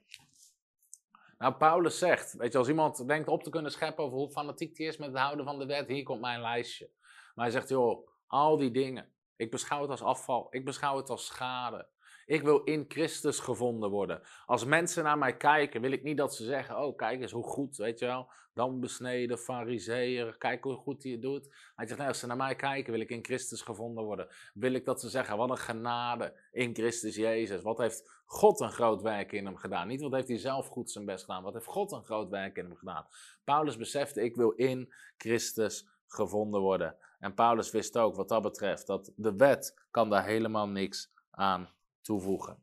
Nou, 1.39 1.55
Paulus 1.55 1.99
zegt, 1.99 2.33
weet 2.33 2.53
je, 2.53 2.59
als 2.59 2.69
iemand 2.69 3.09
denkt 3.09 3.29
op 3.29 3.43
te 3.43 3.51
kunnen 3.51 3.71
scheppen 3.71 4.05
over 4.05 4.19
hoe 4.19 4.31
fanatiek 4.31 4.79
hij 4.79 4.87
is 4.87 4.97
met 4.97 5.09
het 5.09 5.19
houden 5.19 5.45
van 5.45 5.59
de 5.59 5.67
wet, 5.67 5.89
hier 5.89 6.03
komt 6.03 6.21
mijn 6.21 6.41
lijstje. 6.41 6.91
Maar 7.35 7.45
hij 7.45 7.55
zegt, 7.55 7.69
joh, 7.69 8.09
al 8.27 8.57
die 8.57 8.71
dingen, 8.71 9.13
ik 9.37 9.51
beschouw 9.51 9.81
het 9.81 9.91
als 9.91 10.03
afval, 10.03 10.47
ik 10.51 10.65
beschouw 10.65 10.97
het 10.97 11.11
als 11.11 11.27
schade. 11.27 11.87
Ik 12.31 12.43
wil 12.43 12.63
in 12.65 12.85
Christus 12.89 13.39
gevonden 13.39 13.91
worden. 13.91 14.23
Als 14.47 14.65
mensen 14.65 15.05
naar 15.05 15.19
mij 15.19 15.37
kijken, 15.37 15.81
wil 15.81 15.91
ik 15.91 16.03
niet 16.03 16.17
dat 16.17 16.35
ze 16.35 16.45
zeggen: 16.45 16.79
Oh, 16.79 16.97
kijk 16.97 17.21
eens 17.21 17.33
hoe 17.33 17.45
goed, 17.45 17.77
weet 17.77 17.99
je 17.99 18.07
wel. 18.07 18.31
Dan 18.55 18.81
besneden, 18.81 19.39
fariseer, 19.39 20.37
kijk 20.39 20.65
hoe 20.65 20.77
goed 20.77 21.03
hij 21.03 21.13
het 21.13 21.23
doet. 21.23 21.55
Hij 21.75 21.87
zegt: 21.87 22.01
Als 22.01 22.19
ze 22.19 22.27
naar 22.27 22.37
mij 22.37 22.57
kijken, 22.57 22.93
wil 22.93 23.01
ik 23.01 23.11
in 23.11 23.25
Christus 23.25 23.63
gevonden 23.63 24.05
worden. 24.05 24.29
Wil 24.55 24.73
ik 24.73 24.85
dat 24.85 25.01
ze 25.01 25.09
zeggen: 25.09 25.37
Wat 25.37 25.51
een 25.51 25.59
genade 25.59 26.41
in 26.53 26.75
Christus 26.75 27.17
Jezus. 27.17 27.63
Wat 27.63 27.79
heeft 27.79 28.23
God 28.25 28.61
een 28.61 28.73
groot 28.73 29.03
werk 29.03 29.33
in 29.33 29.45
hem 29.45 29.57
gedaan? 29.57 29.89
Niet 29.89 30.01
wat 30.01 30.13
heeft 30.13 30.29
hij 30.29 30.39
zelf 30.39 30.67
goed 30.67 30.91
zijn 30.91 31.05
best 31.05 31.25
gedaan. 31.25 31.43
Wat 31.43 31.55
heeft 31.55 31.67
God 31.67 31.93
een 31.93 32.05
groot 32.05 32.29
werk 32.29 32.57
in 32.57 32.65
hem 32.65 32.77
gedaan? 32.77 33.07
Paulus 33.45 33.77
besefte: 33.77 34.23
Ik 34.23 34.37
wil 34.37 34.51
in 34.51 34.93
Christus 35.17 35.89
gevonden 36.07 36.61
worden. 36.61 36.97
En 37.19 37.35
Paulus 37.35 37.71
wist 37.71 37.99
ook 37.99 38.17
wat 38.17 38.29
dat 38.29 38.43
betreft 38.43 38.87
dat 38.87 39.13
de 39.17 39.37
wet 39.37 39.87
kan 39.91 40.11
daar 40.11 40.25
helemaal 40.25 40.69
niks 40.69 41.13
aan 41.31 41.79
toevoegen. 42.01 42.63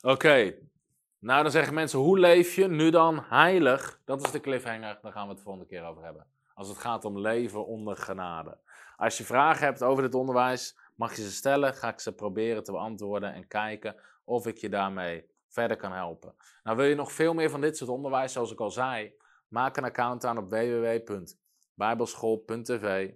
Oké, 0.00 0.54
Nou, 1.20 1.42
dan 1.42 1.52
zeggen 1.52 1.74
mensen, 1.74 1.98
hoe 1.98 2.18
leef 2.18 2.54
je 2.54 2.68
nu 2.68 2.90
dan 2.90 3.24
heilig? 3.24 4.00
Dat 4.04 4.24
is 4.24 4.30
de 4.30 4.40
cliffhanger, 4.40 4.98
daar 5.02 5.12
gaan 5.12 5.22
we 5.22 5.28
het 5.28 5.36
de 5.36 5.42
volgende 5.42 5.68
keer 5.68 5.84
over 5.84 6.04
hebben. 6.04 6.26
Als 6.54 6.68
het 6.68 6.78
gaat 6.78 7.04
om 7.04 7.18
leven 7.18 7.66
onder 7.66 7.96
genade. 7.96 8.58
Als 8.96 9.18
je 9.18 9.24
vragen 9.24 9.64
hebt 9.64 9.82
over 9.82 10.02
dit 10.02 10.14
onderwijs, 10.14 10.78
mag 10.94 11.16
je 11.16 11.22
ze 11.22 11.32
stellen. 11.32 11.74
Ga 11.74 11.88
ik 11.88 12.00
ze 12.00 12.14
proberen 12.14 12.64
te 12.64 12.72
beantwoorden 12.72 13.32
en 13.32 13.46
kijken 13.46 13.96
of 14.24 14.46
ik 14.46 14.58
je 14.58 14.68
daarmee 14.68 15.30
verder 15.48 15.76
kan 15.76 15.92
helpen. 15.92 16.34
Nou, 16.62 16.76
wil 16.76 16.86
je 16.86 16.94
nog 16.94 17.12
veel 17.12 17.34
meer 17.34 17.50
van 17.50 17.60
dit 17.60 17.76
soort 17.76 17.90
onderwijs, 17.90 18.32
zoals 18.32 18.52
ik 18.52 18.60
al 18.60 18.70
zei? 18.70 19.14
Maak 19.48 19.76
een 19.76 19.84
account 19.84 20.24
aan 20.24 20.38
op 20.38 20.50
www.bijbelschool.tv, 20.50 23.12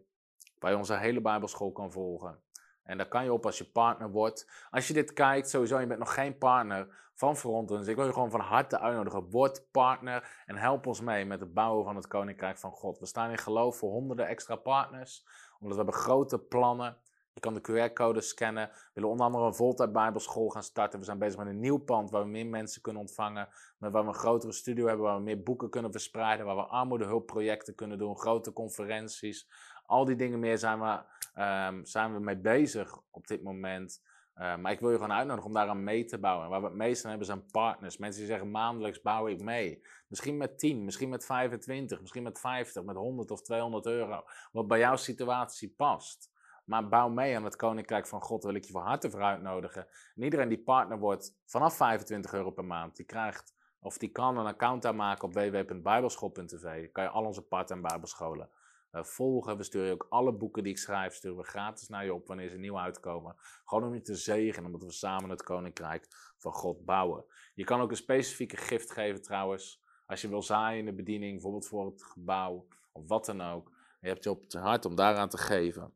waar 0.59 0.71
je 0.71 0.77
onze 0.77 0.97
hele 0.97 1.21
Bijbelschool 1.21 1.73
kan 1.73 1.93
volgen. 1.93 2.42
En 2.85 2.97
daar 2.97 3.09
kan 3.09 3.25
je 3.25 3.33
op 3.33 3.47
als 3.47 3.59
je 3.59 3.71
partner 3.71 4.11
wordt. 4.11 4.67
Als 4.71 4.89
je 4.89 4.95
dit 4.95 5.13
kijkt, 5.13 5.51
sowieso, 5.51 5.81
je 5.81 5.87
bent 5.87 5.99
nog 5.99 6.15
geen 6.15 6.39
partner 6.39 6.89
van 7.15 7.37
Frontruns. 7.37 7.87
Ik 7.87 7.97
wil 7.97 8.07
je 8.07 8.13
gewoon 8.13 8.31
van 8.31 8.41
harte 8.41 8.79
uitnodigen. 8.79 9.31
Word 9.31 9.71
partner 9.71 10.43
en 10.47 10.57
help 10.57 10.87
ons 10.87 11.01
mee 11.01 11.25
met 11.25 11.41
het 11.41 11.55
bouwen 11.55 11.85
van 11.85 11.97
het 11.97 12.07
Koninkrijk 12.07 12.59
van 12.59 12.73
God. 12.73 12.99
We 12.99 13.07
staan 13.07 13.31
in 13.31 13.39
geloof 13.39 13.77
voor 13.77 13.91
honderden 13.91 14.27
extra 14.27 14.57
partners, 14.57 15.27
omdat 15.59 15.77
we 15.77 15.83
hebben 15.83 16.03
grote 16.03 16.39
plannen. 16.39 16.97
Je 17.35 17.41
kan 17.41 17.55
de 17.55 17.61
QR-code 17.61 18.21
scannen. 18.21 18.69
We 18.69 18.91
willen 18.95 19.11
onder 19.11 19.27
andere 19.27 19.45
een 19.45 19.55
voltijd 19.55 19.93
bijbelschool 19.93 20.49
gaan 20.49 20.63
starten. 20.63 20.99
We 20.99 21.05
zijn 21.05 21.19
bezig 21.19 21.39
met 21.39 21.47
een 21.47 21.61
nieuw 21.61 21.79
pand 21.79 22.11
waar 22.11 22.23
we 22.23 22.29
meer 22.29 22.47
mensen 22.47 22.83
kunnen 22.83 23.01
ontvangen. 23.01 23.49
Waar 23.79 23.93
we 23.93 23.99
een 23.99 24.15
grotere 24.15 24.53
studio 24.53 24.87
hebben, 24.87 25.05
waar 25.05 25.17
we 25.17 25.23
meer 25.23 25.43
boeken 25.43 25.71
kunnen 25.71 25.93
verspreiden. 25.93 26.47
Waar 26.47 26.57
we 26.57 26.63
armoedehulpprojecten 26.63 27.75
kunnen 27.75 27.99
doen, 27.99 28.19
grote 28.19 28.53
conferenties. 28.53 29.49
Al 29.93 30.05
die 30.05 30.17
dingen 30.17 30.39
meer 30.39 30.59
zijn 30.59 30.81
we, 30.81 31.01
um, 31.43 31.85
zijn 31.85 32.13
we 32.13 32.21
mee 32.21 32.37
bezig 32.37 33.01
op 33.11 33.27
dit 33.27 33.43
moment. 33.43 34.03
Uh, 34.37 34.57
maar 34.57 34.73
ik 34.73 34.81
wil 34.81 34.91
je 34.91 34.97
gewoon 34.97 35.13
uitnodigen 35.13 35.49
om 35.49 35.55
daaraan 35.55 35.85
mee 35.85 36.05
te 36.05 36.19
bouwen. 36.19 36.49
Waar 36.49 36.61
we 36.61 36.67
het 36.67 36.77
meest 36.77 37.03
aan 37.03 37.11
hebben 37.11 37.27
zijn 37.27 37.47
partners. 37.47 37.97
Mensen 37.97 38.21
die 38.21 38.31
zeggen 38.31 38.51
maandelijks 38.51 39.01
bouw 39.01 39.29
ik 39.29 39.43
mee. 39.43 39.83
Misschien 40.09 40.37
met 40.37 40.59
10, 40.59 40.85
misschien 40.85 41.09
met 41.09 41.25
25, 41.25 42.01
misschien 42.01 42.23
met 42.23 42.41
50, 42.41 42.83
met 42.83 42.97
100 42.97 43.31
of 43.31 43.43
200 43.43 43.87
euro. 43.87 44.25
Wat 44.53 44.67
bij 44.67 44.79
jouw 44.79 44.97
situatie 44.97 45.75
past. 45.77 46.31
Maar 46.65 46.89
bouw 46.89 47.09
mee 47.09 47.37
aan 47.37 47.45
het 47.45 47.57
Koninkrijk 47.57 48.07
van 48.07 48.23
God. 48.23 48.45
Wil 48.45 48.55
ik 48.55 48.65
je 48.65 48.73
van 48.73 48.83
harte 48.83 49.11
voor 49.11 49.23
uitnodigen. 49.23 49.87
En 50.15 50.23
iedereen 50.23 50.49
die 50.49 50.63
partner 50.63 50.99
wordt 50.99 51.37
vanaf 51.47 51.77
25 51.77 52.33
euro 52.33 52.51
per 52.51 52.65
maand, 52.65 52.97
die 52.97 53.07
krijgt 53.07 53.55
of 53.81 53.99
die 53.99 54.09
kan 54.09 54.39
een 54.39 54.47
account 54.47 54.87
aanmaken 54.87 55.29
op 55.29 55.35
www.bijbelschool.tv. 55.35 56.93
Kan 56.93 57.05
je 57.05 57.11
al 57.11 57.25
onze 57.25 57.43
part- 57.43 57.71
en 57.71 57.81
bijbelscholen 57.81 58.51
uh, 58.93 59.03
volgen. 59.03 59.57
We 59.57 59.63
sturen 59.63 59.87
je 59.87 59.93
ook 59.93 60.07
alle 60.09 60.33
boeken 60.33 60.63
die 60.63 60.73
ik 60.73 60.79
schrijf, 60.79 61.15
sturen 61.15 61.37
we 61.37 61.45
gratis 61.45 61.89
naar 61.89 62.05
je 62.05 62.15
op 62.15 62.27
wanneer 62.27 62.49
ze 62.49 62.59
nieuw 62.59 62.79
uitkomen. 62.79 63.37
Gewoon 63.65 63.85
om 63.85 63.95
je 63.95 64.01
te 64.01 64.17
zegenen, 64.17 64.67
omdat 64.67 64.83
we 64.83 64.93
samen 64.93 65.31
het 65.31 65.43
Koninkrijk 65.43 66.07
van 66.39 66.53
God 66.53 66.85
bouwen. 66.85 67.25
Je 67.55 67.65
kan 67.65 67.81
ook 67.81 67.91
een 67.91 67.97
specifieke 67.97 68.57
gift 68.57 68.93
geven 68.93 69.23
trouwens. 69.23 69.83
Als 70.07 70.21
je 70.21 70.29
wil 70.29 70.43
zaaien 70.43 70.79
in 70.79 70.85
de 70.85 70.95
bediening, 70.95 71.33
bijvoorbeeld 71.33 71.67
voor 71.67 71.87
het 71.87 72.03
gebouw 72.03 72.67
of 72.93 73.09
wat 73.09 73.25
dan 73.25 73.41
ook. 73.41 73.73
Je 74.01 74.09
hebt 74.09 74.25
je 74.25 74.31
op 74.31 74.43
het 74.43 74.53
hart 74.53 74.85
om 74.85 74.95
daaraan 74.95 75.29
te 75.29 75.39
geven. 75.39 75.95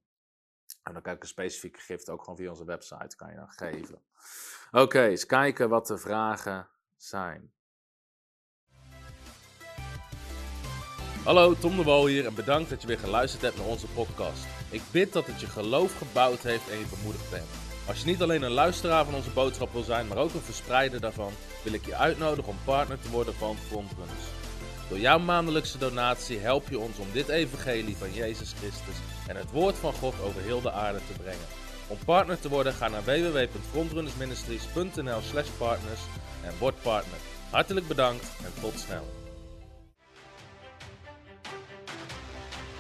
En 0.83 0.93
dan 0.93 1.03
kan 1.03 1.15
ik 1.15 1.23
een 1.23 1.29
specifieke 1.29 1.81
gift 1.81 2.11
ook 2.11 2.21
gewoon 2.21 2.37
via 2.37 2.51
onze 2.51 2.65
website 2.65 3.17
kan 3.17 3.31
je 3.31 3.37
dan 3.37 3.49
geven. 3.49 4.03
Oké, 4.71 5.03
eens 5.03 5.27
kijken 5.27 5.69
wat 5.69 5.87
de 5.87 5.99
vragen 5.99 6.69
zijn. 6.97 7.53
Hallo, 11.27 11.55
Tom 11.55 11.77
de 11.77 11.83
Wol 11.83 12.07
hier 12.07 12.27
en 12.27 12.35
bedankt 12.35 12.71
dat 12.71 12.81
je 12.81 12.87
weer 12.87 12.99
geluisterd 12.99 13.43
hebt 13.43 13.57
naar 13.57 13.67
onze 13.67 13.87
podcast. 13.87 14.47
Ik 14.71 14.83
bid 14.91 15.13
dat 15.13 15.27
het 15.27 15.41
je 15.41 15.47
geloof 15.47 15.99
gebouwd 15.99 16.43
heeft 16.43 16.71
en 16.71 16.79
je 16.79 16.85
bemoedigd 16.97 17.31
bent. 17.31 17.47
Als 17.87 18.01
je 18.01 18.07
niet 18.07 18.23
alleen 18.23 18.43
een 18.43 18.51
luisteraar 18.51 19.05
van 19.05 19.15
onze 19.15 19.31
boodschap 19.31 19.73
wil 19.73 19.83
zijn, 19.83 20.07
maar 20.07 20.17
ook 20.17 20.35
een 20.35 20.41
verspreider 20.41 21.01
daarvan, 21.01 21.33
wil 21.63 21.73
ik 21.73 21.87
je 21.87 21.97
uitnodigen 21.97 22.51
om 22.51 22.59
partner 22.65 23.01
te 23.01 23.11
worden 23.11 23.35
van 23.35 23.57
Frontrunners. 23.57 24.25
Door 24.89 24.99
jouw 24.99 25.19
maandelijkse 25.19 25.79
donatie 25.79 26.39
help 26.39 26.69
je 26.69 26.79
ons 26.79 26.99
om 26.99 27.09
dit 27.13 27.29
evangelie 27.29 27.97
van 27.97 28.13
Jezus 28.13 28.55
Christus 28.59 28.97
en 29.27 29.37
het 29.37 29.51
woord 29.51 29.77
van 29.77 29.93
God 29.93 30.15
over 30.23 30.43
heel 30.43 30.61
de 30.61 30.73
aarde 30.73 30.99
te 30.99 31.13
brengen. 31.23 31.47
Om 31.87 31.99
partner 32.05 32.41
te 32.41 32.49
worden, 32.49 32.73
ga 32.73 32.89
naar 32.89 33.05
www.frontrunnersministries.nl 33.05 35.21
slash 35.31 35.49
partners 35.59 36.01
en 36.45 36.53
word 36.59 36.83
partner. 36.83 37.19
Hartelijk 37.51 37.89
bedankt 37.89 38.27
en 38.45 38.53
tot 38.61 38.79
snel. 38.79 39.16